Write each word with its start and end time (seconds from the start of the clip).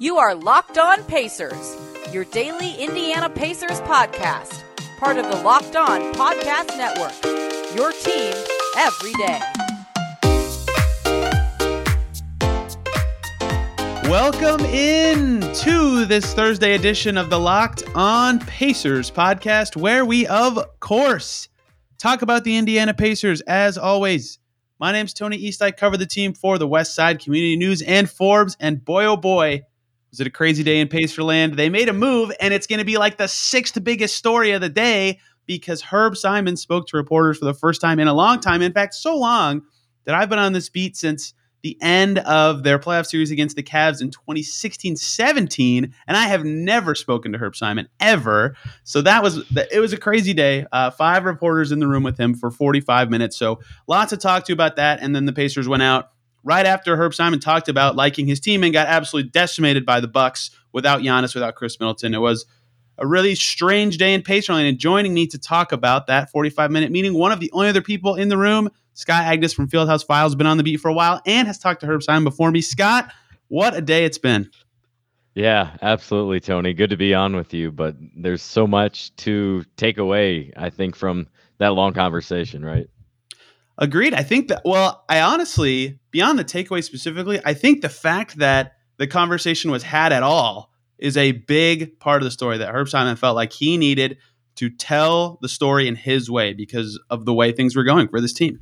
You 0.00 0.16
are 0.18 0.32
Locked 0.32 0.78
On 0.78 1.02
Pacers, 1.06 1.76
your 2.12 2.22
daily 2.26 2.72
Indiana 2.76 3.28
Pacers 3.28 3.80
podcast, 3.80 4.62
part 5.00 5.16
of 5.16 5.24
the 5.28 5.42
Locked 5.42 5.74
On 5.74 6.12
Podcast 6.14 6.68
Network. 6.78 7.20
Your 7.74 7.90
team 7.90 8.32
every 8.76 9.12
day. 9.14 9.40
Welcome 14.08 14.64
in 14.66 15.40
to 15.40 16.04
this 16.04 16.32
Thursday 16.32 16.76
edition 16.76 17.18
of 17.18 17.28
the 17.28 17.40
Locked 17.40 17.82
On 17.96 18.38
Pacers 18.38 19.10
podcast, 19.10 19.74
where 19.74 20.04
we, 20.04 20.28
of 20.28 20.60
course, 20.78 21.48
talk 21.98 22.22
about 22.22 22.44
the 22.44 22.56
Indiana 22.56 22.94
Pacers 22.94 23.40
as 23.40 23.76
always. 23.76 24.38
My 24.78 24.92
name's 24.92 25.12
Tony 25.12 25.38
East. 25.38 25.60
I 25.60 25.72
cover 25.72 25.96
the 25.96 26.06
team 26.06 26.34
for 26.34 26.56
the 26.56 26.68
West 26.68 26.94
Side 26.94 27.18
Community 27.18 27.56
News 27.56 27.82
and 27.82 28.08
Forbes. 28.08 28.56
And 28.60 28.84
boy, 28.84 29.04
oh 29.06 29.16
boy, 29.16 29.64
was 30.10 30.20
it 30.20 30.26
a 30.26 30.30
crazy 30.30 30.62
day 30.62 30.80
in 30.80 30.88
Pacerland? 30.88 31.54
They 31.54 31.68
made 31.68 31.88
a 31.88 31.92
move, 31.92 32.32
and 32.40 32.54
it's 32.54 32.66
going 32.66 32.78
to 32.78 32.84
be 32.84 32.98
like 32.98 33.18
the 33.18 33.28
sixth 33.28 33.82
biggest 33.82 34.16
story 34.16 34.52
of 34.52 34.60
the 34.60 34.68
day 34.68 35.18
because 35.46 35.82
Herb 35.82 36.16
Simon 36.16 36.56
spoke 36.56 36.86
to 36.88 36.96
reporters 36.96 37.38
for 37.38 37.44
the 37.44 37.54
first 37.54 37.80
time 37.80 37.98
in 37.98 38.08
a 38.08 38.14
long 38.14 38.40
time. 38.40 38.62
In 38.62 38.72
fact, 38.72 38.94
so 38.94 39.16
long 39.16 39.62
that 40.04 40.14
I've 40.14 40.28
been 40.28 40.38
on 40.38 40.52
this 40.52 40.68
beat 40.68 40.96
since 40.96 41.34
the 41.62 41.76
end 41.80 42.18
of 42.20 42.62
their 42.62 42.78
playoff 42.78 43.06
series 43.06 43.30
against 43.30 43.56
the 43.56 43.62
Cavs 43.62 44.00
in 44.00 44.10
2016 44.10 44.96
17. 44.96 45.94
And 46.06 46.16
I 46.16 46.24
have 46.24 46.44
never 46.44 46.94
spoken 46.94 47.32
to 47.32 47.38
Herb 47.38 47.56
Simon 47.56 47.88
ever. 47.98 48.56
So 48.84 49.02
that 49.02 49.22
was, 49.22 49.44
it 49.72 49.80
was 49.80 49.92
a 49.92 49.96
crazy 49.96 50.32
day. 50.32 50.66
Uh, 50.70 50.90
five 50.90 51.24
reporters 51.24 51.72
in 51.72 51.80
the 51.80 51.88
room 51.88 52.04
with 52.04 52.18
him 52.18 52.34
for 52.34 52.50
45 52.50 53.10
minutes. 53.10 53.36
So 53.36 53.58
lots 53.88 54.10
to 54.10 54.16
talk 54.16 54.44
to 54.44 54.52
about 54.52 54.76
that. 54.76 55.00
And 55.02 55.16
then 55.16 55.24
the 55.24 55.32
Pacers 55.32 55.66
went 55.66 55.82
out 55.82 56.10
right 56.44 56.66
after 56.66 56.96
Herb 56.96 57.14
Simon 57.14 57.40
talked 57.40 57.68
about 57.68 57.96
liking 57.96 58.26
his 58.26 58.40
team 58.40 58.62
and 58.62 58.72
got 58.72 58.86
absolutely 58.88 59.30
decimated 59.30 59.84
by 59.84 60.00
the 60.00 60.08
Bucks 60.08 60.50
without 60.72 61.00
Giannis, 61.00 61.34
without 61.34 61.54
Khris 61.54 61.78
Middleton. 61.80 62.14
It 62.14 62.20
was 62.20 62.46
a 62.98 63.06
really 63.06 63.34
strange 63.34 63.96
day 63.96 64.12
in 64.12 64.22
Pacerland. 64.22 64.68
And 64.68 64.78
joining 64.78 65.14
me 65.14 65.26
to 65.28 65.38
talk 65.38 65.72
about 65.72 66.06
that 66.08 66.30
45 66.30 66.70
minute 66.70 66.90
meeting, 66.90 67.14
one 67.14 67.32
of 67.32 67.40
the 67.40 67.50
only 67.52 67.68
other 67.68 67.82
people 67.82 68.14
in 68.14 68.28
the 68.28 68.36
room, 68.36 68.70
Scott 68.94 69.24
Agness 69.24 69.54
from 69.54 69.68
Fieldhouse 69.68 70.04
Files, 70.04 70.34
been 70.34 70.46
on 70.46 70.56
the 70.56 70.62
beat 70.62 70.78
for 70.78 70.88
a 70.88 70.94
while 70.94 71.20
and 71.24 71.46
has 71.46 71.58
talked 71.58 71.80
to 71.80 71.86
Herb 71.86 72.02
Simon 72.02 72.24
before 72.24 72.50
me. 72.50 72.60
Scott, 72.60 73.12
what 73.48 73.74
a 73.74 73.80
day 73.80 74.04
it's 74.04 74.18
been. 74.18 74.50
Yeah, 75.34 75.76
absolutely, 75.82 76.40
Tony. 76.40 76.74
Good 76.74 76.90
to 76.90 76.96
be 76.96 77.14
on 77.14 77.36
with 77.36 77.54
you, 77.54 77.70
but 77.70 77.94
there's 78.16 78.42
so 78.42 78.66
much 78.66 79.14
to 79.16 79.64
take 79.76 79.98
away, 79.98 80.52
I 80.56 80.68
think, 80.68 80.96
from 80.96 81.28
that 81.58 81.74
long 81.74 81.92
conversation, 81.92 82.64
right? 82.64 82.88
Agreed. 83.78 84.14
I 84.14 84.24
think 84.24 84.48
that, 84.48 84.62
well, 84.64 85.04
I 85.08 85.20
honestly, 85.20 85.97
beyond 86.10 86.38
the 86.38 86.44
takeaway 86.44 86.82
specifically, 86.82 87.40
I 87.44 87.54
think 87.54 87.82
the 87.82 87.88
fact 87.88 88.38
that 88.38 88.74
the 88.96 89.06
conversation 89.06 89.70
was 89.70 89.82
had 89.82 90.12
at 90.12 90.22
all 90.22 90.72
is 90.98 91.16
a 91.16 91.32
big 91.32 91.98
part 92.00 92.22
of 92.22 92.24
the 92.24 92.30
story 92.30 92.58
that 92.58 92.74
Herb 92.74 92.88
Simon 92.88 93.16
felt 93.16 93.36
like 93.36 93.52
he 93.52 93.76
needed 93.76 94.18
to 94.56 94.68
tell 94.68 95.38
the 95.40 95.48
story 95.48 95.86
in 95.86 95.94
his 95.94 96.30
way 96.30 96.52
because 96.52 97.00
of 97.10 97.24
the 97.24 97.32
way 97.32 97.52
things 97.52 97.76
were 97.76 97.84
going 97.84 98.08
for 98.08 98.20
this 98.20 98.32
team. 98.32 98.60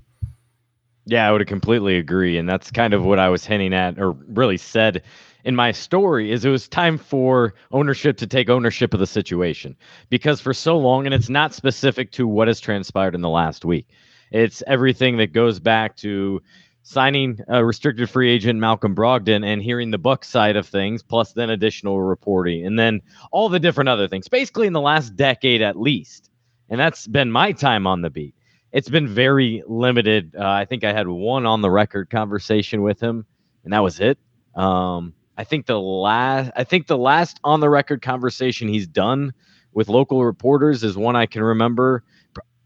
Yeah, 1.06 1.26
I 1.26 1.32
would 1.32 1.46
completely 1.46 1.96
agree. 1.96 2.36
And 2.36 2.48
that's 2.48 2.70
kind 2.70 2.92
of 2.92 3.04
what 3.04 3.18
I 3.18 3.28
was 3.28 3.46
hinting 3.46 3.72
at, 3.72 3.98
or 3.98 4.10
really 4.10 4.58
said 4.58 5.02
in 5.46 5.54
my 5.54 5.70
story 5.70 6.32
is 6.32 6.44
it 6.44 6.50
was 6.50 6.68
time 6.68 6.98
for 6.98 7.54
ownership 7.70 8.18
to 8.18 8.26
take 8.26 8.50
ownership 8.50 8.92
of 8.92 9.00
the 9.00 9.06
situation 9.06 9.76
because 10.10 10.40
for 10.40 10.52
so 10.52 10.76
long 10.76 11.06
and 11.06 11.14
it's 11.14 11.28
not 11.28 11.54
specific 11.54 12.10
to 12.10 12.26
what 12.26 12.48
has 12.48 12.58
transpired 12.58 13.14
in 13.14 13.20
the 13.20 13.28
last 13.28 13.64
week 13.64 13.86
it's 14.32 14.62
everything 14.66 15.18
that 15.18 15.32
goes 15.32 15.60
back 15.60 15.96
to 15.96 16.42
signing 16.86 17.40
a 17.48 17.64
restricted 17.64 18.08
free 18.08 18.30
agent 18.30 18.60
Malcolm 18.60 18.94
Brogdon 18.94 19.44
and 19.44 19.60
hearing 19.60 19.90
the 19.90 19.98
Buck 19.98 20.24
side 20.24 20.54
of 20.54 20.68
things, 20.68 21.02
plus 21.02 21.32
then 21.32 21.50
additional 21.50 22.00
reporting, 22.00 22.64
and 22.64 22.78
then 22.78 23.02
all 23.32 23.48
the 23.48 23.58
different 23.58 23.88
other 23.88 24.06
things. 24.06 24.28
Basically, 24.28 24.68
in 24.68 24.72
the 24.72 24.80
last 24.80 25.16
decade 25.16 25.62
at 25.62 25.76
least, 25.76 26.30
and 26.68 26.78
that's 26.78 27.08
been 27.08 27.32
my 27.32 27.50
time 27.50 27.88
on 27.88 28.02
the 28.02 28.10
beat. 28.10 28.36
It's 28.70 28.88
been 28.88 29.08
very 29.08 29.64
limited. 29.66 30.36
Uh, 30.38 30.48
I 30.48 30.64
think 30.64 30.84
I 30.84 30.92
had 30.92 31.08
one 31.08 31.44
on 31.44 31.60
the 31.60 31.70
record 31.70 32.08
conversation 32.08 32.82
with 32.82 33.00
him, 33.00 33.26
and 33.64 33.72
that 33.72 33.82
was 33.82 33.98
it. 33.98 34.16
Um, 34.54 35.12
I 35.36 35.42
think 35.42 35.66
the 35.66 35.80
last, 35.80 36.52
I 36.54 36.62
think 36.62 36.86
the 36.86 36.96
last 36.96 37.40
on 37.42 37.58
the 37.58 37.68
record 37.68 38.00
conversation 38.00 38.68
he's 38.68 38.86
done 38.86 39.34
with 39.72 39.88
local 39.88 40.24
reporters 40.24 40.84
is 40.84 40.96
one 40.96 41.16
I 41.16 41.26
can 41.26 41.42
remember. 41.42 42.04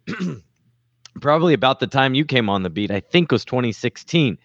probably 1.20 1.54
about 1.54 1.80
the 1.80 1.86
time 1.86 2.14
you 2.14 2.24
came 2.24 2.48
on 2.48 2.62
the 2.62 2.70
beat. 2.70 2.90
I 2.90 3.00
think 3.00 3.32
was 3.32 3.44
2016. 3.44 4.38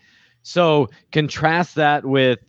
So 0.44 0.90
contrast 1.12 1.76
that 1.76 2.06
with 2.06 2.40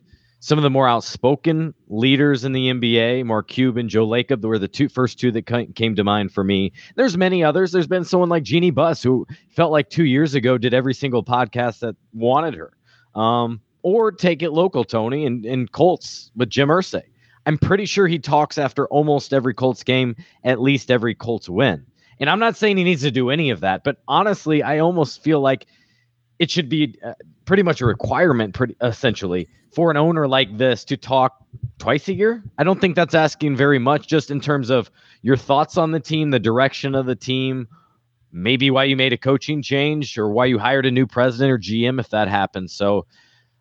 some 0.40 0.58
of 0.58 0.62
the 0.62 0.70
more 0.70 0.86
outspoken 0.86 1.74
leaders 1.88 2.44
in 2.44 2.52
the 2.52 2.68
NBA, 2.68 3.24
Mark 3.24 3.48
Cuban, 3.48 3.88
Joe 3.88 4.06
Lacob, 4.06 4.42
were 4.42 4.58
the 4.58 4.68
two 4.68 4.88
first 4.88 5.18
two 5.18 5.32
that 5.32 5.74
came 5.74 5.96
to 5.96 6.04
mind 6.04 6.32
for 6.32 6.44
me. 6.44 6.72
There's 6.94 7.16
many 7.16 7.42
others. 7.42 7.72
There's 7.72 7.86
been 7.86 8.04
someone 8.04 8.28
like 8.28 8.42
Jeannie 8.42 8.70
Buss 8.70 9.02
who 9.02 9.26
felt 9.48 9.72
like 9.72 9.90
two 9.90 10.04
years 10.04 10.34
ago 10.34 10.58
did 10.58 10.74
every 10.74 10.94
single 10.94 11.24
podcast 11.24 11.80
that 11.80 11.96
wanted 12.12 12.54
her. 12.54 12.72
Um, 13.20 13.60
or 13.82 14.12
take 14.12 14.42
it 14.42 14.50
local, 14.50 14.84
Tony, 14.84 15.24
and, 15.24 15.46
and 15.46 15.70
Colts 15.72 16.30
with 16.36 16.50
Jim 16.50 16.68
Irsay. 16.68 17.02
I'm 17.46 17.56
pretty 17.56 17.86
sure 17.86 18.06
he 18.06 18.18
talks 18.18 18.58
after 18.58 18.86
almost 18.88 19.32
every 19.32 19.54
Colts 19.54 19.84
game, 19.84 20.16
at 20.44 20.60
least 20.60 20.90
every 20.90 21.14
Colts 21.14 21.48
win. 21.48 21.86
And 22.18 22.30
I'm 22.30 22.38
not 22.38 22.56
saying 22.56 22.76
he 22.76 22.84
needs 22.84 23.02
to 23.02 23.10
do 23.10 23.30
any 23.30 23.50
of 23.50 23.60
that, 23.60 23.84
but 23.84 23.98
honestly, 24.08 24.62
I 24.62 24.78
almost 24.78 25.22
feel 25.22 25.40
like 25.40 25.66
it 26.38 26.50
should 26.50 26.68
be 26.68 26.98
uh, 27.04 27.12
pretty 27.44 27.62
much 27.62 27.80
a 27.80 27.86
requirement, 27.86 28.54
pretty 28.54 28.76
essentially, 28.80 29.48
for 29.74 29.90
an 29.90 29.96
owner 29.96 30.26
like 30.26 30.56
this 30.56 30.84
to 30.84 30.96
talk 30.96 31.36
twice 31.78 32.08
a 32.08 32.14
year. 32.14 32.42
I 32.58 32.64
don't 32.64 32.80
think 32.80 32.96
that's 32.96 33.14
asking 33.14 33.56
very 33.56 33.78
much, 33.78 34.08
just 34.08 34.30
in 34.30 34.40
terms 34.40 34.70
of 34.70 34.90
your 35.22 35.36
thoughts 35.36 35.76
on 35.76 35.92
the 35.92 36.00
team, 36.00 36.30
the 36.30 36.38
direction 36.38 36.94
of 36.94 37.06
the 37.06 37.16
team, 37.16 37.68
maybe 38.32 38.70
why 38.70 38.84
you 38.84 38.96
made 38.96 39.12
a 39.12 39.18
coaching 39.18 39.62
change 39.62 40.18
or 40.18 40.30
why 40.30 40.46
you 40.46 40.58
hired 40.58 40.86
a 40.86 40.90
new 40.90 41.06
president 41.06 41.50
or 41.50 41.58
GM 41.58 42.00
if 42.00 42.10
that 42.10 42.28
happens. 42.28 42.72
So 42.74 43.06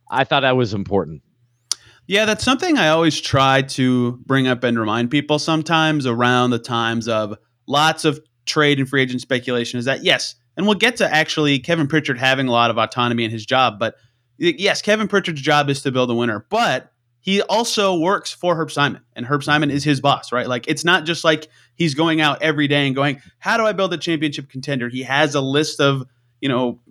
I 0.10 0.24
thought 0.24 0.42
that 0.42 0.58
was 0.58 0.74
important. 0.74 1.22
Yeah, 2.08 2.26
that's 2.26 2.44
something 2.44 2.78
I 2.78 2.90
always 2.90 3.20
try 3.20 3.64
to 3.64 4.14
bring 4.26 4.48
up 4.48 4.64
and 4.64 4.78
remind 4.78 5.10
people 5.10 5.40
sometimes 5.40 6.06
around 6.06 6.52
the 6.52 6.60
times 6.60 7.08
of 7.08 7.36
lots 7.68 8.06
of 8.06 8.20
trade 8.46 8.80
and 8.80 8.88
free 8.88 9.02
agent 9.02 9.22
speculation 9.22 9.80
is 9.80 9.86
that 9.86 10.04
yes, 10.04 10.36
and 10.58 10.66
we'll 10.66 10.76
get 10.76 10.98
to 10.98 11.14
actually 11.14 11.60
Kevin 11.60 11.88
Pritchard 11.88 12.18
having 12.18 12.48
a 12.48 12.52
lot 12.52 12.70
of 12.70 12.78
autonomy 12.78 13.24
in 13.24 13.32
his 13.32 13.46
job, 13.46 13.80
but 13.80 13.96
yes, 14.38 14.82
Kevin 14.82 15.08
Pritchard's 15.08 15.42
job 15.42 15.70
is 15.70 15.82
to 15.82 15.92
build 15.92 16.10
a 16.10 16.16
winner, 16.16 16.46
but 16.50 16.92
he 17.26 17.42
also 17.42 17.98
works 17.98 18.32
for 18.32 18.56
Herb 18.56 18.72
Simon, 18.72 19.02
and 19.16 19.26
Herb 19.26 19.44
Simon 19.44 19.72
is 19.72 19.84
his 19.84 20.00
boss, 20.00 20.32
right? 20.32 20.48
Like 20.48 20.68
it's 20.68 20.86
not 20.86 21.06
just 21.06 21.24
like 21.24 21.48
he's 21.74 21.96
going 21.96 22.22
out 22.22 22.44
every 22.44 22.68
day 22.68 22.86
and 22.86 22.96
going, 22.96 23.20
"How 23.40 23.58
do 23.58 23.66
I 23.66 23.74
build 23.74 23.94
a 23.94 23.98
championship 23.98 24.48
contender?" 24.48 24.90
He 24.90 25.02
has 25.02 25.34
a 25.34 25.42
list 25.42 25.82
of 25.82 26.04
you 26.40 26.50
know 26.50 26.82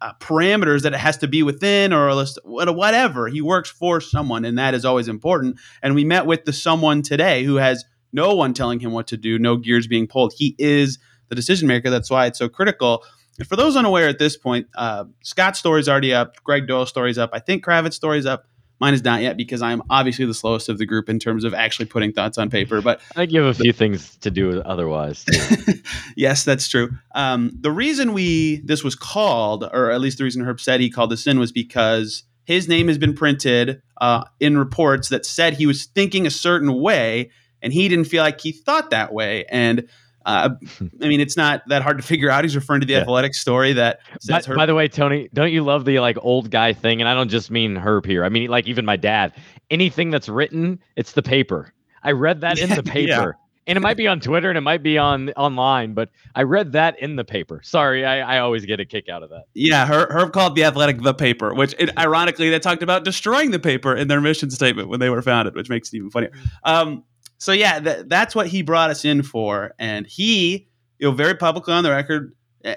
uh, 0.00 0.12
parameters 0.20 0.82
that 0.82 0.92
it 0.92 0.98
has 0.98 1.18
to 1.18 1.28
be 1.28 1.44
within, 1.44 1.92
or 1.92 2.08
a 2.08 2.16
list 2.16 2.38
whatever. 2.44 3.28
He 3.28 3.40
works 3.40 3.70
for 3.70 4.00
someone, 4.00 4.44
and 4.44 4.58
that 4.58 4.74
is 4.74 4.84
always 4.84 5.06
important. 5.06 5.60
And 5.82 5.94
we 5.94 6.04
met 6.04 6.26
with 6.26 6.44
the 6.44 6.52
someone 6.52 7.02
today 7.02 7.44
who 7.44 7.54
has 7.54 7.84
no 8.16 8.34
one 8.34 8.54
telling 8.54 8.80
him 8.80 8.90
what 8.92 9.06
to 9.08 9.16
do, 9.16 9.38
no 9.38 9.56
gears 9.56 9.86
being 9.86 10.08
pulled. 10.08 10.32
He 10.36 10.56
is 10.58 10.98
the 11.28 11.34
decision 11.34 11.68
maker. 11.68 11.90
That's 11.90 12.10
why 12.10 12.26
it's 12.26 12.38
so 12.38 12.48
critical. 12.48 13.04
And 13.38 13.46
for 13.46 13.54
those 13.54 13.76
unaware 13.76 14.08
at 14.08 14.18
this 14.18 14.36
point, 14.36 14.66
uh, 14.74 15.04
Scott's 15.22 15.58
story's 15.58 15.88
already 15.88 16.14
up. 16.14 16.42
Gregg 16.42 16.66
Doyel's 16.66 16.88
story's 16.88 17.18
up. 17.18 17.30
I 17.32 17.38
think 17.38 17.64
Kravitz's 17.64 17.96
story's 17.96 18.26
up. 18.26 18.46
Mine 18.78 18.94
is 18.94 19.04
not 19.04 19.22
yet 19.22 19.36
because 19.36 19.62
I'm 19.62 19.82
obviously 19.88 20.26
the 20.26 20.34
slowest 20.34 20.68
of 20.68 20.78
the 20.78 20.84
group 20.84 21.08
in 21.08 21.18
terms 21.18 21.44
of 21.44 21.54
actually 21.54 21.86
putting 21.86 22.12
thoughts 22.12 22.36
on 22.36 22.50
paper. 22.50 22.82
But 22.82 23.00
I 23.12 23.14
think 23.14 23.32
you 23.32 23.40
have 23.40 23.58
a 23.58 23.62
few 23.62 23.72
things 23.72 24.16
to 24.16 24.30
do 24.30 24.60
otherwise. 24.62 25.24
yes, 26.16 26.44
that's 26.44 26.68
true. 26.68 26.90
Um, 27.14 27.52
the 27.58 27.70
reason 27.70 28.12
we 28.12 28.60
this 28.64 28.84
was 28.84 28.94
called, 28.94 29.64
or 29.72 29.90
at 29.90 30.00
least 30.00 30.18
the 30.18 30.24
reason 30.24 30.42
Herb 30.42 30.60
said 30.60 30.80
he 30.80 30.90
called 30.90 31.10
this 31.10 31.26
in, 31.26 31.38
was 31.38 31.52
because 31.52 32.24
his 32.44 32.68
name 32.68 32.88
has 32.88 32.98
been 32.98 33.14
printed 33.14 33.80
uh, 34.00 34.24
in 34.40 34.58
reports 34.58 35.08
that 35.08 35.24
said 35.24 35.54
he 35.54 35.66
was 35.66 35.86
thinking 35.86 36.26
a 36.26 36.30
certain 36.30 36.74
way, 36.74 37.30
and 37.66 37.72
he 37.72 37.88
didn't 37.88 38.04
feel 38.04 38.22
like 38.22 38.40
he 38.40 38.52
thought 38.52 38.90
that 38.90 39.12
way. 39.12 39.44
And 39.50 39.88
uh, 40.24 40.50
I 41.02 41.08
mean, 41.08 41.20
it's 41.20 41.36
not 41.36 41.62
that 41.66 41.82
hard 41.82 41.96
to 41.96 42.02
figure 42.04 42.30
out. 42.30 42.44
He's 42.44 42.54
referring 42.54 42.80
to 42.80 42.86
the 42.86 42.92
yeah. 42.92 43.00
athletic 43.00 43.34
story 43.34 43.72
that 43.72 43.98
by, 44.28 44.40
by, 44.40 44.66
the 44.66 44.74
way, 44.74 44.86
Tony, 44.86 45.28
don't 45.34 45.50
you 45.50 45.64
love 45.64 45.84
the 45.84 45.98
like 45.98 46.16
old 46.20 46.50
guy 46.50 46.72
thing? 46.72 47.02
And 47.02 47.08
I 47.08 47.14
don't 47.14 47.28
just 47.28 47.50
mean 47.50 47.74
Herb 47.74 48.06
here. 48.06 48.24
I 48.24 48.28
mean, 48.28 48.48
like 48.48 48.68
even 48.68 48.84
my 48.84 48.96
dad. 48.96 49.32
Anything 49.68 50.10
that's 50.10 50.28
written, 50.28 50.78
it's 50.94 51.12
the 51.12 51.24
paper. 51.24 51.74
I 52.04 52.12
read 52.12 52.42
that 52.42 52.60
in 52.60 52.70
the 52.70 52.82
paper. 52.84 53.36
Yeah. 53.36 53.42
And 53.68 53.76
it 53.76 53.80
might 53.80 53.96
be 53.96 54.06
on 54.06 54.20
Twitter 54.20 54.48
and 54.48 54.56
it 54.56 54.60
might 54.60 54.84
be 54.84 54.96
on 54.96 55.30
online, 55.30 55.94
but 55.94 56.10
I 56.36 56.44
read 56.44 56.70
that 56.72 57.00
in 57.00 57.16
the 57.16 57.24
paper. 57.24 57.60
Sorry, 57.64 58.04
I, 58.04 58.36
I 58.36 58.38
always 58.38 58.64
get 58.64 58.78
a 58.78 58.84
kick 58.84 59.08
out 59.08 59.24
of 59.24 59.30
that. 59.30 59.46
Yeah, 59.54 59.84
Herb, 59.86 60.08
Herb 60.12 60.32
called 60.32 60.54
the 60.54 60.62
Athletic 60.62 61.02
the 61.02 61.12
paper, 61.12 61.52
which 61.52 61.74
it, 61.76 61.90
ironically 61.98 62.48
they 62.48 62.60
talked 62.60 62.84
about 62.84 63.02
destroying 63.02 63.50
the 63.50 63.58
paper 63.58 63.92
in 63.92 64.06
their 64.06 64.20
mission 64.20 64.52
statement 64.52 64.88
when 64.88 65.00
they 65.00 65.10
were 65.10 65.20
founded, 65.20 65.56
which 65.56 65.68
makes 65.68 65.92
it 65.92 65.96
even 65.96 66.10
funnier. 66.10 66.30
Um, 66.62 67.02
so 67.38 67.52
yeah, 67.52 67.80
th- 67.80 68.06
that's 68.06 68.34
what 68.34 68.46
he 68.48 68.62
brought 68.62 68.90
us 68.90 69.04
in 69.04 69.22
for, 69.22 69.74
and 69.78 70.06
he, 70.06 70.68
you 70.98 71.08
know, 71.08 71.12
very 71.12 71.34
publicly 71.34 71.74
on 71.74 71.84
the 71.84 71.90
record, 71.90 72.34
eh, 72.64 72.76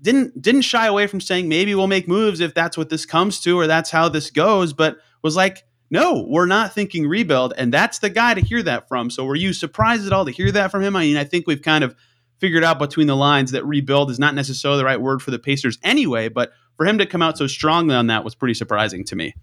didn't 0.00 0.40
didn't 0.40 0.62
shy 0.62 0.86
away 0.86 1.06
from 1.06 1.20
saying 1.20 1.48
maybe 1.48 1.74
we'll 1.74 1.86
make 1.86 2.08
moves 2.08 2.40
if 2.40 2.54
that's 2.54 2.76
what 2.76 2.90
this 2.90 3.06
comes 3.06 3.40
to 3.40 3.58
or 3.58 3.66
that's 3.66 3.90
how 3.90 4.08
this 4.08 4.30
goes, 4.30 4.72
but 4.72 4.98
was 5.22 5.36
like, 5.36 5.64
no, 5.90 6.24
we're 6.28 6.46
not 6.46 6.72
thinking 6.72 7.06
rebuild. 7.06 7.54
And 7.56 7.72
that's 7.72 7.98
the 7.98 8.10
guy 8.10 8.34
to 8.34 8.40
hear 8.40 8.62
that 8.62 8.88
from. 8.88 9.10
So 9.10 9.24
were 9.24 9.36
you 9.36 9.52
surprised 9.52 10.06
at 10.06 10.12
all 10.12 10.24
to 10.24 10.32
hear 10.32 10.50
that 10.52 10.70
from 10.70 10.82
him? 10.82 10.96
I 10.96 11.00
mean, 11.02 11.16
I 11.16 11.24
think 11.24 11.46
we've 11.46 11.62
kind 11.62 11.84
of 11.84 11.94
figured 12.38 12.64
out 12.64 12.78
between 12.78 13.06
the 13.06 13.16
lines 13.16 13.52
that 13.52 13.64
rebuild 13.64 14.10
is 14.10 14.18
not 14.18 14.34
necessarily 14.34 14.78
the 14.78 14.84
right 14.84 15.00
word 15.00 15.22
for 15.22 15.30
the 15.30 15.38
Pacers 15.38 15.78
anyway, 15.82 16.28
but 16.28 16.52
for 16.76 16.84
him 16.86 16.98
to 16.98 17.06
come 17.06 17.22
out 17.22 17.38
so 17.38 17.46
strongly 17.46 17.94
on 17.94 18.08
that 18.08 18.24
was 18.24 18.34
pretty 18.34 18.54
surprising 18.54 19.04
to 19.04 19.16
me. 19.16 19.34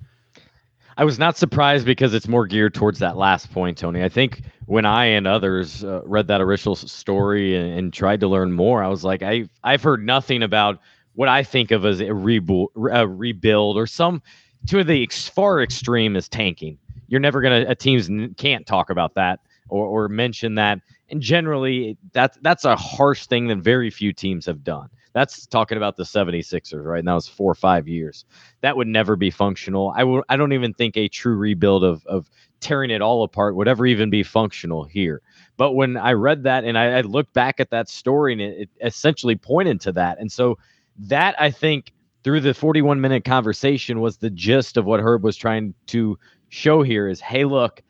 I 0.97 1.05
was 1.05 1.17
not 1.17 1.37
surprised 1.37 1.85
because 1.85 2.13
it's 2.13 2.27
more 2.27 2.45
geared 2.45 2.73
towards 2.73 2.99
that 2.99 3.17
last 3.17 3.51
point, 3.51 3.77
Tony. 3.77 4.03
I 4.03 4.09
think 4.09 4.41
when 4.65 4.85
I 4.85 5.05
and 5.05 5.27
others 5.27 5.83
uh, 5.83 6.01
read 6.05 6.27
that 6.27 6.41
original 6.41 6.75
story 6.75 7.55
and, 7.55 7.79
and, 7.79 7.93
tried 7.93 8.19
to 8.19 8.27
learn 8.27 8.51
more, 8.51 8.83
I 8.83 8.87
was 8.87 9.03
like, 9.03 9.23
I 9.23 9.49
I've 9.63 9.81
heard 9.81 10.05
nothing 10.05 10.43
about 10.43 10.79
what 11.15 11.29
I 11.29 11.43
think 11.43 11.71
of 11.71 11.85
as 11.85 12.01
a, 12.01 12.13
rebuild, 12.13 12.69
a 12.91 13.07
rebuild 13.07 13.77
or 13.77 13.87
some 13.87 14.21
to 14.67 14.83
the 14.83 15.03
ex- 15.03 15.27
far 15.27 15.61
extreme 15.61 16.15
is 16.15 16.29
tanking. 16.29 16.77
You're 17.07 17.19
never 17.19 17.41
gonna 17.41 17.65
a 17.67 17.75
teams 17.75 18.09
can't 18.37 18.65
talk 18.65 18.89
about 18.89 19.15
that 19.15 19.39
or, 19.69 19.85
or 19.85 20.09
mention 20.09 20.55
that. 20.55 20.79
And 21.09 21.21
generally, 21.21 21.97
that's 22.13 22.37
that's 22.41 22.65
a 22.65 22.75
harsh 22.75 23.25
thing 23.25 23.47
that 23.47 23.57
very 23.57 23.89
few 23.89 24.13
teams 24.13 24.45
have 24.45 24.63
done. 24.63 24.89
That's 25.13 25.45
talking 25.45 25.77
about 25.77 25.95
the 25.95 26.03
76ers, 26.03 26.83
right? 26.83 26.99
And 26.99 27.07
that 27.07 27.13
was 27.13 27.27
four 27.27 27.51
or 27.51 27.55
five 27.55 27.87
years. 27.87 28.25
That 28.61 28.75
would 28.75 28.87
never 28.87 29.15
be 29.15 29.29
functional. 29.29 29.93
I 30.27 30.35
don't 30.35 30.53
even 30.53 30.73
think 30.73 30.97
a 30.97 31.07
true 31.07 31.35
rebuild 31.35 31.83
of, 31.83 32.05
of 32.07 32.29
tearing 32.59 32.89
it 32.89 33.01
all 33.01 33.23
apart 33.23 33.55
would 33.55 33.67
ever 33.67 33.85
even 33.85 34.09
be 34.09 34.23
functional 34.23 34.85
here. 34.85 35.21
But 35.57 35.73
when 35.73 35.97
I 35.97 36.13
read 36.13 36.43
that 36.43 36.63
and 36.63 36.77
I, 36.77 36.97
I 36.97 37.01
looked 37.01 37.33
back 37.33 37.59
at 37.59 37.69
that 37.69 37.89
story 37.89 38.33
and 38.33 38.41
it, 38.41 38.61
it 38.61 38.69
essentially 38.81 39.35
pointed 39.35 39.81
to 39.81 39.91
that. 39.91 40.19
And 40.19 40.31
so 40.31 40.57
that 40.97 41.39
I 41.39 41.51
think 41.51 41.93
through 42.23 42.39
the 42.39 42.53
41 42.53 43.01
minute 43.01 43.25
conversation 43.25 43.99
was 43.99 44.17
the 44.17 44.29
gist 44.29 44.77
of 44.77 44.85
what 44.85 44.99
Herb 44.99 45.23
was 45.23 45.37
trying 45.37 45.73
to 45.87 46.17
show 46.49 46.81
here 46.81 47.07
is 47.07 47.19
hey, 47.19 47.45
look, 47.45 47.83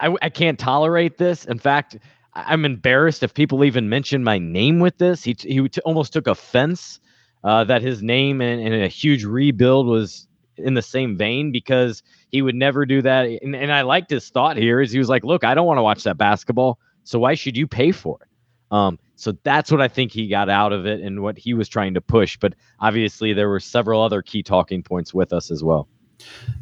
I, 0.00 0.14
I 0.22 0.30
can't 0.30 0.58
tolerate 0.58 1.18
this. 1.18 1.44
In 1.44 1.58
fact, 1.58 1.98
I'm 2.34 2.64
embarrassed 2.64 3.22
if 3.22 3.34
people 3.34 3.64
even 3.64 3.88
mention 3.88 4.22
my 4.22 4.38
name 4.38 4.80
with 4.80 4.98
this. 4.98 5.24
He, 5.24 5.36
he 5.40 5.68
t- 5.68 5.80
almost 5.82 6.12
took 6.12 6.26
offense 6.26 7.00
uh, 7.44 7.64
that 7.64 7.82
his 7.82 8.02
name 8.02 8.40
and, 8.40 8.60
and, 8.60 8.82
a 8.82 8.88
huge 8.88 9.24
rebuild 9.24 9.86
was 9.86 10.26
in 10.56 10.74
the 10.74 10.82
same 10.82 11.16
vein 11.16 11.52
because 11.52 12.02
he 12.30 12.42
would 12.42 12.54
never 12.54 12.84
do 12.84 13.02
that. 13.02 13.26
And, 13.26 13.54
and 13.54 13.72
I 13.72 13.82
liked 13.82 14.10
his 14.10 14.28
thought 14.28 14.56
here 14.56 14.80
is 14.80 14.90
he 14.90 14.98
was 14.98 15.08
like, 15.08 15.24
look, 15.24 15.44
I 15.44 15.54
don't 15.54 15.66
want 15.66 15.78
to 15.78 15.82
watch 15.82 16.04
that 16.04 16.18
basketball. 16.18 16.78
So 17.04 17.18
why 17.18 17.34
should 17.34 17.56
you 17.56 17.66
pay 17.66 17.92
for 17.92 18.18
it? 18.22 18.28
Um, 18.70 18.98
so 19.16 19.32
that's 19.42 19.72
what 19.72 19.80
I 19.80 19.88
think 19.88 20.12
he 20.12 20.28
got 20.28 20.48
out 20.48 20.72
of 20.72 20.86
it 20.86 21.00
and 21.00 21.22
what 21.22 21.38
he 21.38 21.54
was 21.54 21.68
trying 21.68 21.94
to 21.94 22.00
push. 22.00 22.36
But 22.36 22.54
obviously, 22.80 23.32
there 23.32 23.48
were 23.48 23.60
several 23.60 24.02
other 24.02 24.20
key 24.20 24.42
talking 24.42 24.82
points 24.82 25.14
with 25.14 25.32
us 25.32 25.50
as 25.50 25.64
well. 25.64 25.88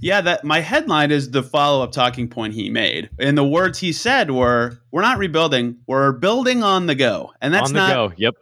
Yeah, 0.00 0.20
that 0.20 0.44
my 0.44 0.60
headline 0.60 1.10
is 1.10 1.30
the 1.30 1.42
follow-up 1.42 1.92
talking 1.92 2.28
point 2.28 2.54
he 2.54 2.70
made. 2.70 3.10
And 3.18 3.36
the 3.36 3.44
words 3.44 3.78
he 3.78 3.92
said 3.92 4.30
were, 4.30 4.78
"We're 4.90 5.02
not 5.02 5.18
rebuilding, 5.18 5.78
we're 5.86 6.12
building 6.12 6.62
on 6.62 6.86
the 6.86 6.94
go." 6.94 7.32
And 7.40 7.52
that's 7.54 7.70
on 7.70 7.74
the 7.74 7.78
not 7.78 7.94
go. 7.94 8.14
Yep. 8.16 8.34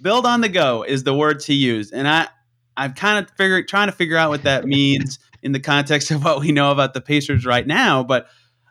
Build 0.00 0.26
on 0.26 0.40
the 0.40 0.48
go 0.48 0.82
is 0.82 1.04
the 1.04 1.14
words 1.14 1.46
he 1.46 1.54
used. 1.54 1.92
And 1.92 2.08
I 2.08 2.28
I'm 2.76 2.94
kind 2.94 3.24
of 3.24 3.30
figuring 3.36 3.66
trying 3.66 3.88
to 3.88 3.92
figure 3.92 4.16
out 4.16 4.30
what 4.30 4.44
that 4.44 4.64
means 4.64 5.18
in 5.42 5.52
the 5.52 5.60
context 5.60 6.10
of 6.10 6.24
what 6.24 6.40
we 6.40 6.52
know 6.52 6.70
about 6.70 6.94
the 6.94 7.00
Pacers 7.00 7.44
right 7.44 7.66
now, 7.66 8.02
but 8.02 8.28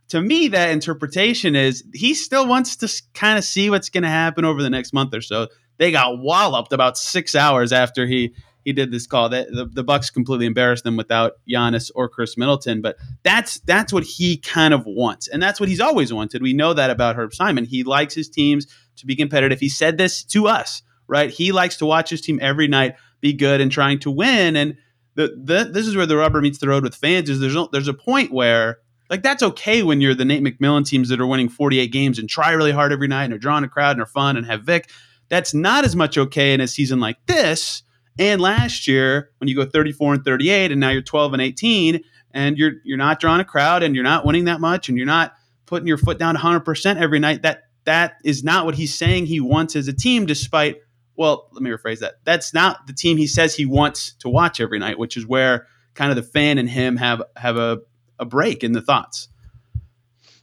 to 0.09 0.21
me, 0.21 0.49
that 0.49 0.69
interpretation 0.69 1.55
is 1.55 1.83
he 1.93 2.13
still 2.13 2.47
wants 2.47 2.75
to 2.77 3.01
kind 3.13 3.37
of 3.37 3.43
see 3.43 3.69
what's 3.69 3.89
going 3.89 4.03
to 4.03 4.09
happen 4.09 4.45
over 4.45 4.61
the 4.61 4.69
next 4.69 4.93
month 4.93 5.13
or 5.13 5.21
so. 5.21 5.47
They 5.77 5.91
got 5.91 6.19
walloped 6.19 6.71
about 6.71 6.97
six 6.97 7.35
hours 7.35 7.73
after 7.73 8.05
he 8.05 8.35
he 8.63 8.73
did 8.73 8.91
this 8.91 9.07
call. 9.07 9.29
That 9.29 9.47
the, 9.51 9.65
the 9.65 9.83
Bucks 9.83 10.09
completely 10.09 10.45
embarrassed 10.45 10.83
them 10.83 10.97
without 10.97 11.33
Giannis 11.49 11.91
or 11.95 12.09
Khris 12.09 12.37
Middleton. 12.37 12.81
But 12.81 12.97
that's 13.23 13.59
that's 13.61 13.93
what 13.93 14.03
he 14.03 14.37
kind 14.37 14.73
of 14.73 14.85
wants, 14.85 15.27
and 15.27 15.41
that's 15.41 15.59
what 15.59 15.69
he's 15.69 15.81
always 15.81 16.13
wanted. 16.13 16.41
We 16.41 16.53
know 16.53 16.73
that 16.73 16.89
about 16.89 17.15
Herb 17.15 17.33
Simon. 17.33 17.65
He 17.65 17.83
likes 17.83 18.13
his 18.13 18.29
teams 18.29 18.67
to 18.97 19.05
be 19.05 19.15
competitive. 19.15 19.59
He 19.59 19.69
said 19.69 19.97
this 19.97 20.23
to 20.25 20.47
us, 20.47 20.81
right? 21.07 21.29
He 21.29 21.51
likes 21.51 21.77
to 21.77 21.85
watch 21.85 22.09
his 22.09 22.21
team 22.21 22.39
every 22.41 22.67
night 22.67 22.95
be 23.21 23.33
good 23.33 23.61
and 23.61 23.71
trying 23.71 23.99
to 23.99 24.11
win. 24.11 24.55
And 24.55 24.77
the, 25.15 25.27
the 25.41 25.69
this 25.71 25.87
is 25.87 25.95
where 25.95 26.05
the 26.05 26.17
rubber 26.17 26.41
meets 26.41 26.59
the 26.59 26.67
road 26.67 26.83
with 26.83 26.95
fans. 26.95 27.29
Is 27.29 27.39
there's 27.39 27.55
there's 27.71 27.87
a 27.87 27.93
point 27.93 28.31
where 28.31 28.79
like 29.09 29.23
that's 29.23 29.43
okay 29.43 29.83
when 29.83 30.01
you're 30.01 30.15
the 30.15 30.25
Nate 30.25 30.43
McMillan 30.43 30.85
teams 30.85 31.09
that 31.09 31.19
are 31.19 31.27
winning 31.27 31.49
48 31.49 31.91
games 31.91 32.19
and 32.19 32.29
try 32.29 32.51
really 32.51 32.71
hard 32.71 32.91
every 32.91 33.07
night 33.07 33.25
and 33.25 33.33
are 33.33 33.39
drawing 33.39 33.63
a 33.63 33.69
crowd 33.69 33.91
and 33.91 34.01
are 34.01 34.07
fun 34.07 34.37
and 34.37 34.45
have 34.45 34.63
Vic. 34.63 34.89
That's 35.29 35.53
not 35.53 35.85
as 35.85 35.95
much 35.95 36.17
okay 36.17 36.53
in 36.53 36.61
a 36.61 36.67
season 36.67 36.99
like 36.99 37.17
this. 37.25 37.83
And 38.19 38.39
last 38.41 38.87
year, 38.87 39.31
when 39.39 39.47
you 39.47 39.55
go 39.55 39.65
34 39.65 40.15
and 40.15 40.23
38, 40.25 40.71
and 40.71 40.79
now 40.79 40.89
you're 40.89 41.01
12 41.01 41.33
and 41.33 41.41
18, 41.41 42.03
and 42.31 42.57
you're 42.57 42.73
you're 42.83 42.97
not 42.97 43.19
drawing 43.19 43.41
a 43.41 43.45
crowd 43.45 43.83
and 43.83 43.95
you're 43.95 44.03
not 44.03 44.25
winning 44.25 44.45
that 44.45 44.59
much, 44.59 44.89
and 44.89 44.97
you're 44.97 45.07
not 45.07 45.33
putting 45.65 45.87
your 45.87 45.97
foot 45.97 46.19
down 46.19 46.35
100% 46.35 47.01
every 47.01 47.19
night. 47.19 47.41
That 47.41 47.63
that 47.85 48.17
is 48.23 48.43
not 48.43 48.65
what 48.65 48.75
he's 48.75 48.93
saying 48.93 49.25
he 49.25 49.39
wants 49.39 49.75
as 49.75 49.87
a 49.87 49.93
team. 49.93 50.25
Despite, 50.25 50.77
well, 51.15 51.49
let 51.51 51.61
me 51.61 51.69
rephrase 51.69 51.99
that. 51.99 52.15
That's 52.23 52.53
not 52.53 52.87
the 52.87 52.93
team 52.93 53.17
he 53.17 53.27
says 53.27 53.55
he 53.55 53.65
wants 53.65 54.13
to 54.19 54.29
watch 54.29 54.59
every 54.59 54.79
night, 54.79 54.99
which 54.99 55.17
is 55.17 55.25
where 55.25 55.67
kind 55.93 56.09
of 56.11 56.15
the 56.15 56.23
fan 56.23 56.57
and 56.57 56.69
him 56.69 56.97
have 56.97 57.21
have 57.35 57.57
a 57.57 57.81
a 58.19 58.25
break 58.25 58.63
in 58.63 58.71
the 58.73 58.81
thoughts. 58.81 59.27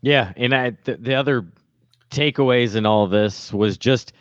Yeah, 0.02 0.32
and 0.36 0.54
I, 0.54 0.76
the, 0.84 0.96
the 0.96 1.14
other 1.14 1.46
takeaways 2.10 2.74
in 2.74 2.86
all 2.86 3.06
this 3.06 3.52
was 3.52 3.76
just 3.76 4.12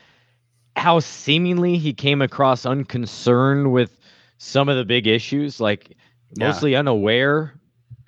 how 0.75 0.99
seemingly 0.99 1.77
he 1.77 1.93
came 1.93 2.21
across 2.21 2.65
unconcerned 2.65 3.71
with 3.71 3.97
some 4.37 4.69
of 4.69 4.77
the 4.77 4.85
big 4.85 5.07
issues, 5.07 5.59
like 5.59 5.95
yeah. 6.35 6.47
mostly 6.47 6.75
unaware 6.75 7.53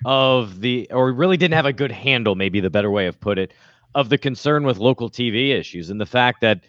of 0.04 0.60
the, 0.60 0.88
or 0.90 1.12
really 1.12 1.36
didn't 1.36 1.54
have 1.54 1.66
a 1.66 1.72
good 1.72 1.92
handle, 1.92 2.34
maybe 2.34 2.60
the 2.60 2.70
better 2.70 2.90
way 2.90 3.06
of 3.06 3.20
put 3.20 3.38
it, 3.38 3.52
of 3.94 4.08
the 4.08 4.18
concern 4.18 4.64
with 4.64 4.78
local 4.78 5.10
TV 5.10 5.50
issues 5.50 5.90
and 5.90 6.00
the 6.00 6.06
fact 6.06 6.40
that 6.40 6.60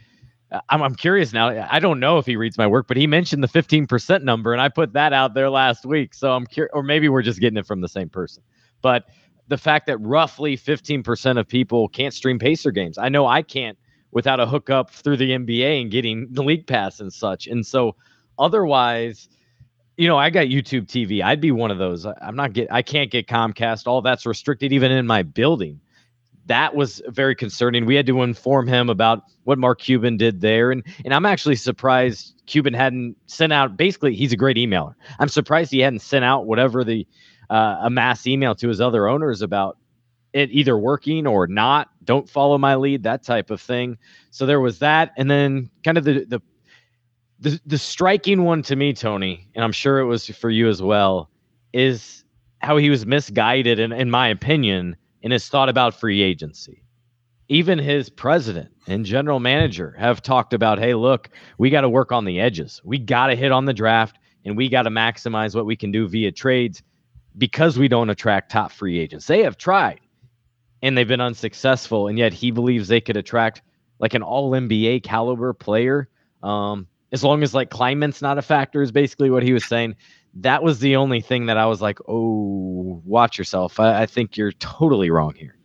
uh, 0.52 0.60
I'm, 0.70 0.82
I'm 0.82 0.96
curious 0.96 1.34
now. 1.34 1.68
I 1.70 1.80
don't 1.80 2.00
know 2.00 2.18
if 2.18 2.26
he 2.26 2.36
reads 2.36 2.58
my 2.58 2.68
work, 2.68 2.88
but 2.88 2.98
he 2.98 3.08
mentioned 3.08 3.44
the 3.44 3.48
15% 3.48 4.24
number, 4.24 4.54
and 4.54 4.62
I 4.62 4.70
put 4.70 4.94
that 4.94 5.14
out 5.14 5.34
there 5.34 5.50
last 5.50 5.86
week. 5.86 6.14
So 6.14 6.34
I'm 6.34 6.46
curious, 6.46 6.72
or 6.74 6.84
maybe 6.84 7.10
we're 7.10 7.22
just 7.22 7.40
getting 7.40 7.58
it 7.58 7.66
from 7.66 7.82
the 7.82 7.88
same 7.88 8.10
person. 8.10 8.44
But 8.82 9.06
the 9.48 9.58
fact 9.58 9.88
that 9.88 9.98
roughly 9.98 10.58
15% 10.58 11.40
of 11.40 11.48
people 11.48 11.88
can't 11.90 12.14
stream 12.14 12.40
Pacer 12.40 12.72
games. 12.72 12.98
I 12.98 13.10
know 13.10 13.26
I 13.26 13.42
can't 13.42 13.78
without 14.14 14.40
a 14.40 14.46
hookup 14.46 14.92
through 14.92 15.18
the 15.18 15.32
NBA 15.32 15.82
and 15.82 15.92
getting 15.92 16.28
the 16.32 16.44
league 16.44 16.68
pass 16.68 17.00
and 17.00 17.12
such. 17.12 17.48
And 17.48 17.66
so 17.66 17.96
otherwise, 18.40 19.28
you 19.98 20.08
know, 20.08 20.18
I 20.18 20.30
got 20.30 20.48
YouTube 20.48 20.88
TV. 20.88 21.24
I'd 21.24 21.42
be 21.42 21.52
one 21.52 21.72
of 21.72 21.78
those. 21.78 22.06
I'm 22.06 22.36
not 22.36 22.54
get 22.54 22.72
I 22.72 22.82
can't 22.82 23.12
get 23.12 23.28
Comcast. 23.28 23.88
All 23.88 24.02
that's 24.02 24.26
restricted 24.26 24.72
even 24.72 24.92
in 24.92 25.06
my 25.06 25.24
building. 25.24 25.80
That 26.46 26.76
was 26.76 27.02
very 27.08 27.36
concerning. 27.36 27.86
We 27.86 27.96
had 27.96 28.06
to 28.08 28.22
inform 28.22 28.68
him 28.68 28.90
about 28.90 29.24
what 29.46 29.58
Mark 29.58 29.80
Cuban 29.80 30.18
did 30.18 30.42
there. 30.42 30.72
And 30.72 30.84
and 31.06 31.14
I'm 31.14 31.26
actually 31.26 31.56
surprised 31.56 32.42
Cuban 32.46 32.74
hadn't 32.74 33.16
sent 33.28 33.54
out 33.54 33.78
basically 33.78 34.16
he's 34.16 34.34
a 34.34 34.38
great 34.38 34.58
emailer. 34.58 34.96
I'm 35.20 35.30
surprised 35.30 35.72
he 35.72 35.80
hadn't 35.80 36.00
sent 36.00 36.26
out 36.26 36.46
whatever 36.46 36.84
the 36.84 37.08
uh, 37.50 37.78
a 37.82 37.90
mass 37.90 38.26
email 38.26 38.56
to 38.56 38.68
his 38.68 38.82
other 38.82 39.08
owners 39.08 39.42
about 39.42 39.78
it 40.34 40.50
either 40.52 40.78
working 40.78 41.28
or 41.28 41.48
not. 41.48 41.90
Don't 42.04 42.30
follow 42.30 42.58
my 42.58 42.76
lead, 42.76 43.04
that 43.04 43.24
type 43.24 43.52
of 43.52 43.62
thing. 43.62 43.98
So 44.32 44.46
there 44.46 44.60
was 44.60 44.80
that, 44.80 45.14
and 45.16 45.30
then 45.30 45.70
kind 45.84 45.98
of 45.98 46.04
the 46.04 46.26
the 46.26 46.42
the, 47.40 47.60
the 47.66 47.78
striking 47.78 48.44
one 48.44 48.62
to 48.64 48.76
me, 48.78 48.94
Tony, 48.94 49.50
and 49.54 49.66
I'm 49.66 49.74
sure 49.74 50.00
it 50.00 50.06
was 50.06 50.28
for 50.28 50.50
you 50.50 50.70
as 50.70 50.82
well, 50.82 51.30
is 51.74 52.24
how 52.60 52.78
he 52.78 52.90
was 52.90 53.06
misguided, 53.06 53.80
in, 53.80 53.92
in 53.92 54.10
my 54.10 54.30
opinion, 54.30 54.96
in 55.22 55.32
his 55.32 55.50
thought 55.50 55.68
about 55.68 55.94
free 55.94 56.22
agency. 56.22 56.84
Even 57.50 57.78
his 57.78 58.10
president 58.10 58.72
and 58.88 59.06
general 59.06 59.42
manager 59.42 59.94
have 60.00 60.22
talked 60.22 60.54
about, 60.54 60.80
hey, 60.80 60.94
look, 60.94 61.30
we 61.58 61.70
got 61.70 61.82
to 61.82 61.90
work 61.90 62.14
on 62.14 62.24
the 62.24 62.40
edges. 62.40 62.82
We 62.86 62.98
got 62.98 63.28
to 63.28 63.36
hit 63.36 63.52
on 63.52 63.66
the 63.66 63.74
draft 63.74 64.18
and 64.46 64.56
we 64.56 64.70
got 64.70 64.84
to 64.84 64.90
maximize 64.90 65.54
what 65.54 65.66
we 65.66 65.76
can 65.76 65.92
do 65.92 66.08
via 66.08 66.32
trades 66.32 66.82
because 67.38 67.78
we 67.78 67.90
don't 67.90 68.10
attract 68.10 68.52
top 68.52 68.72
free 68.72 69.00
agents. 69.00 69.28
They 69.28 69.44
have 69.44 69.58
tried 69.58 70.00
and 70.84 70.98
they've 70.98 71.08
been 71.08 71.22
unsuccessful, 71.22 72.08
and 72.08 72.20
yet 72.20 72.34
he 72.34 72.52
believes 72.52 72.90
they 72.90 73.02
could 73.02 73.16
attract 73.16 73.62
like 74.00 74.14
an 74.14 74.22
all 74.22 74.52
NBA 74.52 75.02
caliber 75.04 75.54
player. 75.54 76.10
Um, 76.44 76.88
as 77.14 77.24
long 77.24 77.42
as 77.42 77.54
like 77.54 77.70
climate's 77.70 78.22
not 78.22 78.38
a 78.38 78.42
factor, 78.42 78.82
is 78.82 78.92
basically 78.92 79.30
what 79.30 79.44
he 79.44 79.54
was 79.54 79.66
saying. 79.66 79.96
That 80.36 80.62
was 80.62 80.80
the 80.80 80.98
only 80.98 81.22
thing 81.22 81.46
that 81.46 81.58
I 81.58 81.68
was 81.68 81.82
like, 81.82 82.00
oh, 82.08 83.02
watch 83.06 83.38
yourself. 83.38 83.80
I, 83.80 84.02
I 84.02 84.06
think 84.08 84.36
you're 84.36 84.52
totally 84.52 85.10
wrong 85.10 85.36
here. 85.36 85.56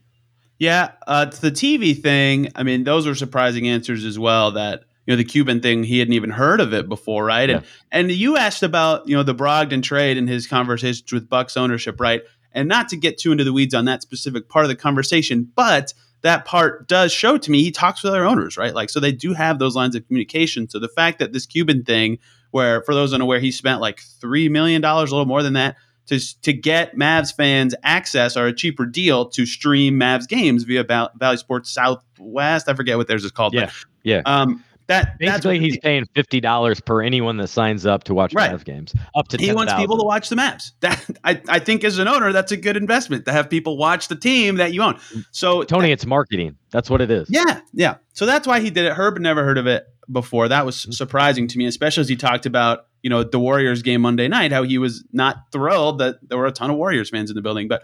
Yeah, 0.59 0.93
uh, 1.07 1.25
the 1.25 1.51
TV 1.51 2.01
thing. 2.01 2.51
I 2.55 2.63
mean, 2.63 2.85
those 2.85 3.07
were 3.07 3.15
surprising 3.15 3.69
answers 3.69 4.05
as 4.05 4.19
well. 4.19 4.53
That 4.53 4.85
you 5.05 5.13
know 5.13 5.17
the 5.17 5.25
Cuban 5.25 5.61
thing 5.61 5.83
he 5.83 5.99
hadn't 5.99 6.15
even 6.15 6.31
heard 6.31 6.61
of 6.61 6.73
it 6.73 6.89
before, 6.89 7.25
right? 7.25 7.49
Yeah. 7.49 7.57
And 7.57 7.65
and 8.11 8.13
you 8.13 8.37
asked 8.37 8.63
about 8.63 9.09
you 9.09 9.17
know 9.17 9.25
the 9.25 9.35
Brogdon 9.35 9.83
trade 9.83 10.17
and 10.17 10.29
his 10.29 10.47
conversations 10.47 11.13
with 11.13 11.29
Bucks 11.29 11.57
ownership, 11.57 12.01
right? 12.01 12.23
And 12.53 12.69
not 12.69 12.89
to 12.89 12.97
get 12.97 13.19
too 13.19 13.33
into 13.33 13.45
the 13.45 13.53
weeds 13.53 13.75
on 13.75 13.85
that 13.85 14.03
specific 14.03 14.49
part 14.49 14.65
of 14.65 14.69
the 14.69 14.77
conversation, 14.77 15.51
but 15.55 15.93
that 16.23 16.45
part 16.45 16.89
does 16.89 17.13
show 17.13 17.39
to 17.39 17.51
me 17.51 17.63
he 17.63 17.71
talks 17.71 18.03
with 18.03 18.13
other 18.13 18.25
owners, 18.25 18.57
right? 18.57 18.75
Like 18.75 18.91
so 18.91 19.01
they 19.01 19.13
do 19.13 19.35
have 19.35 19.59
those 19.59 19.77
lines 19.77 19.95
of 19.95 20.07
communication. 20.07 20.69
So 20.69 20.79
the 20.79 20.89
fact 20.89 21.19
that 21.19 21.33
this 21.33 21.47
Cuban 21.47 21.85
thing, 21.85 22.19
where 22.51 22.83
for 22.83 22.95
those 22.95 23.13
unaware, 23.13 23.39
he 23.39 23.53
spent 23.53 23.81
like 23.81 24.01
three 24.01 24.49
million 24.49 24.83
dollars, 24.83 25.11
a 25.11 25.15
little 25.15 25.27
more 25.27 25.43
than 25.43 25.53
that, 25.53 25.77
to 26.07 26.41
to 26.43 26.53
get 26.53 26.97
Mavs 26.97 27.35
fans 27.35 27.75
access 27.83 28.37
or 28.37 28.47
a 28.47 28.53
cheaper 28.53 28.87
deal 28.87 29.27
to 29.27 29.47
stream 29.47 30.01
Mavs 30.01 30.27
games 30.27 30.65
via 30.65 30.83
Val- 30.83 31.11
Bally 31.15 31.37
Sports 31.37 31.71
Southwest. 31.71 32.69
I 32.69 32.75
forget 32.75 32.97
what 32.97 33.07
theirs 33.07 33.25
is 33.25 33.31
called. 33.31 33.55
Yeah, 33.55 33.67
but, 33.67 33.75
yeah. 34.03 34.23
Um, 34.25 34.65
that 34.89 35.19
Basically, 35.19 35.61
he's 35.61 35.79
paying 35.79 36.07
fifty 36.15 36.41
dollars 36.41 36.81
per 36.81 37.03
anyone 37.03 37.37
that 37.37 37.49
signs 37.49 37.87
up 37.87 38.05
to 38.05 38.15
watch 38.15 38.35
Right. 38.35 38.51
Mavs 38.51 38.65
games. 38.65 38.95
Up 39.15 39.29
to 39.29 39.37
he 39.37 39.53
wants 39.53 39.73
10,000. 39.73 39.83
people 39.83 39.99
to 39.99 40.05
watch 40.05 40.29
the 40.29 40.37
Mavs. 40.37 40.73
That 40.81 41.05
I, 41.25 41.41
I 41.49 41.59
think 41.59 41.85
as 41.85 41.99
an 41.99 42.09
owner, 42.09 42.33
that's 42.33 42.53
a 42.53 42.57
good 42.57 42.77
investment 42.77 43.27
to 43.27 43.33
have 43.33 43.51
people 43.51 43.77
watch 43.77 44.09
the 44.09 44.17
team 44.17 44.57
that 44.57 44.73
you 44.73 44.83
own. 44.83 44.95
Mm. 44.95 45.25
So 45.31 45.63
Tony, 45.63 45.93
it's 45.93 46.07
marketing. 46.07 46.57
That's 46.71 46.89
what 46.89 47.01
it 47.01 47.11
is. 47.11 47.29
Yeah, 47.31 47.61
yeah. 47.73 47.97
So 48.15 48.27
that's 48.27 48.47
why 48.47 48.61
he 48.61 48.71
did 48.71 48.87
it. 48.87 48.93
Herb 48.93 49.19
never 49.19 49.45
heard 49.45 49.59
of 49.59 49.67
it 49.67 49.87
before. 50.11 50.49
That 50.49 50.65
was 50.65 50.87
mm. 50.87 50.95
surprising 50.95 51.49
to 51.49 51.59
me, 51.59 51.67
especially 51.67 52.01
as 52.03 52.09
he 52.09 52.17
talked 52.17 52.47
about 52.47 52.87
you 53.03 53.11
know 53.11 53.25
the 53.25 53.39
Warriors 53.39 53.83
game 53.83 54.01
Monday 54.01 54.29
night, 54.29 54.53
how 54.53 54.63
he 54.63 54.79
was 54.79 55.05
not 55.13 55.37
thrilled 55.53 55.99
that 55.99 56.17
there 56.27 56.39
were 56.39 56.47
a 56.47 56.53
ton 56.53 56.71
of 56.71 56.77
Warriors 56.77 57.11
fans 57.11 57.31
in 57.31 57.37
the 57.37 57.43
building. 57.43 57.69
But 57.69 57.83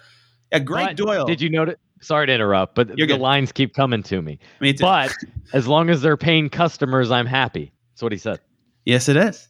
yeah, 0.50 0.60
Greg 0.60 0.96
But 0.96 1.06
Doyel. 1.06 1.26
Did 1.26 1.40
you 1.40 1.50
notice? 1.50 1.76
Sorry 2.04 2.26
to 2.26 2.32
interrupt, 2.34 2.74
but 2.74 2.88
You're 2.98 3.06
the 3.06 3.14
good. 3.14 3.20
lines 3.20 3.50
keep 3.50 3.74
coming 3.74 4.02
to 4.04 4.20
me. 4.20 4.38
Me 4.60 4.72
too. 4.72 4.82
But 4.82 5.14
as 5.52 5.66
long 5.66 5.88
as 5.88 6.02
they're 6.02 6.16
paying 6.16 6.50
customers, 6.50 7.10
I'm 7.10 7.26
happy. 7.26 7.72
That's 7.92 8.02
what 8.02 8.12
he 8.12 8.18
said. 8.18 8.40
Yes, 8.84 9.08
it 9.08 9.16
is. 9.16 9.48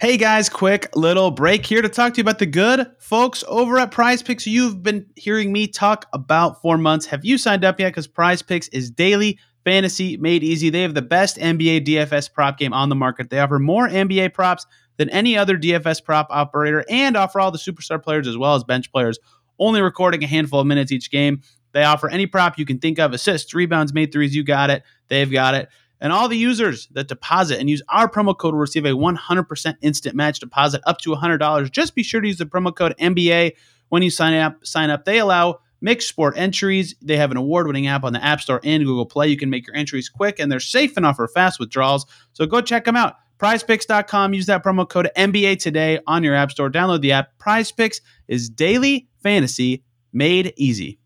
Hey 0.00 0.16
guys, 0.16 0.48
quick 0.48 0.88
little 0.94 1.30
break 1.30 1.66
here 1.66 1.82
to 1.82 1.88
talk 1.88 2.14
to 2.14 2.18
you 2.18 2.22
about 2.22 2.38
the 2.38 2.46
good 2.46 2.86
folks 3.00 3.44
over 3.48 3.78
at 3.78 3.90
Prize 3.90 4.22
Picks. 4.22 4.46
You've 4.46 4.82
been 4.82 5.04
hearing 5.16 5.52
me 5.52 5.66
talk 5.66 6.06
about 6.14 6.62
for 6.62 6.78
months. 6.78 7.04
Have 7.06 7.24
you 7.24 7.36
signed 7.36 7.64
up 7.64 7.78
yet? 7.78 7.88
Because 7.88 8.06
Prize 8.06 8.40
Picks 8.40 8.68
is 8.68 8.90
daily 8.90 9.38
fantasy 9.64 10.16
made 10.16 10.42
easy. 10.42 10.70
They 10.70 10.82
have 10.82 10.94
the 10.94 11.02
best 11.02 11.36
NBA 11.36 11.86
DFS 11.86 12.32
prop 12.32 12.56
game 12.56 12.72
on 12.72 12.88
the 12.88 12.94
market. 12.94 13.28
They 13.28 13.40
offer 13.40 13.58
more 13.58 13.88
NBA 13.88 14.32
props 14.32 14.64
than 14.96 15.10
any 15.10 15.36
other 15.36 15.58
DFS 15.58 16.02
prop 16.02 16.28
operator 16.30 16.84
and 16.88 17.16
offer 17.16 17.40
all 17.40 17.50
the 17.50 17.58
superstar 17.58 18.02
players 18.02 18.26
as 18.26 18.38
well 18.38 18.54
as 18.54 18.64
bench 18.64 18.90
players, 18.92 19.18
only 19.58 19.82
recording 19.82 20.22
a 20.24 20.26
handful 20.26 20.60
of 20.60 20.66
minutes 20.66 20.92
each 20.92 21.10
game. 21.10 21.42
They 21.72 21.84
offer 21.84 22.08
any 22.08 22.26
prop 22.26 22.58
you 22.58 22.64
can 22.64 22.78
think 22.78 22.98
of 22.98 23.12
assists, 23.12 23.54
rebounds, 23.54 23.92
made 23.92 24.12
threes. 24.12 24.34
You 24.34 24.44
got 24.44 24.70
it. 24.70 24.82
They've 25.08 25.30
got 25.30 25.54
it. 25.54 25.68
And 26.00 26.12
all 26.12 26.28
the 26.28 26.36
users 26.36 26.88
that 26.92 27.08
deposit 27.08 27.60
and 27.60 27.68
use 27.68 27.82
our 27.88 28.08
promo 28.08 28.36
code 28.36 28.54
will 28.54 28.60
receive 28.60 28.86
a 28.86 28.90
100% 28.90 29.76
instant 29.82 30.16
match 30.16 30.40
deposit 30.40 30.80
up 30.86 30.98
to 31.02 31.10
$100. 31.10 31.70
Just 31.70 31.94
be 31.94 32.02
sure 32.02 32.20
to 32.20 32.28
use 32.28 32.38
the 32.38 32.46
promo 32.46 32.74
code 32.74 32.94
NBA 32.98 33.52
when 33.90 34.02
you 34.02 34.10
sign 34.10 34.34
up. 34.34 34.64
Sign 34.64 34.88
up. 34.88 35.04
They 35.04 35.18
allow 35.18 35.60
mixed 35.82 36.08
sport 36.08 36.34
entries. 36.36 36.94
They 37.02 37.16
have 37.16 37.30
an 37.30 37.36
award-winning 37.36 37.86
app 37.86 38.04
on 38.04 38.14
the 38.14 38.24
App 38.24 38.40
Store 38.40 38.60
and 38.64 38.84
Google 38.84 39.06
Play. 39.06 39.28
You 39.28 39.36
can 39.36 39.50
make 39.50 39.66
your 39.66 39.76
entries 39.76 40.08
quick 40.08 40.38
and 40.38 40.50
they're 40.50 40.60
safe 40.60 40.96
and 40.96 41.04
offer 41.04 41.28
fast 41.28 41.60
withdrawals. 41.60 42.06
So 42.32 42.46
go 42.46 42.60
check 42.62 42.84
them 42.86 42.96
out. 42.96 43.16
PrizePicks.com. 43.38 44.34
Use 44.34 44.46
that 44.46 44.62
promo 44.62 44.88
code 44.88 45.10
NBA 45.16 45.58
today 45.58 45.98
on 46.06 46.22
your 46.22 46.34
App 46.34 46.50
Store. 46.50 46.70
Download 46.70 47.00
the 47.00 47.12
app. 47.12 47.38
PrizePicks 47.38 48.00
is 48.28 48.48
daily 48.48 49.08
fantasy 49.22 49.82
made 50.12 50.52
easy. 50.56 50.99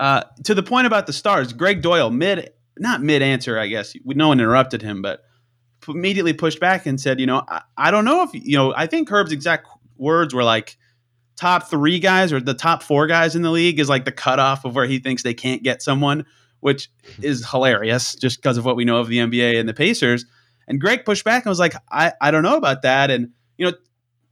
Uh, 0.00 0.24
to 0.44 0.54
the 0.54 0.62
point 0.62 0.86
about 0.86 1.06
the 1.06 1.12
stars, 1.12 1.52
Gregg 1.52 1.82
Doyel 1.82 2.10
mid 2.10 2.50
not 2.78 3.02
mid 3.02 3.20
answer, 3.20 3.58
I 3.58 3.66
guess. 3.66 3.94
No 4.04 4.28
one 4.28 4.40
interrupted 4.40 4.80
him, 4.80 5.02
but 5.02 5.22
immediately 5.86 6.32
pushed 6.32 6.58
back 6.58 6.86
and 6.86 6.98
said, 6.98 7.20
you 7.20 7.26
know, 7.26 7.44
I, 7.46 7.60
I 7.76 7.90
don't 7.90 8.06
know 8.06 8.22
if 8.22 8.30
you 8.32 8.56
know. 8.56 8.74
I 8.74 8.86
think 8.86 9.10
Herb's 9.10 9.30
exact 9.30 9.68
words 9.98 10.32
were 10.34 10.42
like 10.42 10.78
top 11.36 11.68
three 11.68 11.98
guys 11.98 12.32
or 12.32 12.40
the 12.40 12.54
top 12.54 12.82
four 12.82 13.06
guys 13.06 13.36
in 13.36 13.42
the 13.42 13.50
league 13.50 13.78
is 13.78 13.90
like 13.90 14.06
the 14.06 14.12
cutoff 14.12 14.64
of 14.64 14.74
where 14.74 14.86
he 14.86 15.00
thinks 15.00 15.22
they 15.22 15.34
can't 15.34 15.62
get 15.62 15.82
someone, 15.82 16.24
which 16.60 16.90
is 17.20 17.48
hilarious 17.50 18.14
just 18.14 18.40
because 18.40 18.56
of 18.56 18.64
what 18.64 18.76
we 18.76 18.86
know 18.86 19.00
of 19.00 19.08
the 19.08 19.18
NBA 19.18 19.60
and 19.60 19.68
the 19.68 19.74
Pacers. 19.74 20.24
And 20.66 20.80
Greg 20.80 21.04
pushed 21.04 21.24
back 21.26 21.44
and 21.44 21.50
was 21.50 21.58
like, 21.58 21.74
I, 21.90 22.14
I 22.22 22.30
don't 22.30 22.42
know 22.42 22.56
about 22.56 22.82
that. 22.82 23.10
And 23.10 23.32
you 23.58 23.66
know, 23.66 23.76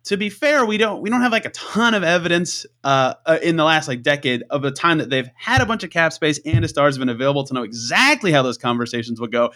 to 0.09 0.17
be 0.17 0.31
fair, 0.31 0.65
we 0.65 0.79
don't 0.79 1.03
we 1.03 1.11
don't 1.11 1.21
have 1.21 1.33
like 1.33 1.45
a 1.45 1.51
ton 1.51 1.93
of 1.93 2.03
evidence 2.03 2.65
uh, 2.83 3.13
uh, 3.27 3.39
in 3.43 3.57
the 3.57 3.65
last 3.65 3.89
like 3.89 4.03
decade 4.03 4.43
of 4.49 4.65
a 4.65 4.71
time 4.71 4.99
that 4.99 5.11
they've 5.11 5.29
had 5.37 5.61
a 5.61 5.67
bunch 5.67 5.85
of 5.85 5.91
cap 5.91 6.15
space 6.15 6.41
and 6.47 6.65
a 6.65 6.69
stars 6.69 6.97
have 6.97 7.01
been 7.01 7.11
available 7.11 7.45
to 7.45 7.53
know 7.53 7.63
exactly 7.63 8.33
how 8.33 8.43
those 8.43 8.57
conversations 8.57 9.21
would 9.21 9.31
go. 9.31 9.53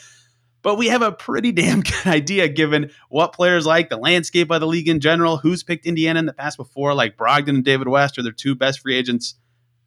But 0.61 0.77
we 0.77 0.89
have 0.89 1.01
a 1.01 1.11
pretty 1.11 1.53
damn 1.53 1.81
good 1.81 2.07
idea 2.07 2.49
given 2.49 2.91
what 3.09 3.33
players 3.33 3.65
like, 3.65 3.89
the 3.89 3.97
landscape 3.97 4.51
of 4.51 4.61
the 4.61 4.67
league 4.67 4.89
in 4.89 5.01
general, 5.01 5.39
who's 5.39 5.63
picked 5.63 5.87
Indiana 5.87 6.19
in 6.19 6.27
the 6.27 6.35
past 6.35 6.59
before, 6.59 6.93
like 6.93 7.17
Brogdon 7.17 7.49
and 7.49 7.65
David 7.65 7.89
West 7.89 8.19
are 8.19 8.23
their 8.23 8.31
two 8.31 8.55
best 8.55 8.81
free 8.81 8.95
agents 8.95 9.37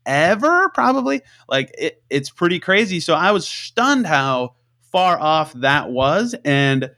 ever, 0.03 0.69
probably. 0.69 1.22
Like 1.48 1.75
it, 1.77 2.01
it's 2.10 2.31
pretty 2.31 2.60
crazy. 2.60 3.00
So 3.00 3.13
I 3.13 3.34
was 3.34 3.48
stunned 3.48 4.07
how 4.07 4.55
far 4.91 5.19
off 5.19 5.53
that 5.53 5.91
was. 5.91 6.34
And 6.43 6.89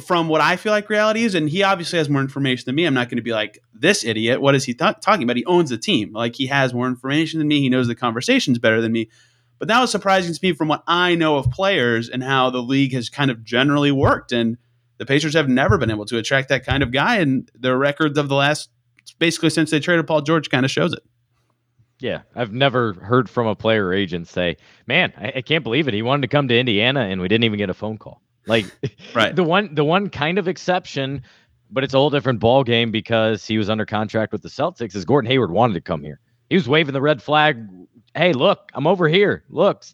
from 0.00 0.28
what 0.28 0.40
I 0.40 0.56
feel 0.56 0.72
like 0.72 0.88
reality 0.88 1.24
is, 1.24 1.34
and 1.34 1.48
he 1.48 1.62
obviously 1.62 1.98
has 1.98 2.08
more 2.08 2.20
information 2.20 2.64
than 2.66 2.74
me. 2.74 2.84
I'm 2.84 2.94
not 2.94 3.08
going 3.08 3.16
to 3.16 3.22
be 3.22 3.32
like 3.32 3.58
this 3.72 4.04
idiot. 4.04 4.40
What 4.40 4.54
is 4.54 4.64
he 4.64 4.74
th- 4.74 4.96
talking 5.00 5.22
about? 5.22 5.36
He 5.36 5.44
owns 5.44 5.70
the 5.70 5.78
team. 5.78 6.12
Like 6.12 6.36
he 6.36 6.46
has 6.46 6.74
more 6.74 6.86
information 6.86 7.38
than 7.38 7.48
me. 7.48 7.60
He 7.60 7.68
knows 7.68 7.86
the 7.86 7.94
conversations 7.94 8.58
better 8.58 8.80
than 8.80 8.92
me. 8.92 9.08
But 9.58 9.68
that 9.68 9.80
was 9.80 9.90
surprising 9.90 10.34
to 10.34 10.40
me 10.42 10.52
from 10.52 10.68
what 10.68 10.82
I 10.86 11.14
know 11.14 11.36
of 11.36 11.50
players 11.50 12.08
and 12.08 12.22
how 12.22 12.50
the 12.50 12.62
league 12.62 12.92
has 12.92 13.08
kind 13.08 13.30
of 13.30 13.44
generally 13.44 13.92
worked. 13.92 14.32
And 14.32 14.58
the 14.98 15.06
Pacers 15.06 15.34
have 15.34 15.48
never 15.48 15.78
been 15.78 15.90
able 15.90 16.06
to 16.06 16.18
attract 16.18 16.48
that 16.48 16.66
kind 16.66 16.82
of 16.82 16.90
guy. 16.90 17.16
And 17.18 17.50
their 17.54 17.78
records 17.78 18.18
of 18.18 18.28
the 18.28 18.34
last, 18.34 18.70
basically 19.18 19.50
since 19.50 19.70
they 19.70 19.80
traded 19.80 20.06
Paul 20.06 20.22
George, 20.22 20.50
kind 20.50 20.64
of 20.64 20.70
shows 20.70 20.92
it. 20.92 21.02
Yeah, 22.00 22.22
I've 22.34 22.52
never 22.52 22.94
heard 22.94 23.30
from 23.30 23.46
a 23.46 23.54
player 23.54 23.92
agent 23.92 24.26
say, 24.26 24.56
"Man, 24.86 25.12
I, 25.16 25.34
I 25.36 25.42
can't 25.42 25.62
believe 25.62 25.86
it. 25.86 25.94
He 25.94 26.02
wanted 26.02 26.22
to 26.22 26.28
come 26.28 26.48
to 26.48 26.58
Indiana, 26.58 27.00
and 27.02 27.20
we 27.20 27.28
didn't 27.28 27.44
even 27.44 27.56
get 27.56 27.70
a 27.70 27.74
phone 27.74 27.98
call." 27.98 28.20
Like, 28.46 28.66
Right. 29.14 29.34
the 29.34 29.44
one, 29.44 29.74
the 29.74 29.84
one 29.84 30.10
kind 30.10 30.38
of 30.38 30.48
exception, 30.48 31.22
but 31.70 31.84
it's 31.84 31.94
a 31.94 31.98
whole 31.98 32.10
different 32.10 32.40
ball 32.40 32.64
game 32.64 32.90
because 32.90 33.46
he 33.46 33.58
was 33.58 33.70
under 33.70 33.86
contract 33.86 34.32
with 34.32 34.42
the 34.42 34.48
Celtics. 34.48 34.94
Is 34.94 35.04
Gordon 35.04 35.30
Hayward 35.30 35.50
wanted 35.50 35.74
to 35.74 35.80
come 35.80 36.02
here? 36.02 36.20
He 36.50 36.56
was 36.56 36.68
waving 36.68 36.92
the 36.92 37.00
red 37.00 37.22
flag. 37.22 37.66
Hey, 38.14 38.32
look, 38.32 38.70
I'm 38.74 38.86
over 38.86 39.08
here. 39.08 39.44
Look, 39.48 39.84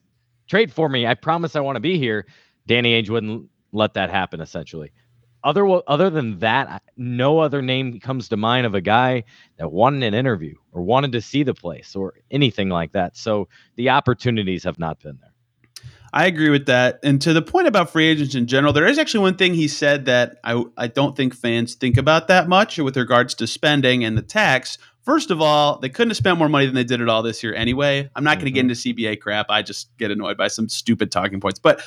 trade 0.48 0.72
for 0.72 0.88
me. 0.88 1.06
I 1.06 1.14
promise 1.14 1.56
I 1.56 1.60
want 1.60 1.76
to 1.76 1.80
be 1.80 1.98
here. 1.98 2.26
Danny 2.66 3.00
Ainge 3.00 3.08
wouldn't 3.08 3.48
let 3.72 3.94
that 3.94 4.10
happen. 4.10 4.40
Essentially, 4.40 4.92
other 5.42 5.66
other 5.86 6.10
than 6.10 6.38
that, 6.40 6.82
no 6.96 7.38
other 7.38 7.62
name 7.62 7.98
comes 8.00 8.28
to 8.28 8.36
mind 8.36 8.66
of 8.66 8.74
a 8.74 8.80
guy 8.80 9.24
that 9.58 9.72
wanted 9.72 10.02
an 10.02 10.12
interview 10.12 10.54
or 10.72 10.82
wanted 10.82 11.12
to 11.12 11.20
see 11.22 11.42
the 11.44 11.54
place 11.54 11.96
or 11.96 12.14
anything 12.30 12.68
like 12.68 12.92
that. 12.92 13.16
So 13.16 13.48
the 13.76 13.88
opportunities 13.90 14.64
have 14.64 14.78
not 14.78 15.00
been 15.00 15.18
there. 15.20 15.29
I 16.12 16.26
agree 16.26 16.50
with 16.50 16.66
that. 16.66 16.98
And 17.02 17.20
to 17.22 17.32
the 17.32 17.42
point 17.42 17.66
about 17.66 17.90
free 17.90 18.06
agents 18.06 18.34
in 18.34 18.46
general, 18.46 18.72
there 18.72 18.86
is 18.86 18.98
actually 18.98 19.20
one 19.20 19.36
thing 19.36 19.54
he 19.54 19.68
said 19.68 20.06
that 20.06 20.38
I, 20.44 20.64
I 20.76 20.88
don't 20.88 21.16
think 21.16 21.34
fans 21.34 21.74
think 21.74 21.96
about 21.96 22.28
that 22.28 22.48
much 22.48 22.78
with 22.78 22.96
regards 22.96 23.34
to 23.36 23.46
spending 23.46 24.04
and 24.04 24.18
the 24.18 24.22
tax. 24.22 24.78
First 25.02 25.30
of 25.30 25.40
all, 25.40 25.78
they 25.78 25.88
couldn't 25.88 26.10
have 26.10 26.16
spent 26.16 26.38
more 26.38 26.48
money 26.48 26.66
than 26.66 26.74
they 26.74 26.84
did 26.84 27.00
it 27.00 27.08
all 27.08 27.22
this 27.22 27.42
year 27.42 27.54
anyway. 27.54 28.10
I'm 28.14 28.24
not 28.24 28.36
going 28.36 28.46
to 28.46 28.50
get 28.50 28.66
mm-hmm. 28.66 28.70
into 28.70 29.08
CBA 29.08 29.20
crap. 29.20 29.46
I 29.48 29.62
just 29.62 29.96
get 29.98 30.10
annoyed 30.10 30.36
by 30.36 30.48
some 30.48 30.68
stupid 30.68 31.10
talking 31.10 31.40
points. 31.40 31.58
But 31.58 31.82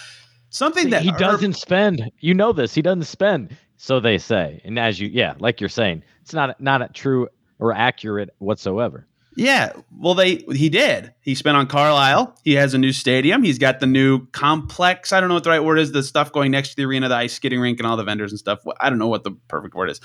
something 0.49 0.89
that 0.91 1.01
he 1.01 1.11
doesn't 1.11 1.53
spend. 1.53 2.11
You 2.19 2.33
know 2.33 2.53
this. 2.53 2.73
He 2.73 2.81
doesn't 2.81 3.03
spend. 3.03 3.55
So 3.77 3.99
they 3.99 4.17
say. 4.17 4.61
And 4.63 4.79
as 4.79 4.99
you, 4.99 5.09
yeah, 5.09 5.33
like 5.39 5.59
you're 5.59 5.69
saying, 5.69 6.03
it's 6.21 6.33
not 6.33 6.59
not 6.61 6.93
true 6.93 7.27
or 7.59 7.73
accurate 7.73 8.29
whatsoever. 8.39 9.05
Yeah, 9.35 9.73
well, 9.97 10.13
they 10.13 10.35
he 10.51 10.69
did. 10.69 11.13
He 11.21 11.33
spent 11.33 11.57
on 11.57 11.65
Carlisle. 11.67 12.37
He 12.43 12.53
has 12.53 12.73
a 12.73 12.77
new 12.77 12.91
stadium. 12.91 13.41
He's 13.43 13.57
got 13.57 13.79
the 13.79 13.87
new 13.87 14.27
complex. 14.27 15.11
I 15.11 15.19
don't 15.19 15.27
know 15.29 15.33
what 15.35 15.43
the 15.43 15.49
right 15.49 15.63
word 15.63 15.79
is. 15.79 15.91
The 15.91 16.03
stuff 16.03 16.31
going 16.31 16.51
next 16.51 16.69
to 16.71 16.75
the 16.75 16.85
arena, 16.85 17.09
the 17.09 17.15
ice 17.15 17.33
skating 17.33 17.59
rink, 17.59 17.79
and 17.79 17.87
all 17.87 17.97
the 17.97 18.03
vendors 18.03 18.31
and 18.31 18.37
stuff. 18.39 18.59
I 18.79 18.89
don't 18.89 18.99
know 18.99 19.07
what 19.07 19.23
the 19.23 19.31
perfect 19.47 19.73
word 19.73 19.89
is. 19.89 19.99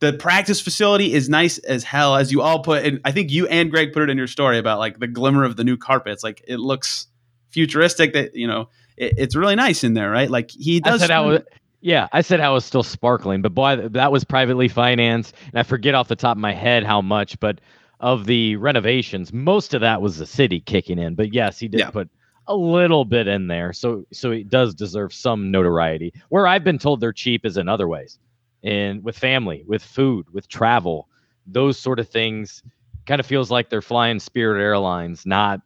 The 0.00 0.12
practice 0.14 0.60
facility 0.60 1.12
is 1.14 1.28
nice 1.28 1.58
as 1.58 1.84
hell, 1.84 2.16
as 2.16 2.32
you 2.32 2.42
all 2.42 2.62
put. 2.62 2.84
And 2.84 3.00
I 3.04 3.12
think 3.12 3.30
you 3.30 3.46
and 3.46 3.70
Greg 3.70 3.92
put 3.92 4.02
it 4.02 4.10
in 4.10 4.18
your 4.18 4.26
story 4.26 4.58
about 4.58 4.78
like 4.78 4.98
the 4.98 5.06
glimmer 5.06 5.44
of 5.44 5.56
the 5.56 5.64
new 5.64 5.76
carpets. 5.76 6.24
Like 6.24 6.42
it 6.48 6.58
looks 6.58 7.06
futuristic. 7.50 8.12
That 8.14 8.34
you 8.34 8.46
know, 8.48 8.68
it, 8.96 9.14
it's 9.16 9.36
really 9.36 9.54
nice 9.54 9.84
in 9.84 9.94
there, 9.94 10.10
right? 10.10 10.28
Like 10.30 10.50
he 10.50 10.80
I 10.84 10.90
does. 10.90 11.00
said 11.02 11.10
how 11.10 11.24
spend- 11.30 11.34
it- 11.46 11.52
yeah, 11.82 12.08
I 12.12 12.22
said 12.22 12.40
how 12.40 12.50
it 12.52 12.54
was 12.54 12.64
still 12.64 12.82
sparkling, 12.82 13.42
but 13.42 13.54
boy, 13.54 13.76
that 13.90 14.10
was 14.10 14.24
privately 14.24 14.66
financed, 14.66 15.34
and 15.52 15.58
I 15.58 15.62
forget 15.62 15.94
off 15.94 16.08
the 16.08 16.16
top 16.16 16.36
of 16.36 16.40
my 16.40 16.52
head 16.52 16.82
how 16.84 17.00
much, 17.00 17.38
but 17.38 17.60
of 18.06 18.24
the 18.24 18.54
renovations, 18.54 19.32
most 19.32 19.74
of 19.74 19.80
that 19.80 20.00
was 20.00 20.16
the 20.16 20.26
city 20.26 20.60
kicking 20.60 20.98
in. 20.98 21.16
But 21.16 21.34
yes, 21.34 21.58
he 21.58 21.66
did 21.66 21.80
Yeah. 21.80 21.90
put 21.90 22.08
a 22.46 22.54
little 22.54 23.04
bit 23.04 23.26
in 23.26 23.48
there, 23.48 23.72
so 23.72 24.06
so 24.12 24.30
it 24.30 24.48
does 24.48 24.74
deserve 24.76 25.12
some 25.12 25.50
notoriety. 25.50 26.12
Where 26.28 26.46
I've 26.46 26.62
been 26.62 26.78
told 26.78 27.00
they're 27.00 27.12
cheap 27.12 27.44
is 27.44 27.56
in 27.56 27.68
other 27.68 27.88
ways, 27.88 28.20
and 28.62 29.02
with 29.02 29.18
family, 29.18 29.64
with 29.66 29.82
food, 29.82 30.26
with 30.32 30.46
travel, 30.46 31.08
those 31.46 31.78
sort 31.78 31.98
of 31.98 32.08
things. 32.08 32.62
Kind 33.06 33.20
of 33.20 33.26
feels 33.26 33.50
like 33.52 33.70
they're 33.70 33.82
flying 33.82 34.18
Spirit 34.20 34.60
Airlines, 34.60 35.26
not 35.26 35.60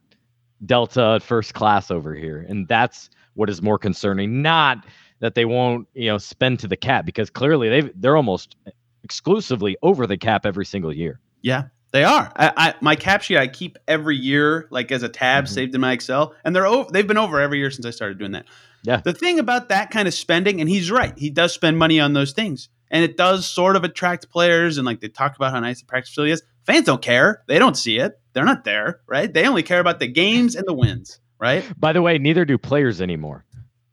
Delta 0.65 1.19
first 1.23 1.53
class 1.55 1.89
over 1.91 2.13
here, 2.15 2.45
and 2.47 2.67
that's 2.67 3.09
what 3.33 3.49
is 3.49 3.61
more 3.63 3.77
concerning. 3.79 4.41
Not 4.43 4.85
that 5.21 5.33
they 5.35 5.45
won't, 5.45 5.87
you 5.95 6.07
know, 6.11 6.17
spend 6.19 6.59
to 6.59 6.67
the 6.67 6.77
cap 6.77 7.05
because 7.05 7.29
clearly 7.31 7.67
they 7.69 7.81
they're 7.95 8.17
almost 8.17 8.55
exclusively 9.03 9.75
over 9.81 10.05
the 10.07 10.17
cap 10.17 10.45
every 10.45 10.65
single 10.65 10.93
year. 10.93 11.19
Yeah, 11.41 11.63
they 11.91 12.03
are. 12.03 12.31
I, 12.35 12.51
I 12.55 12.73
my 12.81 12.95
cap 12.95 13.21
sheet 13.21 13.37
I 13.37 13.47
keep 13.47 13.77
every 13.87 14.15
year, 14.17 14.67
like 14.71 14.91
as 14.91 15.03
a 15.03 15.09
tab 15.09 15.45
Mhm. 15.45 15.49
saved 15.49 15.75
in 15.75 15.81
my 15.81 15.91
Excel, 15.93 16.33
and 16.43 16.55
they're 16.55 16.65
over. 16.67 16.89
They've 16.91 17.07
been 17.07 17.17
over 17.17 17.39
every 17.39 17.59
year 17.59 17.71
since 17.71 17.85
I 17.85 17.91
started 17.91 18.17
doing 18.17 18.31
that. 18.31 18.45
Yeah. 18.83 18.97
The 18.97 19.13
thing 19.13 19.39
about 19.39 19.69
that 19.69 19.91
kind 19.91 20.07
of 20.07 20.13
spending, 20.13 20.59
and 20.59 20.69
he's 20.69 20.89
right, 20.89 21.13
he 21.17 21.29
does 21.29 21.53
spend 21.53 21.77
money 21.77 21.99
on 21.99 22.13
those 22.13 22.31
things, 22.31 22.69
and 22.89 23.03
it 23.03 23.17
does 23.17 23.45
sort 23.45 23.75
of 23.75 23.83
attract 23.83 24.29
players, 24.31 24.77
and 24.77 24.85
like 24.85 25.01
they 25.01 25.09
talk 25.09 25.35
about 25.35 25.51
how 25.51 25.59
nice 25.59 25.79
the 25.81 25.85
practice 25.85 26.09
facility 26.09 26.31
is. 26.31 26.43
Fans 26.65 26.85
don't 26.85 27.01
care. 27.01 27.43
They 27.47 27.59
don't 27.59 27.75
see 27.75 27.97
it. 27.97 28.19
They're 28.33 28.45
not 28.45 28.63
there, 28.63 29.01
right? 29.07 29.31
They 29.31 29.47
only 29.47 29.63
care 29.63 29.79
about 29.79 29.99
the 29.99 30.07
games 30.07 30.55
and 30.55 30.65
the 30.65 30.73
wins, 30.73 31.19
right? 31.39 31.63
By 31.79 31.91
the 31.93 32.01
way, 32.01 32.17
neither 32.17 32.45
do 32.45 32.57
players 32.57 33.01
anymore. 33.01 33.45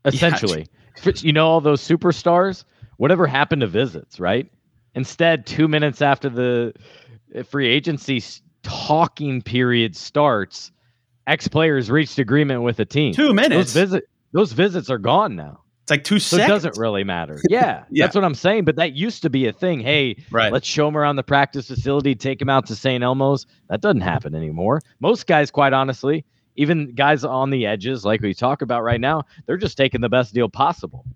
Essentially, 0.05 0.67
yeah. 1.05 1.13
you 1.17 1.33
know 1.33 1.47
all 1.49 1.61
those 1.61 1.81
superstars. 1.87 2.65
Whatever 2.99 3.27
happened 3.27 3.61
to 3.61 3.67
visits, 3.67 4.19
right? 4.21 4.51
Instead, 4.95 5.47
two 5.47 5.69
minutes 5.69 6.03
after 6.03 6.29
the 6.29 6.73
Uh, 7.35 7.43
free 7.43 7.69
agency 7.69 8.23
talking 8.63 9.43
period 9.43 9.97
starts, 9.97 10.73
ex 11.27 11.49
players 11.49 11.91
reached 11.91 12.19
agreement 12.19 12.63
with 12.63 12.77
the 12.77 12.85
team. 12.85 13.15
Two 13.15 13.35
minutes. 13.35 13.73
Those 13.73 13.85
visit 13.85 14.05
those 14.33 14.53
visits 14.53 14.91
are 14.91 14.99
gone 14.99 15.37
now. 15.37 15.61
It's 15.83 15.91
like 15.91 16.05
two 16.05 16.19
so 16.19 16.37
seconds. 16.37 16.65
it 16.65 16.69
doesn't 16.69 16.81
really 16.81 17.03
matter. 17.03 17.39
Yeah, 17.49 17.85
yeah, 17.91 18.05
that's 18.05 18.15
what 18.15 18.23
I'm 18.23 18.35
saying. 18.35 18.67
But 18.67 18.77
that 18.77 18.93
used 18.93 19.23
to 19.23 19.31
be 19.31 19.47
a 19.47 19.55
thing. 19.55 19.81
Hey, 19.81 20.23
right. 20.31 20.53
let's 20.53 20.67
show 20.67 20.85
them 20.85 20.99
around 20.99 21.17
the 21.17 21.23
practice 21.23 21.69
facility, 21.69 22.15
take 22.15 22.39
them 22.39 22.51
out 22.51 22.67
to 22.67 22.77
St. 22.77 23.03
Elmo's. 23.03 23.47
That 23.71 23.81
doesn't 23.81 24.03
happen 24.03 24.35
anymore. 24.35 24.83
Most 25.01 25.27
guys, 25.27 25.51
quite 25.51 25.73
honestly, 25.73 26.27
even 26.57 26.95
guys 26.95 27.25
on 27.25 27.49
the 27.49 27.65
edges, 27.65 28.05
like 28.05 28.21
we 28.21 28.35
talk 28.35 28.61
about 28.61 28.83
right 28.83 29.01
now, 29.01 29.23
they're 29.47 29.57
just 29.57 29.79
taking 29.79 30.03
the 30.03 30.11
best 30.11 30.35
deal 30.35 30.51
possible. 30.51 31.07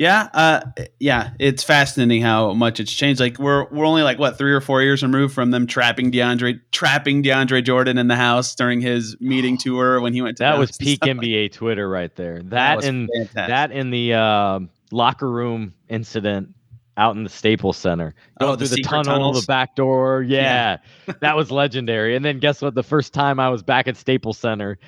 Yeah, 0.00 0.30
uh, 0.32 0.62
yeah, 0.98 1.32
it's 1.38 1.62
fascinating 1.62 2.22
how 2.22 2.54
much 2.54 2.80
it's 2.80 2.90
changed. 2.90 3.20
Like 3.20 3.38
we're 3.38 3.66
we're 3.66 3.84
only 3.84 4.02
like 4.02 4.18
what 4.18 4.38
three 4.38 4.52
or 4.52 4.62
four 4.62 4.80
years 4.80 5.02
removed 5.02 5.34
from 5.34 5.50
them 5.50 5.66
trapping 5.66 6.10
DeAndre 6.10 6.58
trapping 6.72 7.22
DeAndre 7.22 7.62
Jordan 7.62 7.98
in 7.98 8.08
the 8.08 8.16
house 8.16 8.54
during 8.54 8.80
his 8.80 9.14
meeting 9.20 9.58
tour 9.58 10.00
when 10.00 10.14
he 10.14 10.22
went 10.22 10.38
to 10.38 10.44
that 10.44 10.58
was 10.58 10.74
peak 10.78 11.00
NBA 11.00 11.42
like. 11.42 11.52
Twitter 11.52 11.86
right 11.86 12.16
there. 12.16 12.40
That, 12.44 12.80
that 12.80 12.84
and 12.84 13.10
that 13.34 13.72
in 13.72 13.90
the 13.90 14.14
uh, 14.14 14.60
locker 14.90 15.30
room 15.30 15.74
incident 15.90 16.54
out 16.96 17.14
in 17.14 17.22
the 17.22 17.28
Staples 17.28 17.76
Center, 17.76 18.14
going 18.38 18.52
oh, 18.52 18.56
through 18.56 18.68
the, 18.68 18.76
the 18.76 18.82
tunnel, 18.82 19.04
tunnels. 19.04 19.42
the 19.42 19.46
back 19.46 19.76
door. 19.76 20.22
Yeah, 20.22 20.78
yeah. 21.08 21.14
that 21.20 21.36
was 21.36 21.50
legendary. 21.50 22.16
And 22.16 22.24
then 22.24 22.38
guess 22.38 22.62
what? 22.62 22.74
The 22.74 22.82
first 22.82 23.12
time 23.12 23.38
I 23.38 23.50
was 23.50 23.62
back 23.62 23.86
at 23.86 23.98
Staples 23.98 24.38
Center, 24.38 24.78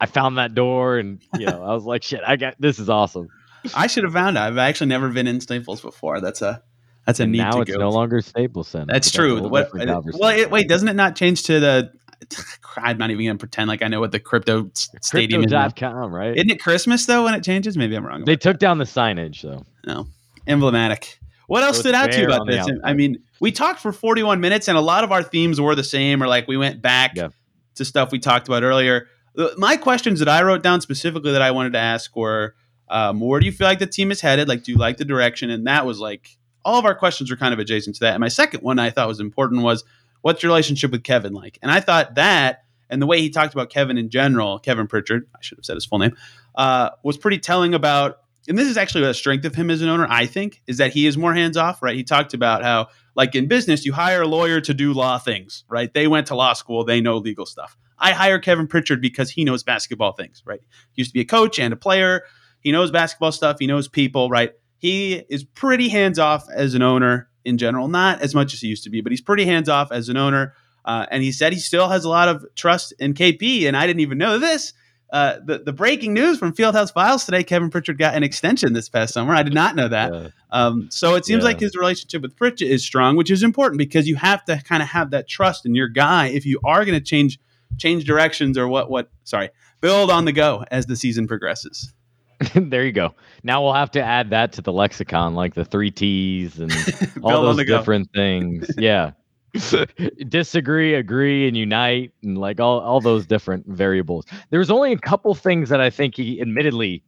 I 0.00 0.06
found 0.06 0.38
that 0.38 0.54
door, 0.54 0.96
and 0.96 1.20
you 1.38 1.44
know 1.44 1.62
I 1.62 1.74
was 1.74 1.84
like, 1.84 2.02
shit, 2.02 2.22
I 2.26 2.36
got 2.36 2.54
this 2.58 2.78
is 2.78 2.88
awesome. 2.88 3.28
I 3.74 3.86
should 3.86 4.04
have 4.04 4.12
found 4.12 4.36
out. 4.36 4.52
I've 4.52 4.58
actually 4.58 4.88
never 4.88 5.08
been 5.08 5.26
in 5.26 5.40
Staples 5.40 5.80
before. 5.80 6.20
That's 6.20 6.42
a 6.42 6.62
that's 7.06 7.20
a 7.20 7.24
and 7.24 7.32
neat. 7.32 7.38
Now 7.38 7.60
it's 7.60 7.70
go. 7.70 7.78
no 7.78 7.90
longer 7.90 8.20
Staples 8.20 8.68
Center. 8.68 8.92
That's 8.92 9.10
true. 9.10 9.46
What, 9.48 9.68
uh, 9.78 10.02
well, 10.18 10.36
it, 10.36 10.50
wait, 10.50 10.68
doesn't 10.68 10.88
it 10.88 10.94
not 10.94 11.16
change 11.16 11.44
to 11.44 11.60
the? 11.60 11.92
I'm 12.76 12.98
not 12.98 13.10
even 13.10 13.26
gonna 13.26 13.38
pretend 13.38 13.68
like 13.68 13.82
I 13.82 13.88
know 13.88 14.00
what 14.00 14.10
the 14.10 14.20
crypto 14.20 14.70
stadium 14.74 15.42
crypto. 15.42 15.66
is. 15.66 15.72
Com, 15.74 16.12
right? 16.12 16.36
Isn't 16.36 16.50
it 16.50 16.60
Christmas 16.60 17.06
though 17.06 17.24
when 17.24 17.34
it 17.34 17.44
changes? 17.44 17.76
Maybe 17.76 17.96
I'm 17.96 18.04
wrong. 18.04 18.24
They 18.24 18.36
took 18.36 18.58
down 18.58 18.78
the 18.78 18.84
signage 18.84 19.42
though. 19.42 19.64
No, 19.86 20.06
emblematic. 20.46 21.18
What 21.46 21.62
else 21.62 21.76
so 21.76 21.82
stood 21.82 21.94
out 21.94 22.10
to 22.12 22.20
you 22.20 22.26
about 22.26 22.46
this? 22.46 22.66
I 22.82 22.94
mean, 22.94 23.22
we 23.38 23.52
talked 23.52 23.80
for 23.80 23.92
41 23.92 24.40
minutes, 24.40 24.66
and 24.68 24.78
a 24.78 24.80
lot 24.80 25.04
of 25.04 25.12
our 25.12 25.22
themes 25.22 25.60
were 25.60 25.74
the 25.74 25.84
same, 25.84 26.22
or 26.22 26.26
like 26.26 26.48
we 26.48 26.56
went 26.56 26.80
back 26.80 27.12
yeah. 27.14 27.28
to 27.74 27.84
stuff 27.84 28.12
we 28.12 28.18
talked 28.18 28.48
about 28.48 28.62
earlier. 28.62 29.08
Uh, 29.36 29.48
my 29.58 29.76
questions 29.76 30.20
that 30.20 30.28
I 30.28 30.42
wrote 30.42 30.62
down 30.62 30.80
specifically 30.80 31.32
that 31.32 31.42
I 31.42 31.50
wanted 31.50 31.74
to 31.74 31.78
ask 31.78 32.16
were 32.16 32.54
um, 32.88 33.20
where 33.20 33.40
do 33.40 33.46
you 33.46 33.52
feel 33.52 33.66
like 33.66 33.78
the 33.78 33.86
team 33.86 34.10
is 34.10 34.20
headed? 34.20 34.48
Like, 34.48 34.64
do 34.64 34.72
you 34.72 34.78
like 34.78 34.96
the 34.96 35.04
direction? 35.04 35.50
And 35.50 35.66
that 35.66 35.86
was 35.86 36.00
like 36.00 36.36
all 36.64 36.78
of 36.78 36.84
our 36.84 36.94
questions 36.94 37.30
were 37.30 37.36
kind 37.36 37.52
of 37.52 37.60
adjacent 37.60 37.96
to 37.96 38.00
that. 38.00 38.14
And 38.14 38.20
my 38.20 38.28
second 38.28 38.62
one 38.62 38.78
I 38.78 38.90
thought 38.90 39.08
was 39.08 39.20
important 39.20 39.62
was 39.62 39.84
what's 40.22 40.42
your 40.42 40.50
relationship 40.50 40.90
with 40.90 41.04
Kevin 41.04 41.32
like? 41.32 41.58
And 41.62 41.70
I 41.70 41.80
thought 41.80 42.14
that 42.14 42.64
and 42.90 43.00
the 43.00 43.06
way 43.06 43.20
he 43.20 43.30
talked 43.30 43.54
about 43.54 43.70
Kevin 43.70 43.98
in 43.98 44.10
general, 44.10 44.58
Kevin 44.58 44.86
Pritchard, 44.86 45.26
I 45.34 45.38
should 45.40 45.58
have 45.58 45.64
said 45.64 45.74
his 45.74 45.84
full 45.84 45.98
name, 45.98 46.16
uh, 46.54 46.90
was 47.02 47.16
pretty 47.16 47.38
telling 47.38 47.74
about. 47.74 48.18
And 48.46 48.58
this 48.58 48.68
is 48.68 48.76
actually 48.76 49.04
a 49.04 49.14
strength 49.14 49.44
of 49.46 49.54
him 49.54 49.70
as 49.70 49.80
an 49.80 49.88
owner, 49.88 50.06
I 50.08 50.26
think, 50.26 50.62
is 50.66 50.76
that 50.76 50.92
he 50.92 51.06
is 51.06 51.16
more 51.16 51.32
hands 51.32 51.56
off, 51.56 51.82
right? 51.82 51.96
He 51.96 52.04
talked 52.04 52.34
about 52.34 52.62
how, 52.62 52.88
like 53.16 53.34
in 53.34 53.48
business, 53.48 53.86
you 53.86 53.92
hire 53.94 54.22
a 54.22 54.26
lawyer 54.26 54.60
to 54.60 54.74
do 54.74 54.92
law 54.92 55.18
things, 55.18 55.64
right? 55.68 55.92
They 55.92 56.06
went 56.06 56.26
to 56.26 56.34
law 56.34 56.52
school, 56.52 56.84
they 56.84 57.00
know 57.00 57.16
legal 57.16 57.46
stuff. 57.46 57.76
I 57.98 58.12
hire 58.12 58.38
Kevin 58.38 58.66
Pritchard 58.66 59.00
because 59.00 59.30
he 59.30 59.44
knows 59.44 59.62
basketball 59.62 60.12
things, 60.12 60.42
right? 60.44 60.60
He 60.92 61.00
used 61.00 61.10
to 61.10 61.14
be 61.14 61.20
a 61.20 61.24
coach 61.24 61.58
and 61.58 61.72
a 61.72 61.76
player. 61.76 62.24
He 62.64 62.72
knows 62.72 62.90
basketball 62.90 63.30
stuff. 63.30 63.58
He 63.60 63.68
knows 63.68 63.86
people, 63.86 64.28
right? 64.28 64.52
He 64.78 65.22
is 65.28 65.44
pretty 65.44 65.88
hands 65.88 66.18
off 66.18 66.48
as 66.50 66.74
an 66.74 66.82
owner 66.82 67.28
in 67.44 67.58
general, 67.58 67.88
not 67.88 68.22
as 68.22 68.34
much 68.34 68.54
as 68.54 68.60
he 68.60 68.68
used 68.68 68.84
to 68.84 68.90
be, 68.90 69.02
but 69.02 69.12
he's 69.12 69.20
pretty 69.20 69.44
hands 69.44 69.68
off 69.68 69.92
as 69.92 70.08
an 70.08 70.16
owner. 70.16 70.54
Uh, 70.84 71.06
and 71.10 71.22
he 71.22 71.30
said 71.30 71.52
he 71.52 71.58
still 71.58 71.88
has 71.88 72.04
a 72.04 72.08
lot 72.08 72.28
of 72.28 72.44
trust 72.54 72.92
in 72.98 73.14
KP. 73.14 73.64
And 73.68 73.76
I 73.76 73.86
didn't 73.86 74.00
even 74.00 74.18
know 74.18 74.38
this. 74.38 74.72
Uh, 75.12 75.38
the, 75.44 75.58
the 75.58 75.72
breaking 75.72 76.12
news 76.12 76.38
from 76.38 76.52
Fieldhouse 76.52 76.92
Files 76.92 77.24
today 77.24 77.44
Kevin 77.44 77.70
Pritchard 77.70 77.98
got 77.98 78.14
an 78.14 78.24
extension 78.24 78.72
this 78.72 78.88
past 78.88 79.14
summer. 79.14 79.34
I 79.34 79.42
did 79.42 79.54
not 79.54 79.76
know 79.76 79.86
that. 79.86 80.12
Yeah. 80.12 80.28
Um, 80.50 80.88
so 80.90 81.14
it 81.14 81.24
seems 81.24 81.42
yeah. 81.42 81.50
like 81.50 81.60
his 81.60 81.76
relationship 81.76 82.22
with 82.22 82.34
Pritchard 82.34 82.66
is 82.66 82.84
strong, 82.84 83.14
which 83.14 83.30
is 83.30 83.42
important 83.42 83.78
because 83.78 84.08
you 84.08 84.16
have 84.16 84.44
to 84.46 84.60
kind 84.64 84.82
of 84.82 84.88
have 84.88 85.10
that 85.10 85.28
trust 85.28 85.66
in 85.66 85.74
your 85.74 85.88
guy 85.88 86.28
if 86.28 86.44
you 86.46 86.58
are 86.64 86.84
going 86.84 86.98
to 86.98 87.04
change 87.04 87.38
change 87.76 88.04
directions 88.04 88.56
or 88.56 88.68
what 88.68 88.90
what 88.90 89.10
sorry 89.24 89.50
build 89.80 90.10
on 90.10 90.24
the 90.24 90.32
go 90.32 90.64
as 90.70 90.86
the 90.86 90.96
season 90.96 91.28
progresses. 91.28 91.92
there 92.54 92.84
you 92.84 92.92
go. 92.92 93.14
Now 93.42 93.62
we'll 93.62 93.74
have 93.74 93.90
to 93.92 94.02
add 94.02 94.30
that 94.30 94.52
to 94.54 94.62
the 94.62 94.72
lexicon, 94.72 95.34
like 95.34 95.54
the 95.54 95.64
three 95.64 95.90
T's 95.90 96.58
and 96.58 96.72
all 97.22 97.42
those 97.42 97.64
different 97.66 98.10
things. 98.12 98.70
Yeah. 98.76 99.12
Disagree, 100.28 100.94
agree, 100.94 101.46
and 101.46 101.56
unite, 101.56 102.12
and 102.24 102.36
like 102.36 102.58
all, 102.58 102.80
all 102.80 103.00
those 103.00 103.24
different 103.24 103.66
variables. 103.66 104.26
There's 104.50 104.70
only 104.70 104.92
a 104.92 104.98
couple 104.98 105.32
things 105.34 105.68
that 105.68 105.80
I 105.80 105.90
think 105.90 106.16
he 106.16 106.40
admittedly 106.40 107.04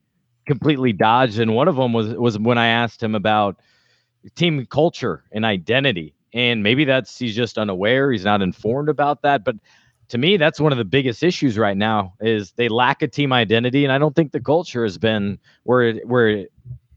completely 0.47 0.93
dodged, 0.93 1.41
and 1.41 1.55
one 1.57 1.67
of 1.67 1.75
them 1.75 1.93
was 1.93 2.15
was 2.15 2.39
when 2.39 2.57
I 2.57 2.69
asked 2.69 3.03
him 3.03 3.17
about 3.17 3.57
team 4.37 4.65
culture 4.67 5.25
and 5.33 5.45
identity. 5.45 6.15
And 6.33 6.63
maybe 6.63 6.85
that's 6.85 7.19
he's 7.19 7.35
just 7.35 7.59
unaware, 7.59 8.13
he's 8.13 8.25
not 8.25 8.43
informed 8.43 8.89
about 8.89 9.23
that. 9.23 9.45
But 9.45 9.57
to 10.09 10.19
me, 10.19 10.37
that's 10.37 10.61
one 10.61 10.73
of 10.73 10.79
the 10.79 10.85
biggest 10.85 11.23
issues 11.23 11.59
right 11.59 11.77
now 11.77 12.15
is 12.21 12.53
they 12.53 12.69
lack 12.69 13.03
a 13.03 13.09
team 13.09 13.33
identity, 13.33 13.85
and 13.85 13.93
I 13.93 13.99
don't 13.99 14.15
think 14.15 14.33
the 14.33 14.41
culture 14.41 14.85
has 14.85 14.99
been 14.99 15.39
where 15.65 15.83
it, 15.83 16.07
where 16.07 16.29
it 16.29 16.53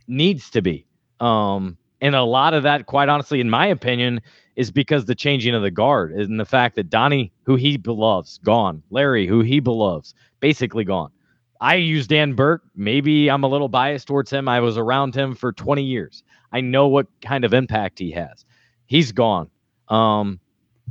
needs 0.08 0.50
to 0.52 0.62
be. 0.62 0.86
Um, 1.20 1.78
and 2.02 2.16
a 2.16 2.24
lot 2.24 2.54
of 2.54 2.64
that, 2.64 2.86
quite 2.86 3.10
honestly, 3.10 3.42
in 3.42 3.50
my 3.50 3.66
opinion, 3.66 4.22
is 4.56 4.72
because 4.72 5.06
the 5.06 5.16
changing 5.16 5.56
of 5.56 5.62
the 5.62 5.72
guard 5.72 6.12
and 6.12 6.40
the 6.40 6.46
fact 6.46 6.76
that 6.76 6.90
Donnie, 6.90 7.32
who 7.44 7.56
he 7.56 7.78
loves, 7.86 8.40
gone. 8.40 8.84
Larry, 8.90 9.28
who 9.28 9.42
he 9.42 9.60
loves, 9.60 10.14
basically 10.40 10.84
gone. 10.84 11.12
I 11.62 11.76
use 11.76 12.08
Dan 12.08 12.34
Burke. 12.34 12.64
Maybe 12.76 13.30
I'm 13.30 13.44
a 13.44 13.48
little 13.48 13.68
biased 13.68 14.08
towards 14.08 14.32
him. 14.32 14.48
I 14.48 14.62
was 14.62 14.78
around 14.78 15.16
him 15.16 15.36
for 15.36 15.52
20 15.52 15.84
years. 15.84 16.24
I 16.52 16.62
know 16.62 16.88
what 16.88 17.08
kind 17.22 17.44
of 17.44 17.54
impact 17.54 18.00
he 18.00 18.12
has. 18.12 18.46
He's 18.86 19.12
gone. 19.12 19.50
Um, 19.90 20.40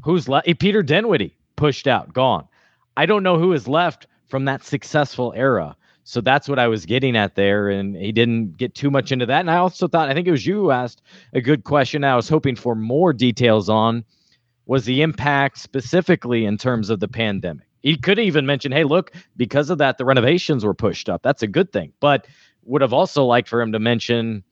who's 0.03 0.29
left? 0.29 0.47
Peter 0.59 0.83
Dinwiddie 0.83 1.38
pushed 1.59 1.87
out, 1.87 2.15
gone. 2.15 2.49
I 2.97 3.05
don't 3.05 3.23
know 3.23 3.39
who 3.39 3.53
is 3.53 3.69
left 3.69 4.07
from 4.29 4.47
that 4.47 4.65
successful 4.65 5.35
era. 5.37 5.77
So 6.05 6.23
that's 6.23 6.49
what 6.49 6.59
I 6.59 6.69
was 6.69 6.87
getting 6.87 7.17
at 7.17 7.35
there. 7.35 7.69
And 7.69 7.95
he 7.95 8.13
didn't 8.13 8.57
get 8.57 8.75
too 8.75 8.91
much 8.91 9.13
into 9.13 9.27
that. 9.27 9.41
And 9.41 9.51
I 9.51 9.57
also 9.57 9.89
thought, 9.89 10.09
I 10.09 10.15
think 10.15 10.27
it 10.27 10.31
was 10.31 10.47
you 10.47 10.55
who 10.55 10.71
asked 10.71 11.03
a 11.35 11.43
good 11.43 11.65
question. 11.65 12.03
I 12.03 12.17
was 12.17 12.31
hoping 12.31 12.57
for 12.57 12.75
more 12.75 13.13
details 13.13 13.69
on 13.69 14.05
was 14.65 14.87
the 14.87 15.03
impact 15.03 15.59
specifically 15.59 16.47
in 16.47 16.57
terms 16.57 16.89
of 16.89 17.01
the 17.01 17.09
pandemic. 17.09 17.67
He 17.83 17.97
could 17.97 18.19
even 18.19 18.47
mention, 18.47 18.73
hey, 18.73 18.85
look, 18.85 19.13
because 19.37 19.69
of 19.69 19.79
that, 19.79 19.99
the 19.99 20.05
renovations 20.05 20.65
were 20.65 20.75
pushed 20.75 21.11
up. 21.11 21.23
That's 21.23 21.43
a 21.43 21.47
good 21.47 21.73
thing. 21.73 21.93
But 22.01 22.27
would 22.65 22.83
have 22.83 22.93
also 22.93 23.25
liked 23.25 23.49
for 23.49 23.61
him 23.61 23.73
to 23.73 23.79
mention, 23.79 24.45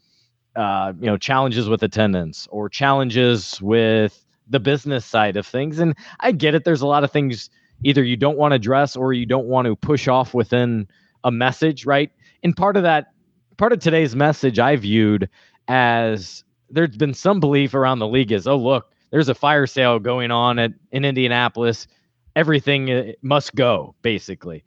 uh, 0.57 0.92
you 1.01 1.07
know, 1.07 1.16
challenges 1.16 1.69
with 1.69 1.83
attendance 1.83 2.49
or 2.51 2.69
challenges 2.69 3.61
with 3.62 4.26
the 4.49 4.61
business 4.61 5.05
side 5.05 5.37
of 5.37 5.47
things. 5.47 5.79
And 5.79 5.95
I 6.21 6.33
get 6.33 6.55
it. 6.55 6.65
There's 6.65 6.83
a 6.83 6.87
lot 6.87 7.05
of 7.05 7.11
things 7.11 7.51
either 7.85 8.03
you 8.03 8.17
don't 8.17 8.39
want 8.39 8.53
to 8.53 8.57
address 8.57 8.97
or 8.97 9.13
you 9.13 9.27
don't 9.27 9.47
want 9.47 9.67
to 9.67 9.77
push 9.77 10.09
off 10.09 10.35
within 10.35 10.89
a 11.25 11.31
message, 11.31 11.87
right? 11.87 12.11
And 12.43 12.57
part 12.57 12.77
of 12.77 12.83
that, 12.85 13.13
part 13.57 13.73
of 13.73 13.81
today's 13.81 14.15
message 14.15 14.59
I 14.59 14.77
viewed 14.77 15.29
as 15.69 16.45
there's 16.71 16.97
been 16.97 17.15
some 17.15 17.41
belief 17.41 17.75
around 17.75 17.99
the 17.99 18.09
league 18.09 18.33
is, 18.33 18.47
oh, 18.47 18.57
look, 18.57 18.91
there's 19.11 19.29
a 19.29 19.35
fire 19.35 19.67
sale 19.67 19.99
going 19.99 20.31
on 20.31 20.59
at 20.59 20.73
in 20.93 21.05
Indianapolis. 21.05 21.87
Everything 22.35 22.91
uh, 22.91 23.13
must 23.23 23.55
go, 23.55 23.95
basically. 24.03 24.65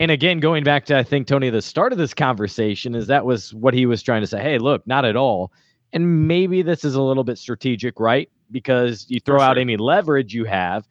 And 0.00 0.10
again, 0.10 0.40
going 0.40 0.64
back 0.64 0.86
to 0.86 0.98
I 0.98 1.02
think 1.02 1.26
Tony, 1.26 1.50
the 1.50 1.62
start 1.62 1.92
of 1.92 1.98
this 1.98 2.14
conversation 2.14 2.94
is 2.94 3.06
that 3.06 3.24
was 3.24 3.54
what 3.54 3.74
he 3.74 3.86
was 3.86 4.02
trying 4.02 4.22
to 4.22 4.26
say. 4.26 4.42
Hey, 4.42 4.58
look, 4.58 4.86
not 4.86 5.04
at 5.04 5.16
all. 5.16 5.52
And 5.92 6.26
maybe 6.26 6.62
this 6.62 6.84
is 6.84 6.94
a 6.94 7.02
little 7.02 7.22
bit 7.22 7.38
strategic, 7.38 8.00
right? 8.00 8.30
Because 8.52 9.06
you 9.08 9.20
throw 9.20 9.40
out 9.40 9.58
any 9.58 9.76
leverage 9.76 10.34
you 10.34 10.44
have 10.44 10.86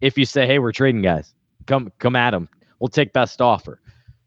if 0.00 0.18
you 0.18 0.24
say, 0.24 0.46
"Hey, 0.46 0.58
we're 0.58 0.72
trading 0.72 1.02
guys. 1.02 1.34
Come 1.66 1.92
come 1.98 2.16
at 2.16 2.30
them. 2.30 2.48
We'll 2.78 2.88
take 2.88 3.12
best 3.12 3.40
offer." 3.40 3.80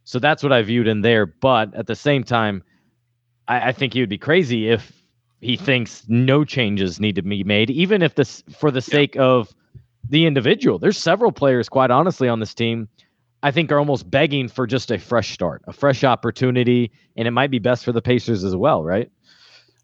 So 0.04 0.20
that's 0.20 0.44
what 0.44 0.52
I 0.52 0.62
viewed 0.62 0.88
in 0.88 1.02
there. 1.02 1.26
But 1.26 1.74
at 1.76 1.88
the 1.88 1.96
same 1.96 2.24
time, 2.24 2.64
I, 3.48 3.70
I 3.70 3.72
think 3.72 3.94
he 3.94 4.00
would 4.00 4.10
be 4.10 4.18
crazy 4.18 4.70
if 4.70 4.92
he 5.42 5.58
thinks 5.58 6.04
no 6.08 6.44
changes 6.44 7.00
need 7.00 7.16
to 7.16 7.22
be 7.22 7.44
made, 7.44 7.70
even 7.70 8.02
if 8.02 8.16
this 8.16 8.44
for 8.58 8.72
the 8.72 8.82
sake 8.82 9.16
yeah. 9.16 9.24
of 9.24 9.56
the 10.10 10.26
individual. 10.26 10.80
There's 10.80 10.98
several 10.98 11.32
players, 11.32 11.70
quite 11.70 11.92
honestly, 11.92 12.28
on 12.28 12.40
this 12.40 12.54
team. 12.54 12.88
I 13.44 13.50
think 13.50 13.72
are 13.72 13.80
almost 13.80 14.10
begging 14.10 14.48
for 14.50 14.68
just 14.68 14.92
a 14.92 15.00
fresh 15.00 15.32
start, 15.32 15.64
a 15.68 15.74
fresh 15.74 16.04
opportunity, 16.04 16.92
and 17.16 17.28
it 17.28 17.32
might 17.32 17.50
be 17.50 17.58
best 17.58 17.84
for 17.84 17.92
the 17.92 18.02
Pacers 18.02 18.44
as 18.44 18.56
well, 18.56 18.84
right? 18.84 19.10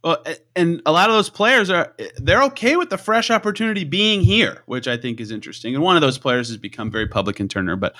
Well, 0.03 0.23
and 0.55 0.81
a 0.86 0.91
lot 0.91 1.10
of 1.10 1.15
those 1.15 1.29
players 1.29 1.69
are 1.69 1.93
they're 2.17 2.43
okay 2.43 2.75
with 2.75 2.89
the 2.89 2.97
fresh 2.97 3.31
opportunity 3.31 3.83
being 3.83 4.21
here, 4.21 4.62
which 4.65 4.88
I 4.88 4.95
think 4.95 5.19
is 5.19 5.31
interesting. 5.31 5.73
And 5.73 5.83
one 5.83 5.95
of 5.95 6.01
those 6.01 6.17
players 6.17 6.47
has 6.49 6.57
become 6.57 6.91
very 6.91 7.07
public 7.07 7.39
in 7.39 7.47
Turner. 7.47 7.75
But 7.75 7.95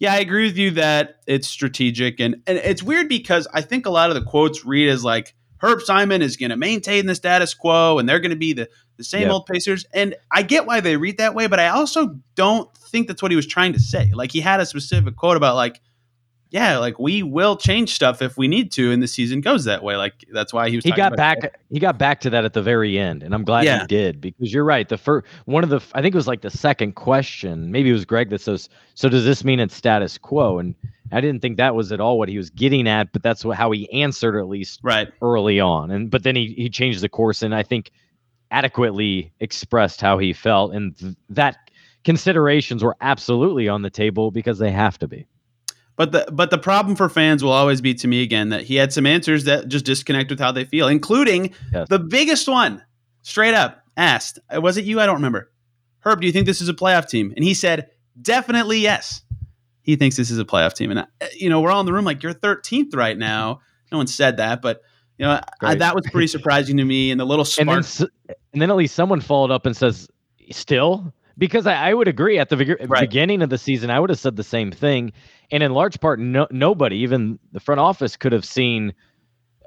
yeah, 0.00 0.14
I 0.14 0.18
agree 0.18 0.46
with 0.46 0.56
you 0.56 0.72
that 0.72 1.20
it's 1.26 1.46
strategic 1.46 2.20
and, 2.20 2.36
and 2.46 2.58
it's 2.58 2.82
weird 2.82 3.08
because 3.08 3.46
I 3.52 3.60
think 3.60 3.86
a 3.86 3.90
lot 3.90 4.10
of 4.10 4.14
the 4.14 4.22
quotes 4.22 4.64
read 4.64 4.88
as 4.88 5.04
like 5.04 5.34
Herb 5.58 5.82
Simon 5.82 6.22
is 6.22 6.36
going 6.36 6.50
to 6.50 6.56
maintain 6.56 7.06
the 7.06 7.14
status 7.14 7.54
quo 7.54 7.98
and 7.98 8.08
they're 8.08 8.18
going 8.18 8.30
to 8.30 8.36
be 8.36 8.54
the, 8.54 8.68
the 8.96 9.04
same 9.04 9.22
yep. 9.22 9.30
old 9.30 9.46
Pacers. 9.46 9.84
And 9.94 10.16
I 10.32 10.42
get 10.42 10.66
why 10.66 10.80
they 10.80 10.96
read 10.96 11.18
that 11.18 11.34
way, 11.34 11.46
but 11.46 11.60
I 11.60 11.68
also 11.68 12.18
don't 12.34 12.74
think 12.76 13.06
that's 13.06 13.22
what 13.22 13.30
he 13.30 13.36
was 13.36 13.46
trying 13.46 13.74
to 13.74 13.78
say. 13.78 14.10
Like 14.12 14.32
he 14.32 14.40
had 14.40 14.58
a 14.58 14.66
specific 14.66 15.16
quote 15.16 15.36
about 15.36 15.54
like 15.54 15.80
yeah, 16.52 16.76
like 16.76 16.98
we 16.98 17.22
will 17.22 17.56
change 17.56 17.94
stuff 17.94 18.20
if 18.20 18.36
we 18.36 18.46
need 18.46 18.70
to, 18.72 18.92
and 18.92 19.02
the 19.02 19.08
season 19.08 19.40
goes 19.40 19.64
that 19.64 19.82
way. 19.82 19.96
Like 19.96 20.12
that's 20.30 20.52
why 20.52 20.68
he 20.68 20.76
was. 20.76 20.84
He 20.84 20.92
got 20.92 21.16
back. 21.16 21.40
That. 21.40 21.56
He 21.70 21.80
got 21.80 21.98
back 21.98 22.20
to 22.20 22.30
that 22.30 22.44
at 22.44 22.52
the 22.52 22.60
very 22.60 22.98
end, 22.98 23.22
and 23.22 23.34
I'm 23.34 23.42
glad 23.42 23.64
yeah. 23.64 23.80
he 23.80 23.86
did 23.86 24.20
because 24.20 24.52
you're 24.52 24.62
right. 24.62 24.86
The 24.86 24.98
first 24.98 25.26
one 25.46 25.64
of 25.64 25.70
the 25.70 25.80
I 25.94 26.02
think 26.02 26.14
it 26.14 26.18
was 26.18 26.28
like 26.28 26.42
the 26.42 26.50
second 26.50 26.92
question. 26.92 27.72
Maybe 27.72 27.88
it 27.88 27.94
was 27.94 28.04
Greg 28.04 28.28
that 28.28 28.42
says, 28.42 28.68
"So 28.92 29.08
does 29.08 29.24
this 29.24 29.44
mean 29.44 29.60
it's 29.60 29.74
status 29.74 30.18
quo?" 30.18 30.58
And 30.58 30.74
I 31.10 31.22
didn't 31.22 31.40
think 31.40 31.56
that 31.56 31.74
was 31.74 31.90
at 31.90 32.00
all 32.00 32.18
what 32.18 32.28
he 32.28 32.36
was 32.36 32.50
getting 32.50 32.86
at, 32.86 33.12
but 33.12 33.22
that's 33.22 33.46
what, 33.46 33.56
how 33.56 33.70
he 33.70 33.90
answered 33.90 34.38
at 34.38 34.46
least 34.46 34.80
right 34.82 35.10
early 35.22 35.58
on. 35.58 35.90
And 35.90 36.10
but 36.10 36.22
then 36.22 36.36
he 36.36 36.48
he 36.48 36.68
changed 36.68 37.00
the 37.00 37.08
course, 37.08 37.40
and 37.40 37.54
I 37.54 37.62
think 37.62 37.92
adequately 38.50 39.32
expressed 39.40 40.02
how 40.02 40.18
he 40.18 40.34
felt, 40.34 40.74
and 40.74 40.94
th- 40.98 41.14
that 41.30 41.70
considerations 42.04 42.84
were 42.84 42.96
absolutely 43.00 43.68
on 43.70 43.80
the 43.80 43.88
table 43.88 44.30
because 44.30 44.58
they 44.58 44.70
have 44.70 44.98
to 44.98 45.08
be. 45.08 45.26
But 45.96 46.12
the 46.12 46.26
but 46.32 46.50
the 46.50 46.58
problem 46.58 46.96
for 46.96 47.08
fans 47.08 47.44
will 47.44 47.52
always 47.52 47.80
be 47.80 47.94
to 47.94 48.08
me 48.08 48.22
again 48.22 48.48
that 48.48 48.62
he 48.62 48.76
had 48.76 48.92
some 48.92 49.06
answers 49.06 49.44
that 49.44 49.68
just 49.68 49.84
disconnect 49.84 50.30
with 50.30 50.40
how 50.40 50.50
they 50.50 50.64
feel, 50.64 50.88
including 50.88 51.52
yes. 51.72 51.88
the 51.88 51.98
biggest 51.98 52.48
one, 52.48 52.82
straight 53.22 53.54
up 53.54 53.82
asked, 53.96 54.38
uh, 54.54 54.60
was 54.60 54.76
it 54.76 54.84
you? 54.84 55.00
I 55.00 55.06
don't 55.06 55.16
remember. 55.16 55.50
Herb, 56.00 56.20
do 56.20 56.26
you 56.26 56.32
think 56.32 56.46
this 56.46 56.60
is 56.60 56.68
a 56.68 56.74
playoff 56.74 57.08
team? 57.08 57.32
And 57.36 57.44
he 57.44 57.54
said, 57.54 57.90
definitely 58.20 58.78
yes. 58.78 59.22
He 59.82 59.96
thinks 59.96 60.16
this 60.16 60.30
is 60.30 60.38
a 60.38 60.44
playoff 60.44 60.74
team, 60.74 60.90
and 60.90 61.00
uh, 61.00 61.06
you 61.34 61.50
know 61.50 61.60
we're 61.60 61.70
all 61.70 61.80
in 61.80 61.86
the 61.86 61.92
room 61.92 62.04
like 62.04 62.22
you're 62.22 62.34
13th 62.34 62.94
right 62.94 63.18
now. 63.18 63.60
No 63.90 63.98
one 63.98 64.06
said 64.06 64.36
that, 64.38 64.62
but 64.62 64.80
you 65.18 65.26
know 65.26 65.40
I, 65.60 65.74
that 65.74 65.94
was 65.94 66.06
pretty 66.10 66.26
surprising 66.28 66.76
to 66.76 66.84
me. 66.84 67.10
And 67.10 67.20
the 67.20 67.24
little 67.24 67.44
spark. 67.44 67.68
And 67.68 67.84
then, 67.84 68.08
and 68.52 68.62
then 68.62 68.70
at 68.70 68.76
least 68.76 68.94
someone 68.94 69.20
followed 69.20 69.50
up 69.50 69.66
and 69.66 69.76
says, 69.76 70.08
still 70.52 71.12
because 71.38 71.66
I, 71.66 71.90
I, 71.90 71.94
would 71.94 72.08
agree 72.08 72.38
at 72.38 72.48
the 72.48 72.56
right. 72.88 73.00
beginning 73.00 73.42
of 73.42 73.50
the 73.50 73.58
season, 73.58 73.90
I 73.90 74.00
would 74.00 74.10
have 74.10 74.18
said 74.18 74.36
the 74.36 74.44
same 74.44 74.70
thing. 74.70 75.12
And 75.50 75.62
in 75.62 75.72
large 75.72 76.00
part, 76.00 76.20
no, 76.20 76.46
nobody, 76.50 76.98
even 76.98 77.38
the 77.52 77.60
front 77.60 77.80
office, 77.80 78.16
could 78.16 78.32
have 78.32 78.44
seen 78.44 78.94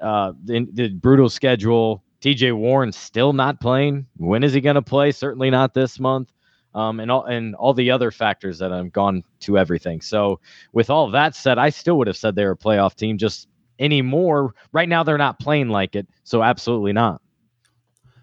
uh, 0.00 0.32
the, 0.42 0.66
the 0.72 0.88
brutal 0.88 1.28
schedule. 1.28 2.02
TJ 2.20 2.56
Warren 2.56 2.92
still 2.92 3.32
not 3.32 3.60
playing. 3.60 4.06
When 4.16 4.42
is 4.42 4.52
he 4.52 4.60
going 4.60 4.74
to 4.74 4.82
play? 4.82 5.12
Certainly 5.12 5.50
not 5.50 5.74
this 5.74 6.00
month. 6.00 6.32
Um, 6.74 7.00
and 7.00 7.10
all 7.10 7.24
and 7.24 7.54
all 7.54 7.72
the 7.72 7.90
other 7.90 8.10
factors 8.10 8.58
that 8.58 8.70
have 8.70 8.92
gone 8.92 9.22
to 9.40 9.56
everything. 9.56 10.02
So, 10.02 10.40
with 10.74 10.90
all 10.90 11.10
that 11.12 11.34
said, 11.34 11.56
I 11.56 11.70
still 11.70 11.96
would 11.96 12.06
have 12.06 12.18
said 12.18 12.36
they're 12.36 12.50
a 12.50 12.56
playoff 12.56 12.94
team. 12.94 13.16
Just 13.16 13.48
anymore, 13.78 14.52
right 14.72 14.86
now 14.86 15.02
they're 15.02 15.16
not 15.16 15.40
playing 15.40 15.70
like 15.70 15.96
it. 15.96 16.06
So, 16.24 16.42
absolutely 16.42 16.92
not. 16.92 17.22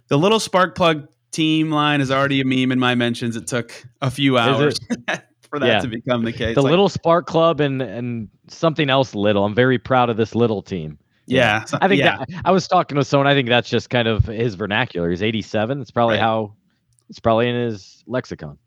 The 0.10 0.20
little 0.20 0.40
spark 0.40 0.76
plug 0.76 1.08
team 1.34 1.72
line 1.72 2.00
is 2.00 2.12
already 2.12 2.40
a 2.40 2.46
meme 2.46 2.72
in 2.72 2.80
my 2.80 2.96
mentions. 2.96 3.36
It 3.36 3.48
took 3.48 3.74
a 4.02 4.10
few 4.10 4.38
hours 4.38 4.80
for 5.50 5.60
that 5.60 5.68
yeah. 5.68 5.80
to 5.80 5.88
become 5.88 6.24
the 6.24 6.32
case. 6.32 6.56
The 6.56 6.62
like, 6.62 6.70
little 6.70 6.88
Spark 6.88 7.26
Club 7.26 7.60
and 7.60 7.82
and 7.82 8.30
something 8.48 8.90
else 8.90 9.14
little. 9.14 9.44
I'm 9.44 9.56
very 9.56 9.78
proud 9.78 10.10
of 10.10 10.18
this 10.18 10.36
little 10.36 10.62
team. 10.62 10.98
Yeah, 11.26 11.66
I 11.82 11.88
think 11.88 12.00
yeah. 12.00 12.18
That, 12.18 12.42
I 12.46 12.52
was 12.52 12.68
talking 12.68 12.98
to 12.98 13.04
someone. 13.04 13.28
I 13.28 13.34
think 13.34 13.50
that's 13.50 13.70
just 13.70 13.90
kind 13.90 14.08
of 14.08 14.26
his 14.26 14.56
vernacular. 14.56 15.10
He's 15.10 15.24
87. 15.24 15.82
It's 15.82 15.92
probably 15.92 16.16
right. 16.16 16.22
how 16.22 16.56
it's 17.10 17.20
probably 17.20 17.48
in 17.50 17.56
his 17.56 18.04
lexicon. 18.08 18.58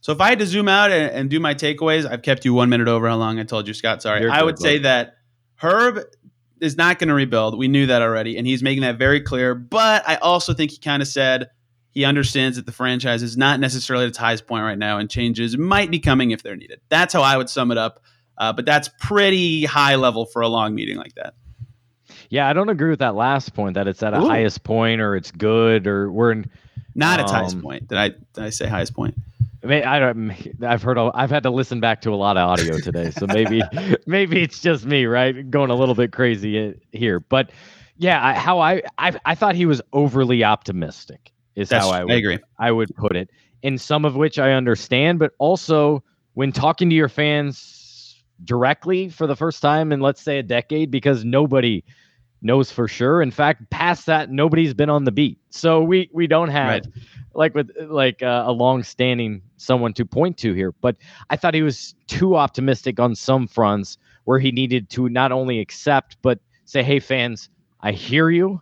So 0.00 0.12
if 0.12 0.20
I 0.20 0.28
had 0.28 0.38
to 0.38 0.46
zoom 0.46 0.68
out 0.68 0.92
and, 0.92 1.10
and, 1.10 1.30
do 1.30 1.40
my 1.40 1.52
takeaways, 1.52 2.08
I've 2.08 2.22
kept 2.22 2.44
you 2.44 2.54
one 2.54 2.68
minute 2.68 2.86
over 2.86 3.08
how 3.08 3.16
long 3.16 3.40
I 3.40 3.42
told 3.42 3.66
you, 3.66 3.74
Scott. 3.74 4.02
Sorry. 4.02 4.20
You're 4.20 4.30
I 4.30 4.42
would 4.42 4.58
say 4.58 4.78
that 4.78 5.16
Herb 5.56 5.98
is 6.60 6.76
not 6.76 7.00
going 7.00 7.08
to 7.08 7.14
rebuild. 7.14 7.58
We 7.58 7.66
knew 7.66 7.86
that 7.86 8.02
already, 8.02 8.36
and 8.36 8.46
he's 8.46 8.62
making 8.62 8.82
that 8.82 8.98
very 8.98 9.20
clear. 9.20 9.54
But 9.54 10.08
I 10.08 10.16
also 10.16 10.54
think 10.54 10.70
he 10.70 10.78
kind 10.78 11.02
of 11.02 11.08
said 11.08 11.48
he 11.96 12.04
understands 12.04 12.58
that 12.58 12.66
the 12.66 12.72
franchise 12.72 13.22
is 13.22 13.38
not 13.38 13.58
necessarily 13.58 14.04
at 14.04 14.10
its 14.10 14.18
highest 14.18 14.46
point 14.46 14.62
right 14.62 14.76
now, 14.76 14.98
and 14.98 15.08
changes 15.08 15.56
might 15.56 15.90
be 15.90 15.98
coming 15.98 16.30
if 16.30 16.42
they're 16.42 16.54
needed. 16.54 16.78
That's 16.90 17.14
how 17.14 17.22
I 17.22 17.38
would 17.38 17.48
sum 17.48 17.70
it 17.70 17.78
up. 17.78 18.02
Uh, 18.36 18.52
but 18.52 18.66
that's 18.66 18.90
pretty 19.00 19.64
high 19.64 19.94
level 19.94 20.26
for 20.26 20.42
a 20.42 20.48
long 20.48 20.74
meeting 20.74 20.98
like 20.98 21.14
that. 21.14 21.32
Yeah, 22.28 22.50
I 22.50 22.52
don't 22.52 22.68
agree 22.68 22.90
with 22.90 22.98
that 22.98 23.14
last 23.14 23.54
point 23.54 23.76
that 23.76 23.88
it's 23.88 24.02
at 24.02 24.12
a 24.12 24.20
Ooh. 24.20 24.28
highest 24.28 24.62
point 24.62 25.00
or 25.00 25.16
it's 25.16 25.30
good 25.30 25.86
or 25.86 26.12
we're 26.12 26.32
in, 26.32 26.50
not 26.94 27.18
um, 27.18 27.24
its 27.24 27.32
highest 27.32 27.62
point. 27.62 27.88
Did 27.88 27.96
I 27.96 28.08
did 28.08 28.44
I 28.44 28.50
say 28.50 28.66
highest 28.66 28.92
point? 28.92 29.14
I, 29.64 29.66
mean, 29.66 29.84
I 29.84 29.98
don't. 29.98 30.62
I've 30.62 30.82
heard. 30.82 30.98
I've 30.98 31.30
had 31.30 31.44
to 31.44 31.50
listen 31.50 31.80
back 31.80 32.02
to 32.02 32.10
a 32.10 32.14
lot 32.14 32.36
of 32.36 32.46
audio 32.46 32.78
today, 32.78 33.10
so 33.10 33.26
maybe 33.26 33.62
maybe 34.06 34.42
it's 34.42 34.60
just 34.60 34.84
me, 34.84 35.06
right? 35.06 35.50
Going 35.50 35.70
a 35.70 35.74
little 35.74 35.94
bit 35.94 36.12
crazy 36.12 36.78
here, 36.92 37.20
but 37.20 37.52
yeah, 37.96 38.22
I, 38.22 38.34
how 38.34 38.60
I, 38.60 38.82
I 38.98 39.18
I 39.24 39.34
thought 39.34 39.54
he 39.54 39.64
was 39.64 39.80
overly 39.94 40.44
optimistic 40.44 41.32
is 41.56 41.70
That's, 41.70 41.84
how 41.84 41.90
I 41.90 42.04
would, 42.04 42.12
I 42.12 42.16
agree. 42.16 42.38
I 42.58 42.70
would 42.70 42.94
put 42.94 43.16
it. 43.16 43.30
In 43.62 43.78
some 43.78 44.04
of 44.04 44.14
which 44.14 44.38
I 44.38 44.52
understand, 44.52 45.18
but 45.18 45.32
also 45.38 46.04
when 46.34 46.52
talking 46.52 46.88
to 46.90 46.94
your 46.94 47.08
fans 47.08 48.22
directly 48.44 49.08
for 49.08 49.26
the 49.26 49.34
first 49.34 49.62
time 49.62 49.90
in 49.92 50.00
let's 50.00 50.20
say 50.20 50.38
a 50.38 50.42
decade, 50.42 50.90
because 50.90 51.24
nobody 51.24 51.82
knows 52.42 52.70
for 52.70 52.86
sure. 52.86 53.22
In 53.22 53.30
fact, 53.30 53.68
past 53.70 54.06
that, 54.06 54.30
nobody's 54.30 54.74
been 54.74 54.90
on 54.90 55.04
the 55.04 55.10
beat, 55.10 55.38
so 55.50 55.82
we 55.82 56.10
we 56.12 56.26
don't 56.26 56.50
have 56.50 56.68
right. 56.68 56.86
like 57.34 57.54
with 57.54 57.70
like 57.88 58.22
uh, 58.22 58.44
a 58.46 58.52
long-standing 58.52 59.40
someone 59.56 59.94
to 59.94 60.04
point 60.04 60.36
to 60.38 60.52
here. 60.52 60.72
But 60.72 60.96
I 61.30 61.36
thought 61.36 61.54
he 61.54 61.62
was 61.62 61.94
too 62.06 62.36
optimistic 62.36 63.00
on 63.00 63.14
some 63.14 63.48
fronts, 63.48 63.96
where 64.24 64.38
he 64.38 64.52
needed 64.52 64.90
to 64.90 65.08
not 65.08 65.32
only 65.32 65.58
accept 65.58 66.18
but 66.20 66.38
say, 66.66 66.82
"Hey, 66.82 67.00
fans, 67.00 67.48
I 67.80 67.92
hear 67.92 68.28
you. 68.28 68.60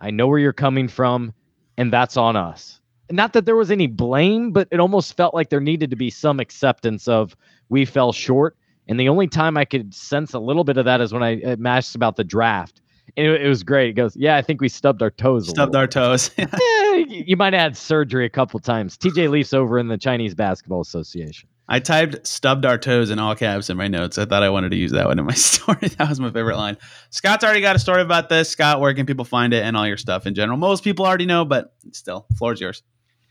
I 0.00 0.10
know 0.10 0.26
where 0.26 0.38
you're 0.38 0.52
coming 0.52 0.86
from 0.86 1.32
and 1.76 1.92
that's 1.92 2.16
on 2.16 2.36
us. 2.36 2.80
Not 3.10 3.32
that 3.34 3.44
there 3.44 3.56
was 3.56 3.70
any 3.70 3.86
blame, 3.86 4.52
but 4.52 4.68
it 4.70 4.80
almost 4.80 5.16
felt 5.16 5.34
like 5.34 5.50
there 5.50 5.60
needed 5.60 5.90
to 5.90 5.96
be 5.96 6.10
some 6.10 6.40
acceptance 6.40 7.06
of 7.06 7.36
we 7.68 7.84
fell 7.84 8.12
short. 8.12 8.56
And 8.88 8.98
the 8.98 9.08
only 9.08 9.26
time 9.26 9.56
I 9.56 9.64
could 9.64 9.94
sense 9.94 10.34
a 10.34 10.38
little 10.38 10.64
bit 10.64 10.76
of 10.76 10.84
that 10.84 11.00
is 11.00 11.12
when 11.12 11.22
I 11.22 11.40
uh, 11.42 11.56
asked 11.66 11.94
about 11.94 12.16
the 12.16 12.24
draft. 12.24 12.80
And 13.16 13.26
it, 13.26 13.42
it, 13.42 13.48
was 13.48 13.62
great. 13.62 13.90
It 13.90 13.92
goes, 13.92 14.16
"Yeah, 14.16 14.36
I 14.36 14.42
think 14.42 14.60
we 14.60 14.68
stubbed 14.68 15.02
our 15.02 15.10
toes. 15.10 15.48
Stubbed 15.48 15.76
our 15.76 15.86
toes. 15.86 16.30
yeah, 16.38 16.48
you 16.96 17.36
might 17.36 17.52
have 17.52 17.62
had 17.62 17.76
surgery 17.76 18.24
a 18.24 18.30
couple 18.30 18.58
times. 18.60 18.96
TJ 18.96 19.28
Leaf's 19.30 19.52
over 19.52 19.78
in 19.78 19.88
the 19.88 19.98
Chinese 19.98 20.34
Basketball 20.34 20.80
Association. 20.80 21.48
I 21.68 21.80
typed 21.80 22.26
stubbed 22.26 22.66
our 22.66 22.76
toes 22.76 23.10
in 23.10 23.18
all 23.18 23.34
caps 23.34 23.70
in 23.70 23.76
my 23.76 23.88
notes. 23.88 24.18
I 24.18 24.26
thought 24.26 24.42
I 24.42 24.50
wanted 24.50 24.70
to 24.70 24.76
use 24.76 24.92
that 24.92 25.06
one 25.06 25.18
in 25.18 25.24
my 25.24 25.32
story. 25.34 25.88
that 25.98 26.08
was 26.08 26.20
my 26.20 26.30
favorite 26.30 26.56
line. 26.56 26.76
Scott's 27.10 27.42
already 27.42 27.60
got 27.60 27.74
a 27.76 27.78
story 27.78 28.02
about 28.02 28.28
this. 28.28 28.50
Scott, 28.50 28.80
where 28.80 28.92
can 28.92 29.06
people 29.06 29.24
find 29.24 29.54
it 29.54 29.64
and 29.64 29.76
all 29.76 29.86
your 29.86 29.96
stuff 29.96 30.26
in 30.26 30.34
general? 30.34 30.58
Most 30.58 30.84
people 30.84 31.06
already 31.06 31.26
know, 31.26 31.44
but 31.44 31.74
still, 31.92 32.26
floor's 32.36 32.60
yours. 32.60 32.82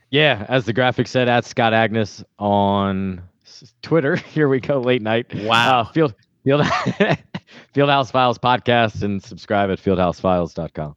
Yeah, 0.10 0.46
as 0.50 0.66
the 0.66 0.74
graphic 0.74 1.08
said, 1.08 1.28
at 1.28 1.46
Scott 1.46 1.74
Agness 1.74 2.24
on 2.40 3.22
Twitter. 3.82 4.16
Here 4.34 4.48
we 4.48 4.60
go, 4.60 4.80
late 4.80 5.02
night. 5.02 5.34
Wow. 5.34 5.82
Uh, 5.82 5.92
Field 5.92 6.16
Field 6.44 6.62
Fieldhouse 7.76 8.12
Files 8.12 8.38
podcast 8.38 9.04
and 9.04 9.24
subscribe 9.24 9.70
at 9.72 9.80
fieldhousefiles.com. 9.80 10.96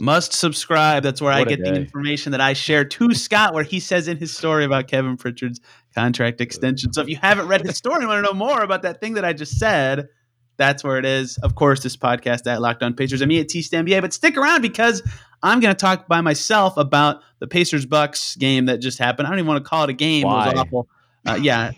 Must 0.00 0.32
subscribe. 0.32 1.02
That's 1.02 1.20
where 1.20 1.32
what 1.32 1.48
I 1.48 1.56
get 1.56 1.64
the 1.64 1.74
information 1.74 2.30
that 2.32 2.40
I 2.40 2.52
share 2.52 2.84
to 2.84 3.14
Scott, 3.14 3.52
where 3.52 3.64
he 3.64 3.80
says 3.80 4.06
in 4.06 4.16
his 4.16 4.36
story 4.36 4.64
about 4.64 4.86
Kevin 4.86 5.16
Pritchard's 5.16 5.60
contract 5.92 6.40
extension. 6.40 6.92
So 6.92 7.02
if 7.02 7.08
you 7.08 7.16
haven't 7.16 7.48
read 7.48 7.62
his 7.62 7.76
story 7.76 7.98
and 8.00 8.08
want 8.08 8.24
to 8.24 8.32
know 8.32 8.38
more 8.38 8.62
about 8.62 8.82
that 8.82 9.00
thing 9.00 9.14
that 9.14 9.24
I 9.24 9.32
just 9.32 9.58
said, 9.58 10.08
that's 10.56 10.84
where 10.84 10.98
it 10.98 11.04
is. 11.04 11.38
Of 11.38 11.56
course, 11.56 11.82
this 11.82 11.96
podcast 11.96 12.46
at 12.46 12.60
Locked 12.60 12.84
On 12.84 12.94
Pacers 12.94 13.22
and 13.22 13.28
me 13.28 13.40
at 13.40 13.48
T 13.48 13.60
NBA. 13.60 14.00
But 14.00 14.12
stick 14.12 14.36
around 14.36 14.62
because 14.62 15.02
I'm 15.42 15.58
going 15.58 15.74
to 15.74 15.78
talk 15.78 16.06
by 16.06 16.20
myself 16.20 16.76
about 16.76 17.22
the 17.40 17.48
Pacers 17.48 17.84
Bucks 17.84 18.36
game 18.36 18.66
that 18.66 18.78
just 18.78 18.98
happened. 18.98 19.26
I 19.26 19.30
don't 19.30 19.40
even 19.40 19.48
want 19.48 19.64
to 19.64 19.68
call 19.68 19.84
it 19.84 19.90
a 19.90 19.94
game. 19.94 20.24
Why? 20.24 20.48
It 20.48 20.52
was 20.52 20.60
awful. 20.60 20.88
Uh, 21.26 21.38
yeah, 21.42 21.72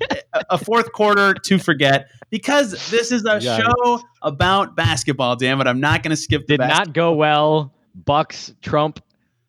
a, 0.50 0.58
fourth 0.58 0.92
quarter 0.92 1.34
to 1.34 1.58
forget 1.58 2.08
because 2.28 2.72
this 2.90 3.10
is 3.10 3.24
a 3.24 3.40
show 3.40 4.00
about 4.22 4.76
basketball. 4.76 5.34
Damn 5.34 5.60
it, 5.60 5.66
I'm 5.66 5.80
not 5.80 6.02
going 6.02 6.10
to 6.10 6.16
skip. 6.16 6.46
Did 6.46 6.60
not 6.60 6.92
go 6.92 7.14
well 7.14 7.72
Bucks, 7.94 8.52
Trump, 8.62 9.00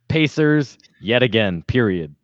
Pacers, 0.07 0.77
yet 0.99 1.23
again. 1.23 1.63
Period. 1.63 2.15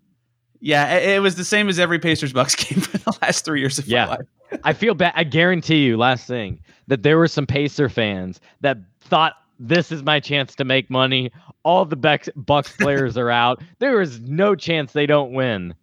Yeah, 0.59 0.97
it 0.97 1.21
was 1.21 1.35
the 1.35 1.45
same 1.45 1.69
as 1.69 1.79
every 1.79 1.99
Pacers 1.99 2.33
Bucks 2.33 2.55
game 2.63 2.81
for 2.81 2.97
the 2.97 3.17
last 3.21 3.45
three 3.45 3.59
years 3.59 3.77
of 3.77 3.87
yeah. 3.87 4.17
I 4.63 4.73
feel 4.73 4.93
bad. 4.93 5.13
I 5.15 5.23
guarantee 5.23 5.85
you, 5.85 5.97
last 5.97 6.27
thing, 6.27 6.59
that 6.87 7.03
there 7.03 7.17
were 7.17 7.27
some 7.27 7.45
Pacer 7.45 7.89
fans 7.89 8.39
that 8.61 8.77
thought 9.01 9.33
this 9.59 9.91
is 9.91 10.03
my 10.03 10.19
chance 10.19 10.55
to 10.55 10.65
make 10.65 10.89
money. 10.89 11.31
All 11.63 11.85
the 11.85 11.95
Bucks, 11.95 12.29
Bucks 12.35 12.75
players 12.79 13.17
are 13.17 13.29
out. 13.29 13.61
There 13.79 14.01
is 14.01 14.19
no 14.21 14.55
chance 14.55 14.93
they 14.93 15.05
don't 15.05 15.33
win. 15.33 15.75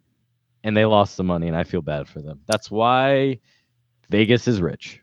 And 0.63 0.75
they 0.75 0.87
lost 0.87 1.19
the 1.19 1.25
money, 1.25 1.47
and 1.47 1.57
I 1.57 1.65
feel 1.65 1.83
bad 1.83 2.09
for 2.09 2.23
them. 2.23 2.41
That's 2.47 2.71
why 2.71 3.39
Vegas 4.09 4.49
is 4.49 4.63
rich. 4.63 5.03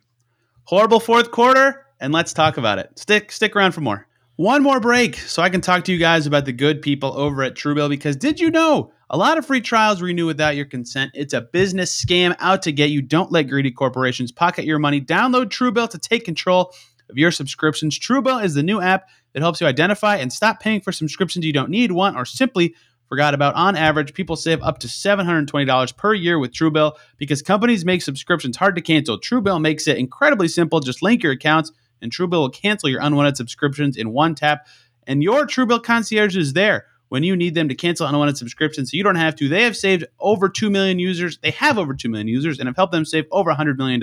Horrible 0.63 0.99
fourth 0.99 1.29
quarter, 1.29 1.85
and 1.99 2.11
let's 2.11 2.33
talk 2.33 2.57
about 2.57 2.79
it. 2.79 2.97
Stick 2.97 3.31
stick 3.31 3.55
around 3.55 3.73
for 3.73 3.81
more. 3.81 4.07
One 4.41 4.63
more 4.63 4.79
break 4.79 5.17
so 5.17 5.43
I 5.43 5.49
can 5.49 5.61
talk 5.61 5.83
to 5.83 5.91
you 5.91 5.99
guys 5.99 6.25
about 6.25 6.45
the 6.45 6.51
good 6.51 6.81
people 6.81 7.15
over 7.15 7.43
at 7.43 7.53
Truebill 7.53 7.89
because 7.89 8.15
did 8.15 8.39
you 8.39 8.49
know 8.49 8.91
a 9.07 9.15
lot 9.15 9.37
of 9.37 9.45
free 9.45 9.61
trials 9.61 10.01
renew 10.01 10.25
without 10.25 10.55
your 10.55 10.65
consent? 10.65 11.11
It's 11.13 11.35
a 11.35 11.41
business 11.41 12.03
scam 12.03 12.35
out 12.39 12.63
to 12.63 12.71
get 12.71 12.89
you. 12.89 13.03
Don't 13.03 13.31
let 13.31 13.43
greedy 13.43 13.69
corporations 13.69 14.31
pocket 14.31 14.65
your 14.65 14.79
money. 14.79 14.99
Download 14.99 15.45
Truebill 15.45 15.91
to 15.91 15.99
take 15.99 16.25
control 16.25 16.73
of 17.07 17.19
your 17.19 17.29
subscriptions. 17.29 17.99
Truebill 17.99 18.43
is 18.43 18.55
the 18.55 18.63
new 18.63 18.81
app 18.81 19.09
that 19.33 19.43
helps 19.43 19.61
you 19.61 19.67
identify 19.67 20.15
and 20.15 20.33
stop 20.33 20.59
paying 20.59 20.81
for 20.81 20.91
subscriptions 20.91 21.45
you 21.45 21.53
don't 21.53 21.69
need, 21.69 21.91
want, 21.91 22.17
or 22.17 22.25
simply 22.25 22.73
forgot 23.09 23.35
about. 23.35 23.53
On 23.53 23.75
average, 23.75 24.15
people 24.15 24.35
save 24.35 24.63
up 24.63 24.79
to 24.79 24.87
$720 24.87 25.97
per 25.97 26.15
year 26.15 26.39
with 26.39 26.51
Truebill 26.51 26.93
because 27.17 27.43
companies 27.43 27.85
make 27.85 28.01
subscriptions 28.01 28.57
hard 28.57 28.73
to 28.73 28.81
cancel. 28.81 29.19
Truebill 29.19 29.61
makes 29.61 29.87
it 29.87 29.99
incredibly 29.99 30.47
simple. 30.47 30.79
Just 30.79 31.03
link 31.03 31.21
your 31.21 31.33
accounts, 31.33 31.71
and 32.01 32.11
Truebill 32.11 32.31
will 32.31 32.49
cancel 32.49 32.89
your 32.89 33.01
unwanted 33.01 33.37
subscriptions 33.37 33.97
in 33.97 34.11
one 34.11 34.35
tap. 34.35 34.67
And 35.07 35.23
your 35.23 35.45
Truebill 35.45 35.83
concierge 35.83 36.37
is 36.37 36.53
there 36.53 36.85
when 37.11 37.23
you 37.23 37.35
need 37.35 37.55
them 37.55 37.67
to 37.67 37.75
cancel 37.75 38.07
unwanted 38.07 38.37
subscriptions 38.37 38.89
so 38.89 38.95
you 38.95 39.03
don't 39.03 39.15
have 39.15 39.35
to. 39.35 39.49
They 39.49 39.63
have 39.63 39.75
saved 39.75 40.05
over 40.21 40.47
2 40.47 40.69
million 40.69 40.97
users. 40.97 41.37
They 41.39 41.51
have 41.51 41.77
over 41.77 41.93
2 41.93 42.07
million 42.07 42.29
users 42.29 42.57
and 42.57 42.67
have 42.69 42.77
helped 42.77 42.93
them 42.93 43.03
save 43.03 43.25
over 43.31 43.51
$100 43.51 43.77
million. 43.77 43.99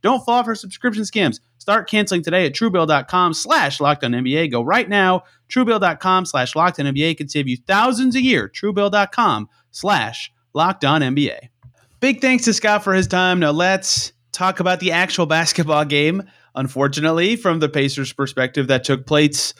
Don't 0.00 0.24
fall 0.24 0.42
for 0.42 0.54
subscription 0.54 1.02
scams. 1.02 1.40
Start 1.58 1.90
canceling 1.90 2.22
today 2.22 2.46
at 2.46 2.54
truebill.com 2.54 3.34
slash 3.34 3.78
NBA. 3.78 4.50
Go 4.50 4.62
right 4.62 4.88
now. 4.88 5.24
Truebill.com 5.50 6.24
slash 6.24 6.54
NBA 6.54 7.18
can 7.18 7.28
save 7.28 7.48
you 7.48 7.58
thousands 7.58 8.16
a 8.16 8.22
year. 8.22 8.48
Truebill.com 8.48 9.50
slash 9.70 10.32
NBA. 10.54 11.48
Big 12.00 12.22
thanks 12.22 12.44
to 12.44 12.54
Scott 12.54 12.82
for 12.82 12.94
his 12.94 13.06
time. 13.06 13.40
Now 13.40 13.50
let's 13.50 14.14
talk 14.32 14.60
about 14.60 14.80
the 14.80 14.92
actual 14.92 15.26
basketball 15.26 15.84
game. 15.84 16.22
Unfortunately, 16.54 17.36
from 17.36 17.60
the 17.60 17.68
Pacers' 17.68 18.12
perspective, 18.12 18.68
that 18.68 18.84
took 18.84 19.06
place 19.06 19.54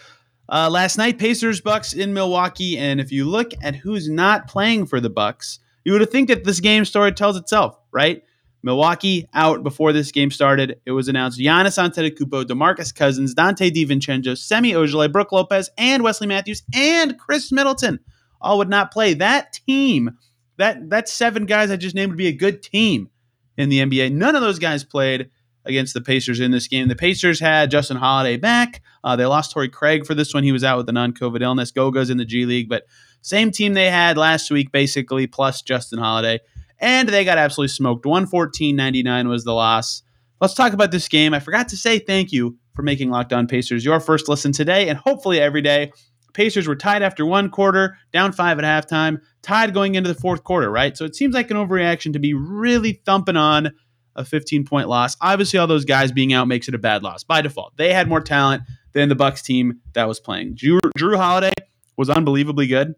uh, 0.48 0.70
last 0.70 0.96
night, 0.96 1.18
Pacers 1.18 1.60
Bucks 1.60 1.92
in 1.92 2.14
Milwaukee, 2.14 2.78
and 2.78 3.00
if 3.00 3.12
you 3.12 3.26
look 3.26 3.52
at 3.62 3.76
who's 3.76 4.08
not 4.08 4.48
playing 4.48 4.86
for 4.86 4.98
the 4.98 5.10
Bucks, 5.10 5.58
you 5.84 5.92
would 5.92 6.10
think 6.10 6.28
that 6.28 6.44
this 6.44 6.60
game 6.60 6.84
story 6.84 7.12
tells 7.12 7.36
itself, 7.36 7.78
right? 7.92 8.22
Milwaukee 8.62 9.28
out 9.34 9.62
before 9.62 9.92
this 9.92 10.10
game 10.10 10.30
started. 10.30 10.80
It 10.84 10.92
was 10.92 11.08
announced 11.08 11.38
Giannis 11.38 11.78
Antetokounmpo, 11.78 12.44
DeMarcus 12.44 12.94
Cousins, 12.94 13.34
Donte 13.34 13.70
DiVincenzo, 13.70 14.36
Semi 14.36 14.72
Ojeleye, 14.72 15.12
Brook 15.12 15.32
Lopez, 15.32 15.70
and 15.78 16.02
Wesley 16.02 16.26
Matthews 16.26 16.62
and 16.74 17.18
Khris 17.18 17.52
Middleton 17.52 18.00
all 18.40 18.58
would 18.58 18.68
not 18.68 18.90
play. 18.90 19.14
That 19.14 19.52
team, 19.52 20.18
that 20.56 20.90
that 20.90 21.08
seven 21.08 21.46
guys 21.46 21.70
I 21.70 21.76
just 21.76 21.94
named 21.94 22.12
would 22.12 22.18
be 22.18 22.28
a 22.28 22.32
good 22.32 22.62
team 22.62 23.10
in 23.56 23.68
the 23.68 23.80
NBA. 23.80 24.12
None 24.12 24.34
of 24.34 24.42
those 24.42 24.58
guys 24.58 24.82
played 24.82 25.30
against 25.64 25.94
the 25.94 26.00
Pacers 26.00 26.40
in 26.40 26.50
this 26.50 26.68
game. 26.68 26.88
The 26.88 26.96
Pacers 26.96 27.40
had 27.40 27.70
Justin 27.70 27.96
Holiday 27.96 28.36
back. 28.36 28.82
Uh, 29.04 29.16
they 29.16 29.26
lost 29.26 29.52
Torrey 29.52 29.68
Craig 29.68 30.06
for 30.06 30.14
this 30.14 30.32
one. 30.32 30.44
He 30.44 30.52
was 30.52 30.64
out 30.64 30.78
with 30.78 30.88
a 30.88 30.92
non-COVID 30.92 31.42
illness. 31.42 31.72
Goga's 31.72 32.10
in 32.10 32.16
the 32.16 32.24
G 32.24 32.46
League, 32.46 32.68
but 32.68 32.84
same 33.22 33.50
team 33.50 33.74
they 33.74 33.90
had 33.90 34.16
last 34.16 34.50
week, 34.50 34.72
basically, 34.72 35.26
plus 35.26 35.62
Justin 35.62 35.98
Holiday. 35.98 36.40
And 36.78 37.08
they 37.08 37.24
got 37.24 37.38
absolutely 37.38 37.68
smoked. 37.68 38.04
114-99 38.04 39.28
was 39.28 39.44
the 39.44 39.52
loss. 39.52 40.02
Let's 40.40 40.54
talk 40.54 40.72
about 40.72 40.92
this 40.92 41.08
game. 41.08 41.34
I 41.34 41.40
forgot 41.40 41.68
to 41.70 41.76
say 41.76 41.98
thank 41.98 42.32
you 42.32 42.56
for 42.74 42.82
making 42.82 43.10
Locked 43.10 43.32
On 43.32 43.48
Pacers 43.48 43.84
your 43.84 43.98
first 43.98 44.28
listen 44.28 44.52
today 44.52 44.88
and 44.88 44.96
hopefully 44.96 45.40
every 45.40 45.62
day. 45.62 45.90
Pacers 46.32 46.68
were 46.68 46.76
tied 46.76 47.02
after 47.02 47.26
one 47.26 47.50
quarter, 47.50 47.96
down 48.12 48.30
five 48.30 48.60
at 48.60 48.64
halftime, 48.64 49.20
tied 49.42 49.74
going 49.74 49.96
into 49.96 50.12
the 50.12 50.20
fourth 50.20 50.44
quarter, 50.44 50.70
right? 50.70 50.96
So 50.96 51.04
it 51.04 51.16
seems 51.16 51.34
like 51.34 51.50
an 51.50 51.56
overreaction 51.56 52.12
to 52.12 52.20
be 52.20 52.34
really 52.34 53.02
thumping 53.04 53.36
on 53.36 53.72
a 54.18 54.24
15 54.24 54.66
point 54.66 54.88
loss. 54.88 55.16
Obviously, 55.20 55.58
all 55.58 55.66
those 55.66 55.84
guys 55.84 56.12
being 56.12 56.32
out 56.32 56.48
makes 56.48 56.68
it 56.68 56.74
a 56.74 56.78
bad 56.78 57.02
loss 57.02 57.24
by 57.24 57.40
default. 57.40 57.76
They 57.76 57.92
had 57.94 58.08
more 58.08 58.20
talent 58.20 58.64
than 58.92 59.08
the 59.08 59.14
Bucks 59.14 59.40
team 59.40 59.80
that 59.94 60.06
was 60.06 60.20
playing. 60.20 60.54
Drew, 60.54 60.80
Jrue 60.98 61.16
Holiday 61.16 61.52
was 61.96 62.10
unbelievably 62.10 62.66
good 62.66 62.94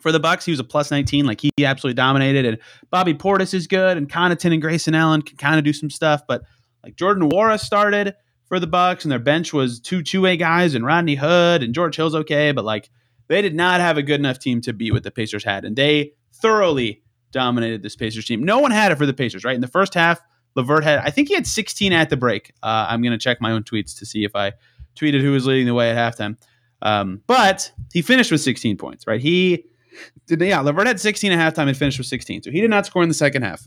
for 0.00 0.12
the 0.12 0.20
Bucks. 0.20 0.44
He 0.44 0.52
was 0.52 0.60
a 0.60 0.64
plus 0.64 0.90
19, 0.90 1.26
like 1.26 1.40
he 1.40 1.50
absolutely 1.64 1.94
dominated. 1.94 2.46
And 2.46 2.58
Bobby 2.90 3.12
Portis 3.12 3.52
is 3.52 3.66
good, 3.66 3.96
and 3.96 4.08
Connaughton 4.08 4.52
and 4.52 4.62
Grayson 4.62 4.94
Allen 4.94 5.20
can 5.22 5.36
kind 5.36 5.58
of 5.58 5.64
do 5.64 5.72
some 5.72 5.90
stuff. 5.90 6.22
But 6.26 6.42
like 6.82 6.96
Jordan 6.96 7.28
Nwora 7.28 7.60
started 7.60 8.14
for 8.46 8.60
the 8.60 8.68
Bucks, 8.68 9.04
and 9.04 9.12
their 9.12 9.18
bench 9.18 9.52
was 9.52 9.80
two 9.80 10.02
two 10.02 10.22
way 10.22 10.36
guys, 10.36 10.74
and 10.74 10.86
Rodney 10.86 11.16
Hood 11.16 11.62
and 11.62 11.74
George 11.74 11.96
Hill's 11.96 12.14
okay, 12.14 12.52
but 12.52 12.64
like 12.64 12.88
they 13.28 13.42
did 13.42 13.56
not 13.56 13.80
have 13.80 13.98
a 13.98 14.02
good 14.02 14.20
enough 14.20 14.38
team 14.38 14.60
to 14.62 14.72
beat 14.72 14.92
what 14.92 15.02
the 15.02 15.10
Pacers 15.10 15.42
had, 15.42 15.64
and 15.64 15.74
they 15.74 16.12
thoroughly 16.32 17.02
dominated 17.32 17.82
this 17.82 17.96
Pacers 17.96 18.24
team. 18.24 18.42
No 18.42 18.60
one 18.60 18.70
had 18.70 18.92
it 18.92 18.96
for 18.96 19.06
the 19.06 19.12
Pacers, 19.12 19.44
right? 19.44 19.54
In 19.54 19.60
the 19.60 19.66
first 19.66 19.94
half, 19.94 20.20
LeVert 20.56 20.84
had, 20.84 20.98
I 21.00 21.10
think 21.10 21.28
he 21.28 21.34
had 21.34 21.46
16 21.46 21.92
at 21.92 22.10
the 22.10 22.16
break. 22.16 22.52
Uh, 22.62 22.86
I'm 22.88 23.02
going 23.02 23.12
to 23.12 23.18
check 23.18 23.40
my 23.40 23.52
own 23.52 23.62
tweets 23.62 23.98
to 23.98 24.06
see 24.06 24.24
if 24.24 24.34
I 24.34 24.52
tweeted 24.96 25.20
who 25.20 25.32
was 25.32 25.46
leading 25.46 25.66
the 25.66 25.74
way 25.74 25.90
at 25.90 25.96
halftime. 25.96 26.36
Um, 26.82 27.22
but 27.26 27.70
he 27.92 28.02
finished 28.02 28.32
with 28.32 28.40
16 28.40 28.76
points, 28.76 29.06
right? 29.06 29.20
He 29.20 29.66
did, 30.26 30.40
yeah, 30.40 30.60
LeVert 30.60 30.86
had 30.86 31.00
16 31.00 31.32
at 31.32 31.54
halftime 31.54 31.68
and 31.68 31.76
finished 31.76 31.98
with 31.98 32.06
16. 32.06 32.42
So 32.42 32.50
he 32.50 32.60
did 32.60 32.70
not 32.70 32.86
score 32.86 33.02
in 33.02 33.08
the 33.08 33.14
second 33.14 33.42
half. 33.42 33.66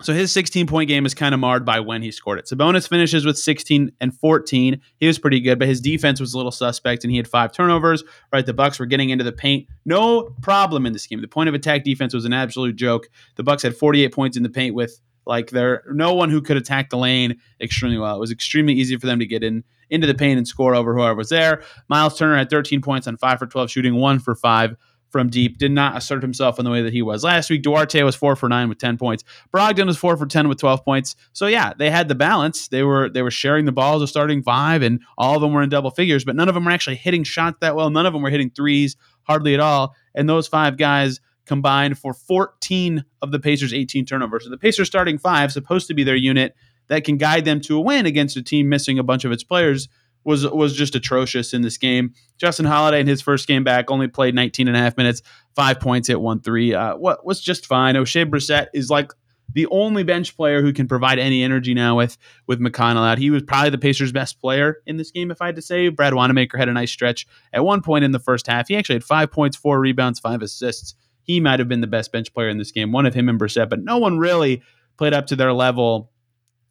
So 0.00 0.12
his 0.12 0.30
16 0.30 0.66
point 0.68 0.88
game 0.88 1.04
is 1.06 1.14
kind 1.14 1.34
of 1.34 1.40
marred 1.40 1.64
by 1.64 1.80
when 1.80 2.02
he 2.02 2.12
scored 2.12 2.38
it. 2.38 2.46
Sabonis 2.46 2.88
finishes 2.88 3.26
with 3.26 3.36
16 3.36 3.90
and 4.00 4.16
14. 4.16 4.80
He 4.96 5.06
was 5.06 5.18
pretty 5.18 5.40
good, 5.40 5.58
but 5.58 5.66
his 5.66 5.80
defense 5.80 6.20
was 6.20 6.34
a 6.34 6.36
little 6.36 6.52
suspect, 6.52 7.02
and 7.02 7.10
he 7.10 7.16
had 7.16 7.26
five 7.26 7.52
turnovers. 7.52 8.04
Right, 8.32 8.46
the 8.46 8.54
Bucks 8.54 8.78
were 8.78 8.86
getting 8.86 9.10
into 9.10 9.24
the 9.24 9.32
paint, 9.32 9.66
no 9.84 10.34
problem 10.40 10.86
in 10.86 10.92
this 10.92 11.06
game. 11.06 11.20
The 11.20 11.28
point 11.28 11.48
of 11.48 11.54
attack 11.54 11.82
defense 11.82 12.14
was 12.14 12.24
an 12.24 12.32
absolute 12.32 12.76
joke. 12.76 13.08
The 13.34 13.42
Bucks 13.42 13.62
had 13.62 13.76
48 13.76 14.12
points 14.12 14.36
in 14.36 14.44
the 14.44 14.48
paint 14.48 14.74
with 14.74 15.00
like 15.28 15.50
there, 15.50 15.84
no 15.92 16.14
one 16.14 16.30
who 16.30 16.40
could 16.40 16.56
attack 16.56 16.90
the 16.90 16.96
lane 16.96 17.38
extremely 17.60 17.98
well. 17.98 18.16
It 18.16 18.20
was 18.20 18.32
extremely 18.32 18.72
easy 18.72 18.96
for 18.96 19.06
them 19.06 19.18
to 19.18 19.26
get 19.26 19.44
in 19.44 19.62
into 19.90 20.06
the 20.06 20.14
paint 20.14 20.38
and 20.38 20.48
score 20.48 20.74
over 20.74 20.94
whoever 20.94 21.14
was 21.14 21.28
there. 21.28 21.62
Miles 21.88 22.18
Turner 22.18 22.36
had 22.36 22.50
13 22.50 22.82
points 22.82 23.06
on 23.06 23.16
five 23.16 23.38
for 23.38 23.46
12 23.46 23.70
shooting, 23.70 23.94
one 23.94 24.18
for 24.18 24.34
five 24.34 24.76
from 25.10 25.30
deep. 25.30 25.58
Did 25.58 25.72
not 25.72 25.96
assert 25.96 26.22
himself 26.22 26.58
in 26.58 26.64
the 26.64 26.70
way 26.70 26.82
that 26.82 26.92
he 26.92 27.02
was 27.02 27.24
last 27.24 27.48
week. 27.48 27.62
Duarte 27.62 28.02
was 28.02 28.14
four 28.14 28.36
for 28.36 28.48
nine 28.48 28.68
with 28.68 28.78
10 28.78 28.98
points. 28.98 29.24
Brogdon 29.54 29.86
was 29.86 29.96
four 29.96 30.16
for 30.16 30.26
10 30.26 30.48
with 30.48 30.58
12 30.58 30.84
points. 30.84 31.16
So 31.32 31.46
yeah, 31.46 31.72
they 31.78 31.90
had 31.90 32.08
the 32.08 32.14
balance. 32.14 32.68
They 32.68 32.82
were 32.82 33.08
they 33.08 33.22
were 33.22 33.30
sharing 33.30 33.64
the 33.64 33.72
balls 33.72 34.02
of 34.02 34.08
starting 34.08 34.42
five, 34.42 34.82
and 34.82 35.00
all 35.16 35.36
of 35.36 35.40
them 35.40 35.52
were 35.52 35.62
in 35.62 35.70
double 35.70 35.90
figures, 35.90 36.24
but 36.24 36.36
none 36.36 36.48
of 36.48 36.54
them 36.54 36.64
were 36.64 36.70
actually 36.70 36.96
hitting 36.96 37.24
shots 37.24 37.58
that 37.60 37.76
well. 37.76 37.90
None 37.90 38.06
of 38.06 38.12
them 38.12 38.22
were 38.22 38.30
hitting 38.30 38.50
threes 38.50 38.96
hardly 39.22 39.54
at 39.54 39.60
all. 39.60 39.94
And 40.14 40.28
those 40.28 40.48
five 40.48 40.76
guys 40.76 41.20
combined 41.48 41.98
for 41.98 42.14
14 42.14 43.04
of 43.22 43.32
the 43.32 43.40
Pacers' 43.40 43.74
18 43.74 44.04
turnovers. 44.04 44.44
So 44.44 44.50
the 44.50 44.58
Pacers 44.58 44.86
starting 44.86 45.18
five, 45.18 45.50
supposed 45.50 45.88
to 45.88 45.94
be 45.94 46.04
their 46.04 46.16
unit 46.16 46.54
that 46.88 47.04
can 47.04 47.16
guide 47.16 47.44
them 47.44 47.60
to 47.62 47.76
a 47.76 47.80
win 47.80 48.06
against 48.06 48.36
a 48.36 48.42
team 48.42 48.68
missing 48.68 48.98
a 48.98 49.02
bunch 49.02 49.24
of 49.24 49.32
its 49.32 49.42
players, 49.42 49.88
was 50.24 50.46
was 50.46 50.76
just 50.76 50.94
atrocious 50.94 51.54
in 51.54 51.62
this 51.62 51.78
game. 51.78 52.12
Justin 52.36 52.66
Holiday 52.66 53.00
in 53.00 53.06
his 53.06 53.22
first 53.22 53.48
game 53.48 53.64
back 53.64 53.90
only 53.90 54.08
played 54.08 54.34
19 54.34 54.68
and 54.68 54.76
a 54.76 54.80
half 54.80 54.96
minutes, 54.96 55.22
five 55.56 55.80
points, 55.80 56.08
hit 56.08 56.20
one 56.20 56.40
three. 56.40 56.74
Uh, 56.74 56.96
what 56.96 57.24
was 57.24 57.40
just 57.40 57.66
fine. 57.66 57.94
Oshae 57.94 58.28
Brissett 58.28 58.66
is 58.74 58.90
like 58.90 59.12
the 59.54 59.66
only 59.70 60.02
bench 60.02 60.36
player 60.36 60.60
who 60.60 60.72
can 60.72 60.86
provide 60.86 61.18
any 61.18 61.42
energy 61.42 61.72
now 61.72 61.96
with 61.96 62.18
with 62.46 62.60
McConnell 62.60 63.08
out. 63.08 63.18
He 63.18 63.30
was 63.30 63.42
probably 63.42 63.70
the 63.70 63.78
Pacers' 63.78 64.12
best 64.12 64.40
player 64.40 64.82
in 64.86 64.96
this 64.96 65.10
game, 65.10 65.30
if 65.30 65.40
I 65.40 65.46
had 65.46 65.56
to 65.56 65.62
say. 65.62 65.88
Brad 65.88 66.14
Wanamaker 66.14 66.58
had 66.58 66.68
a 66.68 66.72
nice 66.72 66.90
stretch 66.90 67.26
at 67.52 67.64
one 67.64 67.80
point 67.80 68.04
in 68.04 68.12
the 68.12 68.18
first 68.18 68.46
half. 68.46 68.68
He 68.68 68.76
actually 68.76 68.96
had 68.96 69.04
five 69.04 69.30
points, 69.30 69.56
four 69.56 69.80
rebounds, 69.80 70.20
five 70.20 70.42
assists 70.42 70.94
he 71.28 71.40
might 71.40 71.60
have 71.60 71.68
been 71.68 71.82
the 71.82 71.86
best 71.86 72.10
bench 72.10 72.32
player 72.32 72.48
in 72.48 72.58
this 72.58 72.72
game. 72.72 72.90
One 72.90 73.06
of 73.06 73.14
him 73.14 73.28
and 73.28 73.38
Brissett, 73.38 73.68
but 73.68 73.84
no 73.84 73.98
one 73.98 74.18
really 74.18 74.62
played 74.96 75.12
up 75.12 75.26
to 75.26 75.36
their 75.36 75.52
level 75.52 76.10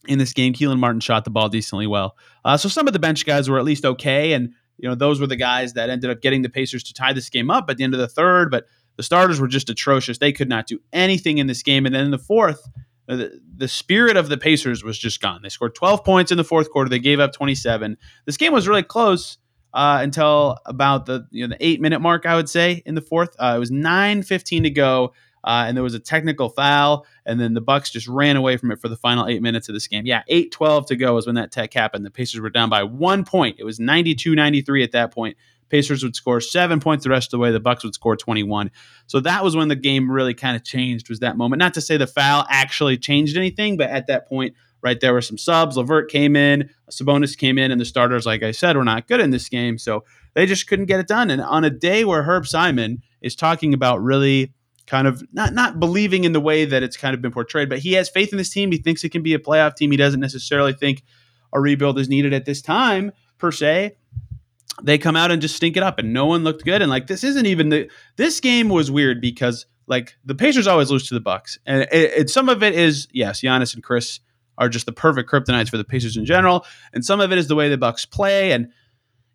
in 0.08 0.18
this 0.18 0.34
game. 0.34 0.52
Kelan 0.52 0.80
Martin 0.80 1.00
shot 1.00 1.24
the 1.24 1.30
ball 1.30 1.48
decently 1.48 1.86
well. 1.86 2.18
Uh, 2.44 2.58
so 2.58 2.68
some 2.68 2.88
of 2.88 2.94
the 2.94 3.00
bench 3.00 3.26
guys 3.26 3.50
were 3.50 3.60
at 3.60 3.66
least 3.66 3.86
okay, 3.86 4.34
and 4.34 4.54
you 4.78 4.90
know 4.90 4.96
those 4.96 5.22
were 5.22 5.28
the 5.28 5.36
guys 5.36 5.74
that 5.74 5.92
ended 5.92 6.10
up 6.10 6.22
getting 6.22 6.42
the 6.42 6.50
Pacers 6.50 6.84
to 6.84 6.94
tie 6.94 7.14
this 7.14 7.30
game 7.30 7.52
up 7.52 7.70
at 7.70 7.78
the 7.78 7.84
end 7.84 7.94
of 7.94 8.00
the 8.00 8.08
third. 8.08 8.50
But 8.50 8.66
the 8.98 9.04
starters 9.04 9.40
were 9.40 9.48
just 9.48 9.70
atrocious. 9.70 10.18
They 10.18 10.34
could 10.34 10.50
not 10.50 10.66
do 10.66 10.80
anything 10.92 11.38
in 11.38 11.46
this 11.46 11.62
game. 11.62 11.86
And 11.86 11.94
then 11.94 12.06
in 12.06 12.12
the 12.12 12.18
fourth, 12.18 12.68
uh, 13.08 13.16
the, 13.16 13.42
the 13.56 13.68
spirit 13.68 14.18
of 14.18 14.28
the 14.28 14.38
Pacers 14.38 14.84
was 14.84 14.98
just 14.98 15.22
gone. 15.22 15.42
They 15.44 15.50
scored 15.50 15.76
12 15.76 16.04
points 16.04 16.32
in 16.32 16.38
the 16.38 16.44
fourth 16.44 16.72
quarter. 16.72 16.90
They 16.90 16.98
gave 16.98 17.20
up 17.20 17.32
27. 17.32 17.96
This 18.26 18.38
game 18.38 18.54
was 18.54 18.68
really 18.68 18.82
close 18.82 19.38
uh, 19.74 20.00
until 20.02 20.58
about 20.66 21.06
the 21.06 21.28
you 21.32 21.46
know 21.48 21.56
the 21.56 21.66
eight 21.66 21.82
minute 21.82 22.00
mark, 22.00 22.26
I 22.26 22.36
would 22.36 22.50
say 22.50 22.82
in 22.86 22.96
the 22.96 23.02
fourth. 23.02 23.36
Uh, 23.38 23.54
it 23.56 23.60
was 23.60 23.72
nine 23.72 24.24
fifteen 24.24 24.64
to 24.64 24.70
go, 24.70 25.14
uh, 25.44 25.66
and 25.68 25.76
there 25.76 25.84
was 25.84 25.94
a 25.94 26.00
technical 26.00 26.50
foul, 26.50 27.06
and 27.26 27.40
then 27.40 27.54
the 27.54 27.62
Bucks 27.62 27.90
just 27.90 28.08
ran 28.08 28.38
away 28.38 28.58
from 28.58 28.72
it 28.72 28.80
for 28.80 28.88
the 28.88 28.98
final 28.98 29.28
eight 29.28 29.42
minutes 29.42 29.70
of 29.70 29.74
this 29.74 29.88
game. 29.88 30.06
Yeah, 30.06 30.24
eight 30.28 30.52
twelve 30.52 30.88
to 30.88 30.96
go 30.96 31.16
was 31.16 31.26
when 31.26 31.36
that 31.36 31.52
tech 31.52 31.74
happened. 31.74 32.06
The 32.06 32.12
Pacers 32.12 32.40
were 32.40 32.50
down 32.50 32.70
by 32.70 32.84
one 32.84 33.24
point. 33.24 33.58
It 33.60 33.64
was 33.64 33.80
92-93 33.80 34.84
at 34.84 34.92
that 34.94 35.14
point. 35.14 35.38
Pacers 35.70 36.04
would 36.04 36.16
score 36.16 36.40
seven 36.40 36.80
points 36.80 37.04
the 37.04 37.10
rest 37.10 37.28
of 37.28 37.32
the 37.32 37.40
way. 37.40 37.52
The 37.52 37.60
Bucks 37.60 37.84
would 37.84 37.94
score 37.94 38.16
21. 38.16 38.72
So 39.08 39.20
that 39.22 39.44
was 39.44 39.56
when 39.56 39.68
the 39.68 39.76
game 39.76 40.10
really 40.10 40.34
kind 40.34 40.56
of 40.56 40.64
changed. 40.64 41.10
Was 41.10 41.20
that 41.20 41.38
moment? 41.38 41.60
Not 41.60 41.74
to 41.76 41.82
say 41.82 41.98
the 41.98 42.08
foul 42.08 42.46
actually 42.50 42.98
changed 42.98 43.38
anything, 43.38 43.78
but 43.78 43.90
at 43.90 44.08
that 44.08 44.28
point, 44.28 44.56
right? 44.82 45.00
There 45.00 45.14
were 45.14 45.22
some 45.22 45.38
subs. 45.38 45.78
LeVert 45.78 46.10
came 46.10 46.36
in, 46.36 46.70
Sabonis 46.92 47.38
came 47.38 47.58
in, 47.58 47.72
and 47.72 47.82
the 47.82 47.86
starters, 47.86 48.26
like 48.26 48.44
I 48.44 48.52
said, 48.52 48.78
were 48.78 48.84
not 48.84 49.08
good 49.08 49.20
in 49.20 49.32
this 49.32 49.50
game. 49.50 49.78
So 49.78 50.04
they 50.34 50.46
just 50.46 50.68
couldn't 50.68 50.86
get 50.86 51.00
it 51.00 51.08
done. 51.08 51.30
And 51.30 51.42
on 51.42 51.64
a 51.64 51.70
day 51.70 52.06
where 52.06 52.24
Herb 52.24 52.48
Simon 52.48 53.02
is 53.22 53.36
talking 53.36 53.74
about 53.74 54.02
really 54.02 54.54
kind 54.86 55.08
of 55.08 55.22
not 55.34 55.54
not 55.54 55.80
believing 55.80 56.24
in 56.24 56.32
the 56.32 56.40
way 56.40 56.66
that 56.66 56.82
it's 56.82 56.98
kind 56.98 57.14
of 57.14 57.22
been 57.22 57.32
portrayed, 57.32 57.70
but 57.70 57.80
he 57.80 57.94
has 57.94 58.10
faith 58.10 58.32
in 58.32 58.38
this 58.38 58.50
team. 58.50 58.72
He 58.72 58.78
thinks 58.78 59.04
it 59.04 59.10
can 59.10 59.22
be 59.22 59.34
a 59.34 59.40
playoff 59.40 59.76
team. 59.76 59.92
He 59.92 59.98
doesn't 59.98 60.20
necessarily 60.20 60.74
think 60.74 61.04
a 61.54 61.60
rebuild 61.60 62.00
is 62.00 62.10
needed 62.10 62.34
at 62.34 62.46
this 62.46 62.62
time 62.62 63.12
per 63.38 63.52
se. 63.52 63.98
they 64.82 64.98
come 64.98 65.16
out 65.16 65.32
and 65.32 65.42
just 65.42 65.56
stink 65.56 65.76
it 65.78 65.84
up, 65.84 66.00
and 66.00 66.14
no 66.14 66.26
one 66.26 66.44
looked 66.44 66.64
good. 66.64 66.82
And 66.82 66.90
like 66.90 67.08
this 67.08 67.24
isn't 67.24 67.46
even 67.46 67.70
the 67.70 67.90
this 68.16 68.40
game 68.40 68.70
was 68.70 68.90
weird 68.90 69.22
because 69.22 69.66
like 69.88 70.16
the 70.26 70.36
Pacers 70.36 70.68
always 70.68 70.90
lose 70.90 71.08
to 71.08 71.14
the 71.14 71.20
Bucks, 71.20 71.60
and 71.66 71.84
it, 71.84 71.90
it, 71.92 72.30
some 72.30 72.50
of 72.50 72.64
it 72.64 72.74
is 72.74 73.08
yes, 73.12 73.42
Giannis 73.42 73.74
and 73.74 73.84
Khris 73.84 74.20
are 74.58 74.70
just 74.70 74.86
the 74.86 74.92
perfect 74.92 75.30
kryptonites 75.30 75.70
for 75.70 75.78
the 75.78 75.84
Pacers 75.84 76.18
in 76.18 76.26
general, 76.26 76.66
and 76.94 77.04
some 77.04 77.20
of 77.20 77.32
it 77.32 77.38
is 77.38 77.48
the 77.48 77.56
way 77.56 77.70
the 77.70 77.78
Bucks 77.78 78.06
play. 78.06 78.52
And 78.52 78.70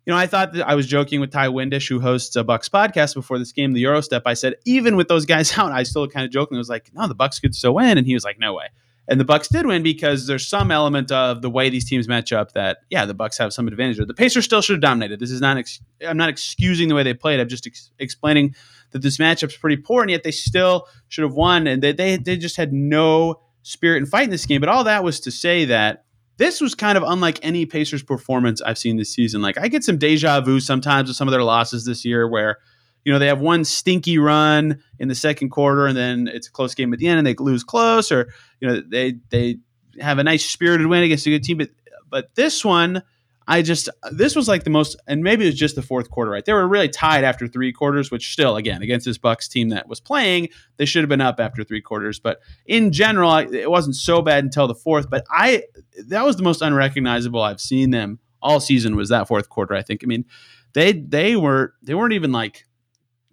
you 0.05 0.11
know, 0.11 0.17
I 0.17 0.27
thought 0.27 0.53
that 0.53 0.67
I 0.67 0.75
was 0.75 0.85
joking 0.85 1.21
with 1.21 1.31
Ty 1.31 1.47
Windish, 1.47 1.87
who 1.87 1.99
hosts 1.99 2.35
a 2.35 2.43
Bucks 2.43 2.67
podcast 2.67 3.13
before 3.13 3.39
this 3.39 3.51
game, 3.51 3.73
the 3.73 3.83
Eurostep. 3.83 4.23
I 4.25 4.33
said 4.33 4.55
even 4.65 4.95
with 4.95 5.07
those 5.07 5.25
guys 5.25 5.57
out, 5.57 5.71
I 5.71 5.83
still 5.83 6.07
kind 6.07 6.25
of 6.25 6.31
jokingly 6.31 6.59
was 6.59 6.69
like, 6.69 6.91
"No, 6.93 7.07
the 7.07 7.15
Bucks 7.15 7.39
could 7.39 7.55
still 7.55 7.75
win," 7.75 7.97
and 7.97 8.05
he 8.05 8.13
was 8.13 8.23
like, 8.23 8.39
"No 8.39 8.53
way." 8.53 8.67
And 9.07 9.19
the 9.19 9.25
Bucks 9.25 9.49
did 9.49 9.65
win 9.65 9.83
because 9.83 10.27
there's 10.27 10.47
some 10.47 10.71
element 10.71 11.11
of 11.11 11.41
the 11.41 11.49
way 11.49 11.69
these 11.69 11.83
teams 11.83 12.07
match 12.07 12.31
up 12.31 12.53
that 12.53 12.79
yeah, 12.89 13.05
the 13.05 13.13
Bucks 13.13 13.37
have 13.37 13.51
some 13.51 13.67
advantage. 13.67 13.97
The 13.97 14.13
Pacers 14.13 14.45
still 14.45 14.61
should 14.61 14.75
have 14.75 14.81
dominated. 14.81 15.19
This 15.19 15.31
is 15.31 15.41
not 15.41 15.57
ex- 15.57 15.81
I'm 16.05 16.15
not 16.15 16.29
excusing 16.29 16.87
the 16.87 16.95
way 16.95 17.03
they 17.03 17.13
played. 17.13 17.39
I'm 17.39 17.49
just 17.49 17.67
ex- 17.67 17.91
explaining 17.99 18.55
that 18.91 19.01
this 19.01 19.17
matchup's 19.17 19.57
pretty 19.57 19.77
poor, 19.77 20.03
and 20.03 20.11
yet 20.11 20.23
they 20.23 20.31
still 20.31 20.87
should 21.09 21.23
have 21.23 21.33
won. 21.33 21.67
And 21.67 21.81
they, 21.81 21.91
they 21.91 22.15
they 22.15 22.37
just 22.37 22.55
had 22.55 22.71
no 22.71 23.41
spirit 23.63 23.97
and 23.97 24.07
fight 24.07 24.25
in 24.25 24.29
this 24.29 24.45
game. 24.45 24.61
But 24.61 24.69
all 24.69 24.83
that 24.83 25.03
was 25.03 25.19
to 25.21 25.31
say 25.31 25.65
that 25.65 26.05
this 26.37 26.61
was 26.61 26.75
kind 26.75 26.97
of 26.97 27.03
unlike 27.03 27.39
any 27.41 27.65
Pacers 27.65 28.03
performance 28.03 28.61
I've 28.61 28.77
seen 28.77 28.97
this 28.97 29.13
season. 29.13 29.41
Like 29.41 29.57
I 29.57 29.67
get 29.67 29.83
some 29.83 29.97
deja 29.97 30.41
vu 30.41 30.59
sometimes 30.59 31.09
with 31.09 31.17
some 31.17 31.27
of 31.27 31.31
their 31.31 31.43
losses 31.43 31.85
this 31.85 32.05
year 32.05 32.27
where 32.27 32.57
you 33.05 33.11
know 33.11 33.19
they 33.19 33.27
have 33.27 33.39
one 33.39 33.65
stinky 33.65 34.17
run 34.17 34.81
in 34.99 35.07
the 35.07 35.15
second 35.15 35.49
quarter 35.49 35.87
and 35.87 35.97
then 35.97 36.27
it's 36.27 36.47
a 36.47 36.51
close 36.51 36.73
game 36.73 36.93
at 36.93 36.99
the 36.99 37.07
end 37.07 37.17
and 37.17 37.27
they 37.27 37.35
lose 37.35 37.63
close 37.63 38.11
or 38.11 38.31
you 38.59 38.67
know 38.67 38.81
they 38.81 39.15
they 39.29 39.57
have 39.99 40.19
a 40.19 40.23
nice 40.23 40.45
spirited 40.45 40.87
win 40.87 41.03
against 41.03 41.27
a 41.27 41.29
good 41.29 41.43
team 41.43 41.57
but 41.57 41.69
but 42.09 42.35
this 42.35 42.63
one 42.63 43.03
I 43.47 43.61
just 43.61 43.89
this 44.11 44.35
was 44.35 44.47
like 44.47 44.63
the 44.63 44.69
most, 44.69 44.95
and 45.07 45.23
maybe 45.23 45.43
it 45.43 45.49
was 45.49 45.55
just 45.55 45.75
the 45.75 45.81
fourth 45.81 46.09
quarter, 46.09 46.31
right? 46.31 46.45
They 46.45 46.53
were 46.53 46.67
really 46.67 46.89
tied 46.89 47.23
after 47.23 47.47
three 47.47 47.71
quarters, 47.71 48.11
which 48.11 48.31
still, 48.31 48.55
again, 48.55 48.81
against 48.81 49.05
this 49.05 49.17
Bucks 49.17 49.47
team 49.47 49.69
that 49.69 49.87
was 49.87 49.99
playing, 49.99 50.49
they 50.77 50.85
should 50.85 51.01
have 51.01 51.09
been 51.09 51.21
up 51.21 51.39
after 51.39 51.63
three 51.63 51.81
quarters. 51.81 52.19
But 52.19 52.39
in 52.65 52.91
general, 52.91 53.35
it 53.35 53.69
wasn't 53.69 53.95
so 53.95 54.21
bad 54.21 54.43
until 54.43 54.67
the 54.67 54.75
fourth. 54.75 55.09
But 55.09 55.25
I 55.29 55.63
that 56.07 56.25
was 56.25 56.37
the 56.37 56.43
most 56.43 56.61
unrecognizable 56.61 57.41
I've 57.41 57.61
seen 57.61 57.91
them 57.91 58.19
all 58.41 58.59
season 58.59 58.95
was 58.95 59.09
that 59.09 59.27
fourth 59.27 59.49
quarter. 59.49 59.73
I 59.73 59.81
think. 59.81 60.03
I 60.03 60.07
mean, 60.07 60.25
they 60.73 60.93
they 60.93 61.35
were 61.35 61.73
they 61.81 61.95
weren't 61.95 62.13
even 62.13 62.31
like 62.31 62.65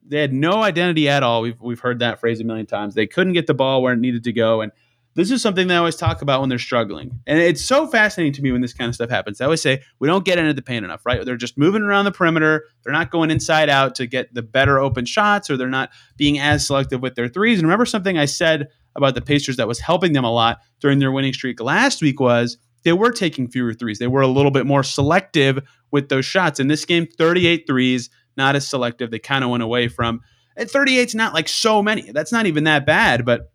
they 0.06 0.20
had 0.20 0.32
no 0.32 0.62
identity 0.62 1.08
at 1.08 1.22
all. 1.22 1.42
We've 1.42 1.60
we've 1.60 1.80
heard 1.80 2.00
that 2.00 2.20
phrase 2.20 2.40
a 2.40 2.44
million 2.44 2.66
times. 2.66 2.94
They 2.94 3.06
couldn't 3.06 3.34
get 3.34 3.46
the 3.46 3.54
ball 3.54 3.82
where 3.82 3.92
it 3.92 4.00
needed 4.00 4.24
to 4.24 4.32
go, 4.32 4.60
and 4.60 4.72
this 5.14 5.30
is 5.30 5.42
something 5.42 5.66
they 5.66 5.76
always 5.76 5.96
talk 5.96 6.22
about 6.22 6.40
when 6.40 6.48
they're 6.48 6.58
struggling. 6.58 7.20
And 7.26 7.38
it's 7.38 7.64
so 7.64 7.86
fascinating 7.86 8.32
to 8.34 8.42
me 8.42 8.52
when 8.52 8.60
this 8.60 8.72
kind 8.72 8.88
of 8.88 8.94
stuff 8.94 9.10
happens. 9.10 9.40
I 9.40 9.44
always 9.44 9.60
say, 9.60 9.82
we 9.98 10.06
don't 10.06 10.24
get 10.24 10.38
into 10.38 10.54
the 10.54 10.62
paint 10.62 10.84
enough, 10.84 11.04
right? 11.04 11.24
They're 11.24 11.36
just 11.36 11.58
moving 11.58 11.82
around 11.82 12.04
the 12.04 12.12
perimeter. 12.12 12.64
They're 12.84 12.92
not 12.92 13.10
going 13.10 13.30
inside 13.30 13.68
out 13.68 13.96
to 13.96 14.06
get 14.06 14.32
the 14.32 14.42
better 14.42 14.78
open 14.78 15.04
shots, 15.04 15.50
or 15.50 15.56
they're 15.56 15.68
not 15.68 15.90
being 16.16 16.38
as 16.38 16.66
selective 16.66 17.02
with 17.02 17.16
their 17.16 17.28
threes. 17.28 17.58
And 17.58 17.66
remember 17.66 17.86
something 17.86 18.16
I 18.16 18.26
said 18.26 18.68
about 18.94 19.14
the 19.14 19.20
Pacers 19.20 19.56
that 19.56 19.68
was 19.68 19.80
helping 19.80 20.12
them 20.12 20.24
a 20.24 20.32
lot 20.32 20.60
during 20.80 21.00
their 21.00 21.12
winning 21.12 21.32
streak 21.32 21.60
last 21.60 22.02
week 22.02 22.20
was 22.20 22.58
they 22.84 22.92
were 22.92 23.12
taking 23.12 23.48
fewer 23.48 23.74
threes. 23.74 23.98
They 23.98 24.06
were 24.06 24.22
a 24.22 24.28
little 24.28 24.50
bit 24.50 24.66
more 24.66 24.82
selective 24.82 25.60
with 25.90 26.08
those 26.08 26.24
shots. 26.24 26.60
In 26.60 26.68
this 26.68 26.84
game, 26.84 27.06
38 27.06 27.66
threes, 27.66 28.10
not 28.36 28.56
as 28.56 28.66
selective. 28.66 29.10
They 29.10 29.18
kind 29.18 29.44
of 29.44 29.50
went 29.50 29.62
away 29.62 29.88
from. 29.88 30.20
And 30.56 30.68
38's 30.68 31.14
not 31.14 31.34
like 31.34 31.48
so 31.48 31.82
many. 31.82 32.10
That's 32.12 32.32
not 32.32 32.46
even 32.46 32.64
that 32.64 32.86
bad, 32.86 33.24
but 33.24 33.50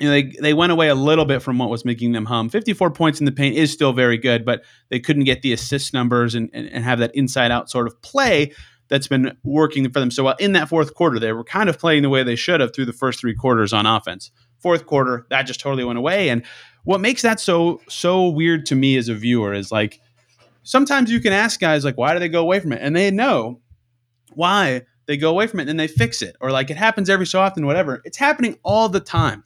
you 0.00 0.08
know, 0.08 0.12
they, 0.12 0.22
they 0.40 0.54
went 0.54 0.72
away 0.72 0.88
a 0.88 0.94
little 0.94 1.24
bit 1.24 1.42
from 1.42 1.58
what 1.58 1.70
was 1.70 1.84
making 1.84 2.12
them 2.12 2.24
hum. 2.24 2.48
54 2.48 2.90
points 2.90 3.20
in 3.20 3.26
the 3.26 3.32
paint 3.32 3.56
is 3.56 3.72
still 3.72 3.92
very 3.92 4.18
good, 4.18 4.44
but 4.44 4.62
they 4.88 4.98
couldn't 4.98 5.24
get 5.24 5.42
the 5.42 5.52
assist 5.52 5.92
numbers 5.92 6.34
and, 6.34 6.50
and, 6.52 6.68
and 6.68 6.84
have 6.84 6.98
that 6.98 7.14
inside 7.14 7.50
out 7.50 7.70
sort 7.70 7.86
of 7.86 8.00
play 8.02 8.52
that's 8.88 9.06
been 9.06 9.36
working 9.42 9.90
for 9.90 10.00
them 10.00 10.10
so 10.10 10.24
well. 10.24 10.36
In 10.38 10.52
that 10.52 10.68
fourth 10.68 10.94
quarter, 10.94 11.18
they 11.18 11.32
were 11.32 11.44
kind 11.44 11.68
of 11.68 11.78
playing 11.78 12.02
the 12.02 12.08
way 12.08 12.22
they 12.22 12.36
should 12.36 12.60
have 12.60 12.74
through 12.74 12.86
the 12.86 12.92
first 12.92 13.20
three 13.20 13.34
quarters 13.34 13.72
on 13.72 13.86
offense. 13.86 14.30
Fourth 14.58 14.86
quarter, 14.86 15.26
that 15.30 15.42
just 15.42 15.60
totally 15.60 15.84
went 15.84 15.98
away. 15.98 16.28
And 16.28 16.44
what 16.84 17.00
makes 17.00 17.22
that 17.22 17.40
so 17.40 17.80
so 17.88 18.28
weird 18.28 18.66
to 18.66 18.74
me 18.74 18.96
as 18.96 19.08
a 19.08 19.14
viewer 19.14 19.54
is 19.54 19.72
like 19.72 20.00
sometimes 20.62 21.10
you 21.10 21.20
can 21.20 21.32
ask 21.32 21.60
guys 21.60 21.84
like 21.84 21.96
why 21.96 22.12
do 22.12 22.18
they 22.18 22.28
go 22.28 22.42
away 22.42 22.60
from 22.60 22.72
it? 22.72 22.80
And 22.82 22.94
they 22.94 23.10
know 23.10 23.60
why 24.34 24.82
they 25.06 25.16
go 25.16 25.30
away 25.30 25.46
from 25.46 25.60
it 25.60 25.62
and 25.62 25.70
then 25.70 25.76
they 25.76 25.88
fix 25.88 26.22
it. 26.22 26.36
Or 26.40 26.50
like 26.50 26.70
it 26.70 26.76
happens 26.76 27.08
every 27.08 27.26
so 27.26 27.40
often, 27.40 27.66
whatever. 27.66 28.02
It's 28.04 28.18
happening 28.18 28.58
all 28.62 28.88
the 28.88 29.00
time 29.00 29.44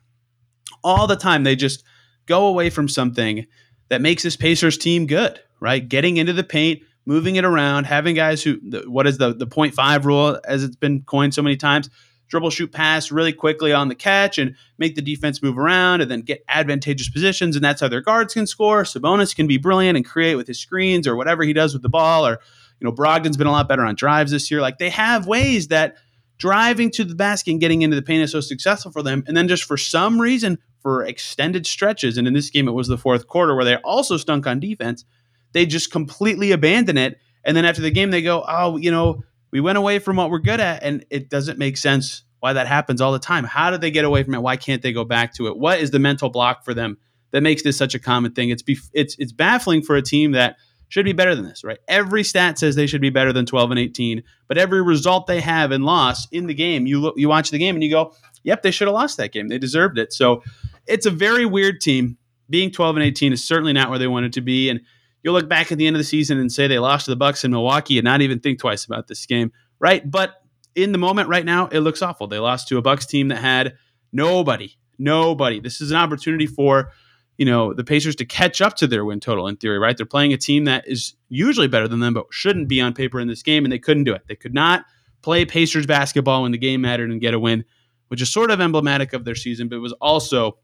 all 0.86 1.08
the 1.08 1.16
time. 1.16 1.42
They 1.42 1.56
just 1.56 1.82
go 2.26 2.46
away 2.46 2.70
from 2.70 2.88
something 2.88 3.46
that 3.88 4.00
makes 4.00 4.22
this 4.22 4.36
Pacers 4.36 4.78
team 4.78 5.06
good, 5.06 5.40
right? 5.60 5.86
Getting 5.86 6.16
into 6.16 6.32
the 6.32 6.44
paint, 6.44 6.82
moving 7.04 7.36
it 7.36 7.44
around, 7.44 7.84
having 7.84 8.14
guys 8.14 8.42
who, 8.42 8.60
what 8.86 9.06
is 9.06 9.18
the, 9.18 9.34
the 9.34 9.46
0.5 9.46 10.04
rule 10.04 10.40
as 10.44 10.62
it's 10.62 10.76
been 10.76 11.02
coined 11.02 11.34
so 11.34 11.42
many 11.42 11.56
times? 11.56 11.90
Dribble, 12.28 12.50
shoot, 12.50 12.72
pass 12.72 13.10
really 13.10 13.32
quickly 13.32 13.72
on 13.72 13.88
the 13.88 13.94
catch 13.94 14.38
and 14.38 14.54
make 14.78 14.94
the 14.94 15.02
defense 15.02 15.42
move 15.42 15.58
around 15.58 16.00
and 16.00 16.10
then 16.10 16.22
get 16.22 16.44
advantageous 16.48 17.08
positions. 17.08 17.56
And 17.56 17.64
that's 17.64 17.80
how 17.80 17.88
their 17.88 18.00
guards 18.00 18.34
can 18.34 18.46
score. 18.46 18.82
Sabonis 18.82 19.34
can 19.34 19.46
be 19.46 19.58
brilliant 19.58 19.96
and 19.96 20.04
create 20.04 20.36
with 20.36 20.46
his 20.46 20.58
screens 20.58 21.06
or 21.06 21.16
whatever 21.16 21.44
he 21.44 21.52
does 21.52 21.72
with 21.72 21.82
the 21.82 21.88
ball. 21.88 22.26
Or, 22.26 22.40
you 22.80 22.84
know, 22.84 22.92
Brogdon's 22.92 23.36
been 23.36 23.46
a 23.46 23.52
lot 23.52 23.68
better 23.68 23.84
on 23.84 23.94
drives 23.94 24.32
this 24.32 24.50
year. 24.50 24.60
Like 24.60 24.78
they 24.78 24.90
have 24.90 25.26
ways 25.26 25.68
that 25.68 25.96
driving 26.38 26.90
to 26.92 27.04
the 27.04 27.14
basket 27.14 27.52
and 27.52 27.60
getting 27.60 27.82
into 27.82 27.96
the 27.96 28.02
paint 28.02 28.22
is 28.22 28.32
so 28.32 28.40
successful 28.40 28.90
for 28.90 29.02
them. 29.02 29.24
And 29.26 29.36
then 29.36 29.48
just 29.48 29.64
for 29.64 29.76
some 29.76 30.20
reason, 30.20 30.58
for 30.80 31.04
extended 31.04 31.66
stretches, 31.66 32.18
and 32.18 32.26
in 32.26 32.34
this 32.34 32.50
game 32.50 32.68
it 32.68 32.72
was 32.72 32.88
the 32.88 32.98
fourth 32.98 33.26
quarter 33.26 33.54
where 33.54 33.64
they 33.64 33.76
also 33.76 34.16
stunk 34.16 34.46
on 34.46 34.60
defense, 34.60 35.04
they 35.52 35.66
just 35.66 35.90
completely 35.90 36.52
abandon 36.52 36.98
it. 36.98 37.18
And 37.44 37.56
then 37.56 37.64
after 37.64 37.82
the 37.82 37.90
game, 37.90 38.10
they 38.10 38.22
go, 38.22 38.44
oh, 38.46 38.76
you 38.76 38.90
know, 38.90 39.22
we 39.52 39.60
went 39.60 39.78
away 39.78 39.98
from 39.98 40.16
what 40.16 40.30
we're 40.30 40.38
good 40.38 40.60
at, 40.60 40.82
and 40.82 41.04
it 41.10 41.30
doesn't 41.30 41.58
make 41.58 41.76
sense 41.76 42.24
why 42.40 42.52
that 42.52 42.66
happens 42.66 43.00
all 43.00 43.12
the 43.12 43.18
time. 43.18 43.44
How 43.44 43.70
did 43.70 43.80
they 43.80 43.90
get 43.90 44.04
away 44.04 44.22
from 44.22 44.34
it? 44.34 44.42
Why 44.42 44.56
can't 44.56 44.82
they 44.82 44.92
go 44.92 45.04
back 45.04 45.34
to 45.34 45.46
it? 45.46 45.56
What 45.56 45.80
is 45.80 45.90
the 45.90 45.98
mental 45.98 46.28
block 46.28 46.64
for 46.64 46.74
them 46.74 46.98
that 47.32 47.42
makes 47.42 47.62
this 47.62 47.76
such 47.76 47.94
a 47.94 47.98
common 47.98 48.32
thing? 48.32 48.50
It's 48.50 48.62
bef- 48.62 48.90
it's 48.92 49.16
it's 49.18 49.32
baffling 49.32 49.82
for 49.82 49.96
a 49.96 50.02
team 50.02 50.32
that 50.32 50.56
should 50.88 51.04
be 51.04 51.12
better 51.12 51.34
than 51.34 51.44
this, 51.44 51.64
right? 51.64 51.78
Every 51.88 52.22
stat 52.22 52.58
says 52.58 52.76
they 52.76 52.86
should 52.86 53.00
be 53.00 53.10
better 53.10 53.32
than 53.32 53.46
12 53.46 53.72
and 53.72 53.80
18, 53.80 54.22
but 54.48 54.58
every 54.58 54.82
result 54.82 55.26
they 55.26 55.40
have 55.40 55.72
and 55.72 55.84
loss 55.84 56.28
in 56.30 56.46
the 56.46 56.54
game, 56.54 56.86
you 56.86 57.00
look, 57.00 57.14
you 57.16 57.28
watch 57.28 57.50
the 57.50 57.58
game 57.58 57.74
and 57.74 57.82
you 57.82 57.90
go, 57.90 58.14
"Yep, 58.44 58.62
they 58.62 58.70
should 58.70 58.88
have 58.88 58.94
lost 58.94 59.16
that 59.16 59.32
game. 59.32 59.48
They 59.48 59.58
deserved 59.58 59.98
it." 59.98 60.12
So, 60.12 60.42
it's 60.86 61.06
a 61.06 61.10
very 61.10 61.46
weird 61.46 61.80
team. 61.80 62.18
Being 62.48 62.70
12 62.70 62.96
and 62.96 63.04
18 63.04 63.32
is 63.32 63.42
certainly 63.42 63.72
not 63.72 63.90
where 63.90 63.98
they 63.98 64.06
wanted 64.06 64.32
to 64.34 64.40
be, 64.40 64.70
and 64.70 64.80
you'll 65.22 65.34
look 65.34 65.48
back 65.48 65.72
at 65.72 65.78
the 65.78 65.86
end 65.88 65.96
of 65.96 65.98
the 65.98 66.04
season 66.04 66.38
and 66.38 66.52
say 66.52 66.68
they 66.68 66.78
lost 66.78 67.06
to 67.06 67.10
the 67.10 67.16
Bucks 67.16 67.44
in 67.44 67.50
Milwaukee 67.50 67.98
and 67.98 68.04
not 68.04 68.20
even 68.20 68.38
think 68.38 68.60
twice 68.60 68.84
about 68.84 69.08
this 69.08 69.26
game, 69.26 69.50
right? 69.80 70.08
But 70.08 70.40
in 70.76 70.92
the 70.92 70.98
moment 70.98 71.28
right 71.28 71.44
now, 71.44 71.66
it 71.66 71.80
looks 71.80 72.02
awful. 72.02 72.28
They 72.28 72.38
lost 72.38 72.68
to 72.68 72.78
a 72.78 72.82
Bucks 72.82 73.06
team 73.06 73.28
that 73.28 73.38
had 73.38 73.74
nobody, 74.12 74.76
nobody. 74.98 75.58
This 75.58 75.80
is 75.80 75.90
an 75.90 75.96
opportunity 75.96 76.46
for 76.46 76.92
you 77.38 77.44
know 77.44 77.72
the 77.72 77.84
Pacers 77.84 78.16
to 78.16 78.24
catch 78.24 78.60
up 78.60 78.76
to 78.76 78.86
their 78.86 79.04
win 79.04 79.20
total 79.20 79.46
in 79.48 79.56
theory, 79.56 79.78
right? 79.78 79.96
They're 79.96 80.06
playing 80.06 80.32
a 80.32 80.38
team 80.38 80.64
that 80.64 80.86
is 80.86 81.14
usually 81.28 81.68
better 81.68 81.88
than 81.88 82.00
them, 82.00 82.14
but 82.14 82.26
shouldn't 82.30 82.68
be 82.68 82.80
on 82.80 82.94
paper 82.94 83.20
in 83.20 83.28
this 83.28 83.42
game, 83.42 83.64
and 83.64 83.72
they 83.72 83.78
couldn't 83.78 84.04
do 84.04 84.14
it. 84.14 84.22
They 84.28 84.36
could 84.36 84.54
not 84.54 84.84
play 85.22 85.44
Pacers 85.44 85.86
basketball 85.86 86.42
when 86.42 86.52
the 86.52 86.58
game 86.58 86.80
mattered 86.80 87.10
and 87.10 87.20
get 87.20 87.34
a 87.34 87.38
win, 87.38 87.64
which 88.08 88.22
is 88.22 88.32
sort 88.32 88.50
of 88.50 88.60
emblematic 88.60 89.12
of 89.12 89.24
their 89.24 89.34
season, 89.34 89.68
but 89.68 89.80
was 89.80 89.92
also 89.94 90.58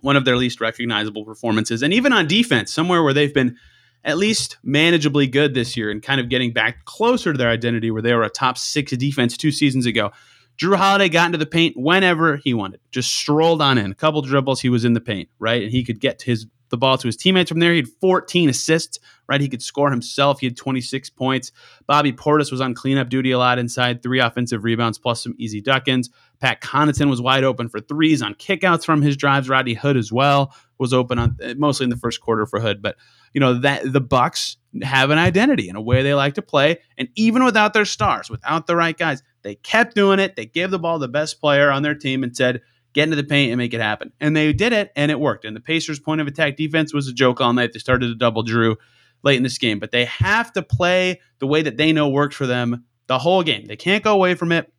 one 0.00 0.16
of 0.16 0.24
their 0.24 0.36
least 0.36 0.60
recognizable 0.60 1.24
performances. 1.24 1.82
And 1.82 1.92
even 1.92 2.12
on 2.12 2.26
defense, 2.26 2.72
somewhere 2.72 3.02
where 3.02 3.12
they've 3.12 3.32
been 3.32 3.56
at 4.04 4.18
least 4.18 4.58
manageably 4.64 5.30
good 5.30 5.54
this 5.54 5.76
year 5.76 5.90
and 5.90 6.02
kind 6.02 6.20
of 6.20 6.28
getting 6.28 6.52
back 6.52 6.84
closer 6.84 7.32
to 7.32 7.38
their 7.38 7.48
identity 7.48 7.90
where 7.90 8.02
they 8.02 8.12
were 8.12 8.22
a 8.22 8.28
top 8.28 8.58
six 8.58 8.92
defense 8.92 9.36
two 9.36 9.50
seasons 9.50 9.86
ago. 9.86 10.10
Jrue 10.56 10.76
Holiday 10.76 11.08
got 11.08 11.26
into 11.26 11.38
the 11.38 11.46
paint 11.46 11.76
whenever 11.76 12.36
he 12.36 12.54
wanted, 12.54 12.80
just 12.90 13.14
strolled 13.14 13.60
on 13.60 13.78
in. 13.78 13.90
A 13.90 13.94
couple 13.94 14.22
dribbles, 14.22 14.60
he 14.60 14.68
was 14.68 14.84
in 14.84 14.92
the 14.92 15.00
paint, 15.00 15.28
right? 15.38 15.62
And 15.62 15.72
he 15.72 15.84
could 15.84 16.00
get 16.00 16.22
his 16.22 16.46
the 16.74 16.78
ball 16.78 16.98
to 16.98 17.06
his 17.06 17.16
teammates 17.16 17.48
from 17.48 17.60
there. 17.60 17.70
He 17.70 17.78
had 17.78 17.88
14 18.00 18.48
assists, 18.48 18.98
right? 19.28 19.40
He 19.40 19.48
could 19.48 19.62
score 19.62 19.90
himself. 19.90 20.40
He 20.40 20.46
had 20.46 20.56
26 20.56 21.10
points. 21.10 21.52
Bobby 21.86 22.12
Portis 22.12 22.50
was 22.50 22.60
on 22.60 22.74
cleanup 22.74 23.08
duty 23.08 23.30
a 23.30 23.38
lot 23.38 23.58
inside, 23.58 24.02
three 24.02 24.18
offensive 24.18 24.64
rebounds 24.64 24.98
plus 24.98 25.22
some 25.22 25.34
easy 25.38 25.60
duck-ins. 25.60 26.10
Pat 26.40 26.60
Connaughton 26.60 27.08
was 27.08 27.22
wide 27.22 27.44
open 27.44 27.68
for 27.68 27.80
threes 27.80 28.22
on 28.22 28.34
kickouts 28.34 28.84
from 28.84 29.02
his 29.02 29.16
drives. 29.16 29.48
Rodney 29.48 29.74
Hood 29.74 29.96
as 29.96 30.10
well 30.10 30.54
was 30.78 30.92
open 30.92 31.18
on 31.18 31.36
eh, 31.40 31.54
mostly 31.56 31.84
in 31.84 31.90
the 31.90 31.96
first 31.96 32.20
quarter 32.20 32.44
for 32.44 32.58
Hood, 32.60 32.82
but 32.82 32.96
you 33.32 33.40
know 33.40 33.54
that 33.60 33.90
the 33.90 34.00
Bucks 34.00 34.56
have 34.82 35.10
an 35.10 35.18
identity 35.18 35.68
and 35.68 35.78
a 35.78 35.80
way 35.80 36.02
they 36.02 36.14
like 36.14 36.34
to 36.34 36.42
play, 36.42 36.78
and 36.98 37.08
even 37.14 37.44
without 37.44 37.72
their 37.72 37.84
stars, 37.84 38.28
without 38.28 38.66
the 38.66 38.74
right 38.74 38.98
guys, 38.98 39.22
they 39.44 39.54
kept 39.54 39.94
doing 39.94 40.18
it. 40.18 40.34
They 40.34 40.46
gave 40.46 40.72
the 40.72 40.78
ball 40.80 40.98
the 40.98 41.06
best 41.06 41.40
player 41.40 41.70
on 41.70 41.82
their 41.82 41.94
team 41.94 42.24
and 42.24 42.36
said, 42.36 42.62
get 42.94 43.04
into 43.04 43.16
the 43.16 43.24
paint 43.24 43.52
and 43.52 43.58
make 43.58 43.74
it 43.74 43.80
happen. 43.80 44.12
And 44.20 44.36
they 44.36 44.52
did 44.52 44.72
it, 44.72 44.90
and 44.96 45.10
it 45.10 45.20
worked. 45.20 45.44
And 45.44 45.54
the 45.54 45.60
Pacers' 45.60 46.00
point 46.00 46.20
of 46.20 46.26
attack 46.26 46.56
defense 46.56 46.94
was 46.94 47.06
a 47.06 47.12
joke 47.12 47.40
all 47.40 47.52
night. 47.52 47.72
They 47.72 47.78
started 47.78 48.08
to 48.08 48.14
double 48.14 48.44
Jrue 48.44 48.76
late 49.22 49.36
in 49.36 49.42
this 49.42 49.58
game, 49.58 49.78
but 49.78 49.90
they 49.90 50.06
have 50.06 50.52
to 50.52 50.62
play 50.62 51.20
the 51.38 51.46
way 51.46 51.62
that 51.62 51.76
they 51.76 51.92
know 51.92 52.08
works 52.08 52.36
for 52.36 52.46
them 52.46 52.84
the 53.06 53.18
whole 53.18 53.42
game. 53.42 53.66
They 53.66 53.76
can't 53.76 54.02
go 54.02 54.14
away 54.14 54.34
from 54.34 54.52
it. 54.52 54.72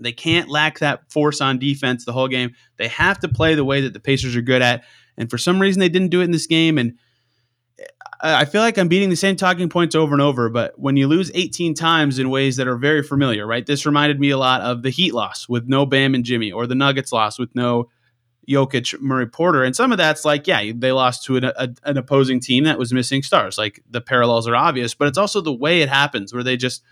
They 0.00 0.12
can't 0.12 0.48
lack 0.48 0.80
that 0.80 1.10
force 1.10 1.40
on 1.40 1.58
defense 1.58 2.04
the 2.04 2.12
whole 2.12 2.28
game. 2.28 2.54
They 2.76 2.88
have 2.88 3.20
to 3.20 3.28
play 3.28 3.54
the 3.54 3.64
way 3.64 3.80
that 3.82 3.92
the 3.92 4.00
Pacers 4.00 4.36
are 4.36 4.42
good 4.42 4.60
at. 4.60 4.84
And 5.16 5.30
for 5.30 5.38
some 5.38 5.60
reason, 5.60 5.80
they 5.80 5.88
didn't 5.88 6.10
do 6.10 6.20
it 6.20 6.24
in 6.24 6.32
this 6.32 6.48
game. 6.48 6.76
And 6.76 6.98
I 8.20 8.44
feel 8.44 8.60
like 8.60 8.78
I'm 8.78 8.88
beating 8.88 9.10
the 9.10 9.16
same 9.16 9.36
talking 9.36 9.68
points 9.68 9.94
over 9.94 10.14
and 10.14 10.22
over, 10.22 10.48
but 10.48 10.78
when 10.78 10.96
you 10.96 11.06
lose 11.06 11.30
18 11.34 11.74
times 11.74 12.18
in 12.18 12.30
ways 12.30 12.56
that 12.56 12.68
are 12.68 12.76
very 12.76 13.02
familiar, 13.02 13.46
right? 13.46 13.64
This 13.64 13.86
reminded 13.86 14.20
me 14.20 14.30
a 14.30 14.38
lot 14.38 14.60
of 14.60 14.82
the 14.82 14.90
Heat 14.90 15.14
loss 15.14 15.48
with 15.48 15.66
no 15.66 15.84
Bam 15.86 16.14
and 16.14 16.24
Jimmy, 16.24 16.52
or 16.52 16.66
the 16.66 16.74
Nuggets 16.74 17.12
loss 17.12 17.38
with 17.38 17.54
no 17.54 17.90
Jokic, 18.48 19.00
Murray 19.00 19.26
Porter. 19.26 19.64
And 19.64 19.74
some 19.74 19.92
of 19.92 19.98
that's 19.98 20.24
like, 20.24 20.46
yeah, 20.46 20.72
they 20.74 20.92
lost 20.92 21.24
to 21.24 21.36
an, 21.36 21.44
a, 21.44 21.74
an 21.84 21.96
opposing 21.96 22.40
team 22.40 22.64
that 22.64 22.78
was 22.78 22.92
missing 22.92 23.22
stars. 23.22 23.58
Like 23.58 23.82
the 23.90 24.00
parallels 24.00 24.46
are 24.48 24.56
obvious, 24.56 24.94
but 24.94 25.08
it's 25.08 25.18
also 25.18 25.40
the 25.40 25.52
way 25.52 25.82
it 25.82 25.88
happens 25.88 26.32
where 26.32 26.42
they 26.42 26.56
just 26.56 26.82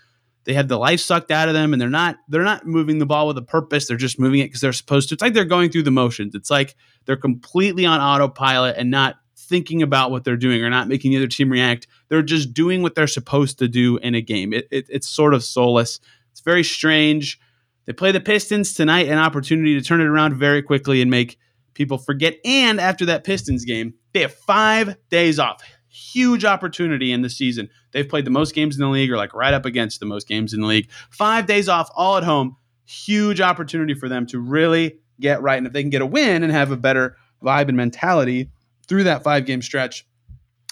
they 0.45 0.53
have 0.53 0.67
the 0.67 0.77
life 0.77 0.99
sucked 0.99 1.31
out 1.31 1.47
of 1.47 1.53
them 1.53 1.71
and 1.71 1.81
they're 1.81 1.89
not 1.89 2.17
they're 2.27 2.43
not 2.43 2.67
moving 2.67 2.97
the 2.97 3.05
ball 3.05 3.27
with 3.27 3.37
a 3.37 3.43
purpose. 3.43 3.87
They're 3.87 3.97
just 3.97 4.19
moving 4.19 4.41
it 4.41 4.45
because 4.45 4.61
they're 4.61 4.73
supposed 4.73 5.09
to. 5.09 5.15
It's 5.15 5.21
like 5.21 5.33
they're 5.33 5.45
going 5.45 5.71
through 5.71 5.83
the 5.83 5.91
motions. 5.91 6.35
It's 6.35 6.49
like 6.49 6.75
they're 7.05 7.15
completely 7.15 7.85
on 7.85 8.01
autopilot 8.01 8.75
and 8.77 8.91
not 8.91 9.15
thinking 9.43 9.81
about 9.81 10.11
what 10.11 10.23
they're 10.23 10.37
doing 10.37 10.63
or 10.63 10.69
not 10.69 10.87
making 10.87 11.11
the 11.11 11.17
other 11.17 11.27
team 11.27 11.51
react. 11.51 11.87
They're 12.09 12.21
just 12.21 12.53
doing 12.53 12.81
what 12.81 12.95
they're 12.95 13.07
supposed 13.07 13.59
to 13.59 13.67
do 13.67 13.97
in 13.97 14.15
a 14.15 14.21
game. 14.21 14.53
It, 14.53 14.67
it, 14.71 14.85
it's 14.89 15.07
sort 15.07 15.33
of 15.33 15.43
soulless. 15.43 15.99
It's 16.31 16.41
very 16.41 16.63
strange. 16.63 17.39
They 17.85 17.93
play 17.93 18.11
the 18.11 18.21
Pistons 18.21 18.73
tonight, 18.73 19.07
an 19.07 19.17
opportunity 19.17 19.79
to 19.79 19.85
turn 19.85 20.01
it 20.01 20.05
around 20.05 20.35
very 20.35 20.61
quickly 20.61 21.01
and 21.01 21.11
make 21.11 21.37
people 21.73 21.97
forget. 21.97 22.37
And 22.45 22.79
after 22.79 23.05
that 23.07 23.23
Pistons 23.23 23.65
game, 23.65 23.93
they 24.13 24.21
have 24.21 24.33
five 24.33 24.95
days 25.09 25.39
off. 25.39 25.61
Huge 25.89 26.45
opportunity 26.45 27.11
in 27.11 27.21
the 27.21 27.29
season. 27.29 27.69
They've 27.91 28.07
played 28.07 28.25
the 28.25 28.31
most 28.31 28.55
games 28.55 28.75
in 28.75 28.81
the 28.81 28.89
league, 28.89 29.11
or 29.11 29.17
like 29.17 29.33
right 29.33 29.53
up 29.53 29.65
against 29.65 29.99
the 29.99 30.05
most 30.05 30.27
games 30.27 30.53
in 30.53 30.61
the 30.61 30.67
league. 30.67 30.89
Five 31.11 31.45
days 31.45 31.69
off, 31.69 31.89
all 31.95 32.17
at 32.17 32.23
home. 32.23 32.55
Huge 32.85 33.41
opportunity 33.41 33.93
for 33.93 34.09
them 34.09 34.25
to 34.27 34.39
really 34.39 34.99
get 35.19 35.41
right. 35.41 35.57
And 35.57 35.67
if 35.67 35.73
they 35.73 35.83
can 35.83 35.89
get 35.89 36.01
a 36.01 36.05
win 36.05 36.43
and 36.43 36.51
have 36.51 36.71
a 36.71 36.77
better 36.77 37.17
vibe 37.43 37.67
and 37.67 37.77
mentality 37.77 38.49
through 38.87 39.05
that 39.05 39.23
five 39.23 39.45
game 39.45 39.61
stretch, 39.61 40.05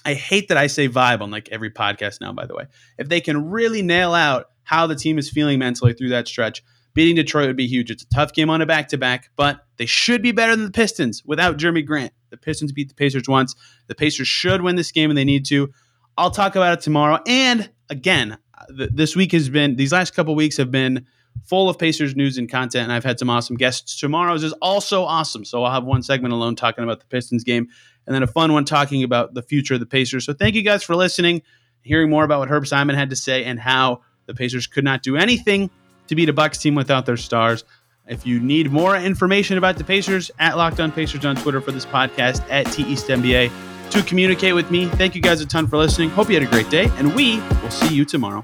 I 0.05 0.13
hate 0.13 0.47
that 0.47 0.57
I 0.57 0.67
say 0.67 0.89
vibe 0.89 1.21
on 1.21 1.31
like 1.31 1.49
every 1.49 1.71
podcast 1.71 2.21
now, 2.21 2.33
by 2.33 2.45
the 2.45 2.55
way. 2.55 2.65
If 2.97 3.09
they 3.09 3.21
can 3.21 3.49
really 3.49 3.81
nail 3.81 4.13
out 4.13 4.47
how 4.63 4.87
the 4.87 4.95
team 4.95 5.17
is 5.17 5.29
feeling 5.29 5.59
mentally 5.59 5.93
through 5.93 6.09
that 6.09 6.27
stretch, 6.27 6.63
beating 6.93 7.15
Detroit 7.15 7.47
would 7.47 7.57
be 7.57 7.67
huge. 7.67 7.91
It's 7.91 8.03
a 8.03 8.09
tough 8.09 8.33
game 8.33 8.49
on 8.49 8.61
a 8.61 8.65
back 8.65 8.89
to 8.89 8.97
back, 8.97 9.29
but 9.35 9.65
they 9.77 9.85
should 9.85 10.21
be 10.21 10.31
better 10.31 10.55
than 10.55 10.65
the 10.65 10.71
Pistons 10.71 11.23
without 11.25 11.57
Jerami 11.57 11.85
Grant. 11.85 12.13
The 12.29 12.37
Pistons 12.37 12.71
beat 12.71 12.89
the 12.89 12.95
Pacers 12.95 13.27
once. 13.27 13.55
The 13.87 13.95
Pacers 13.95 14.27
should 14.27 14.61
win 14.61 14.75
this 14.75 14.91
game 14.91 15.09
and 15.09 15.17
they 15.17 15.25
need 15.25 15.45
to. 15.47 15.71
I'll 16.17 16.31
talk 16.31 16.55
about 16.55 16.73
it 16.73 16.81
tomorrow. 16.81 17.19
And 17.27 17.69
again, 17.89 18.37
th- 18.75 18.91
this 18.93 19.15
week 19.15 19.31
has 19.31 19.49
been, 19.49 19.75
these 19.75 19.91
last 19.91 20.13
couple 20.13 20.35
weeks 20.35 20.57
have 20.57 20.71
been 20.71 21.05
full 21.43 21.69
of 21.69 21.79
Pacers 21.79 22.15
news 22.15 22.37
and 22.37 22.49
content, 22.49 22.83
and 22.83 22.91
I've 22.91 23.03
had 23.03 23.19
some 23.19 23.29
awesome 23.29 23.55
guests. 23.55 23.99
Tomorrow's 23.99 24.43
is 24.43 24.53
also 24.53 25.03
awesome. 25.03 25.45
So 25.45 25.63
I'll 25.63 25.71
have 25.71 25.83
one 25.83 26.03
segment 26.03 26.33
alone 26.33 26.55
talking 26.55 26.83
about 26.83 26.99
the 26.99 27.05
Pistons 27.07 27.43
game 27.43 27.67
and 28.05 28.15
then 28.15 28.23
a 28.23 28.27
fun 28.27 28.53
one 28.53 28.65
talking 28.65 29.03
about 29.03 29.33
the 29.33 29.41
future 29.41 29.75
of 29.75 29.79
the 29.79 29.85
Pacers. 29.85 30.25
So 30.25 30.33
thank 30.33 30.55
you 30.55 30.61
guys 30.61 30.83
for 30.83 30.95
listening, 30.95 31.41
hearing 31.81 32.09
more 32.09 32.23
about 32.23 32.39
what 32.39 32.49
Herb 32.49 32.67
Simon 32.67 32.95
had 32.95 33.09
to 33.09 33.15
say 33.15 33.43
and 33.45 33.59
how 33.59 34.01
the 34.25 34.33
Pacers 34.33 34.67
could 34.67 34.83
not 34.83 35.03
do 35.03 35.17
anything 35.17 35.69
to 36.07 36.15
beat 36.15 36.29
a 36.29 36.33
Bucks 36.33 36.57
team 36.57 36.75
without 36.75 37.05
their 37.05 37.17
stars. 37.17 37.63
If 38.07 38.25
you 38.25 38.39
need 38.39 38.71
more 38.71 38.95
information 38.95 39.57
about 39.57 39.77
the 39.77 39.83
Pacers, 39.83 40.31
at 40.39 40.57
Locked 40.57 40.79
On 40.79 40.91
Pacers 40.91 41.25
on 41.25 41.35
Twitter 41.35 41.61
for 41.61 41.71
this 41.71 41.85
podcast, 41.85 42.41
at 42.49 42.65
TEastNBA 42.67 43.51
to 43.91 44.03
communicate 44.03 44.55
with 44.55 44.71
me. 44.71 44.87
Thank 44.87 45.15
you 45.15 45.21
guys 45.21 45.41
a 45.41 45.45
ton 45.45 45.67
for 45.67 45.77
listening. 45.77 46.09
Hope 46.09 46.29
you 46.29 46.35
had 46.35 46.43
a 46.43 46.51
great 46.51 46.69
day, 46.69 46.89
and 46.95 47.15
we 47.15 47.39
will 47.61 47.71
see 47.71 47.93
you 47.93 48.05
tomorrow. 48.05 48.43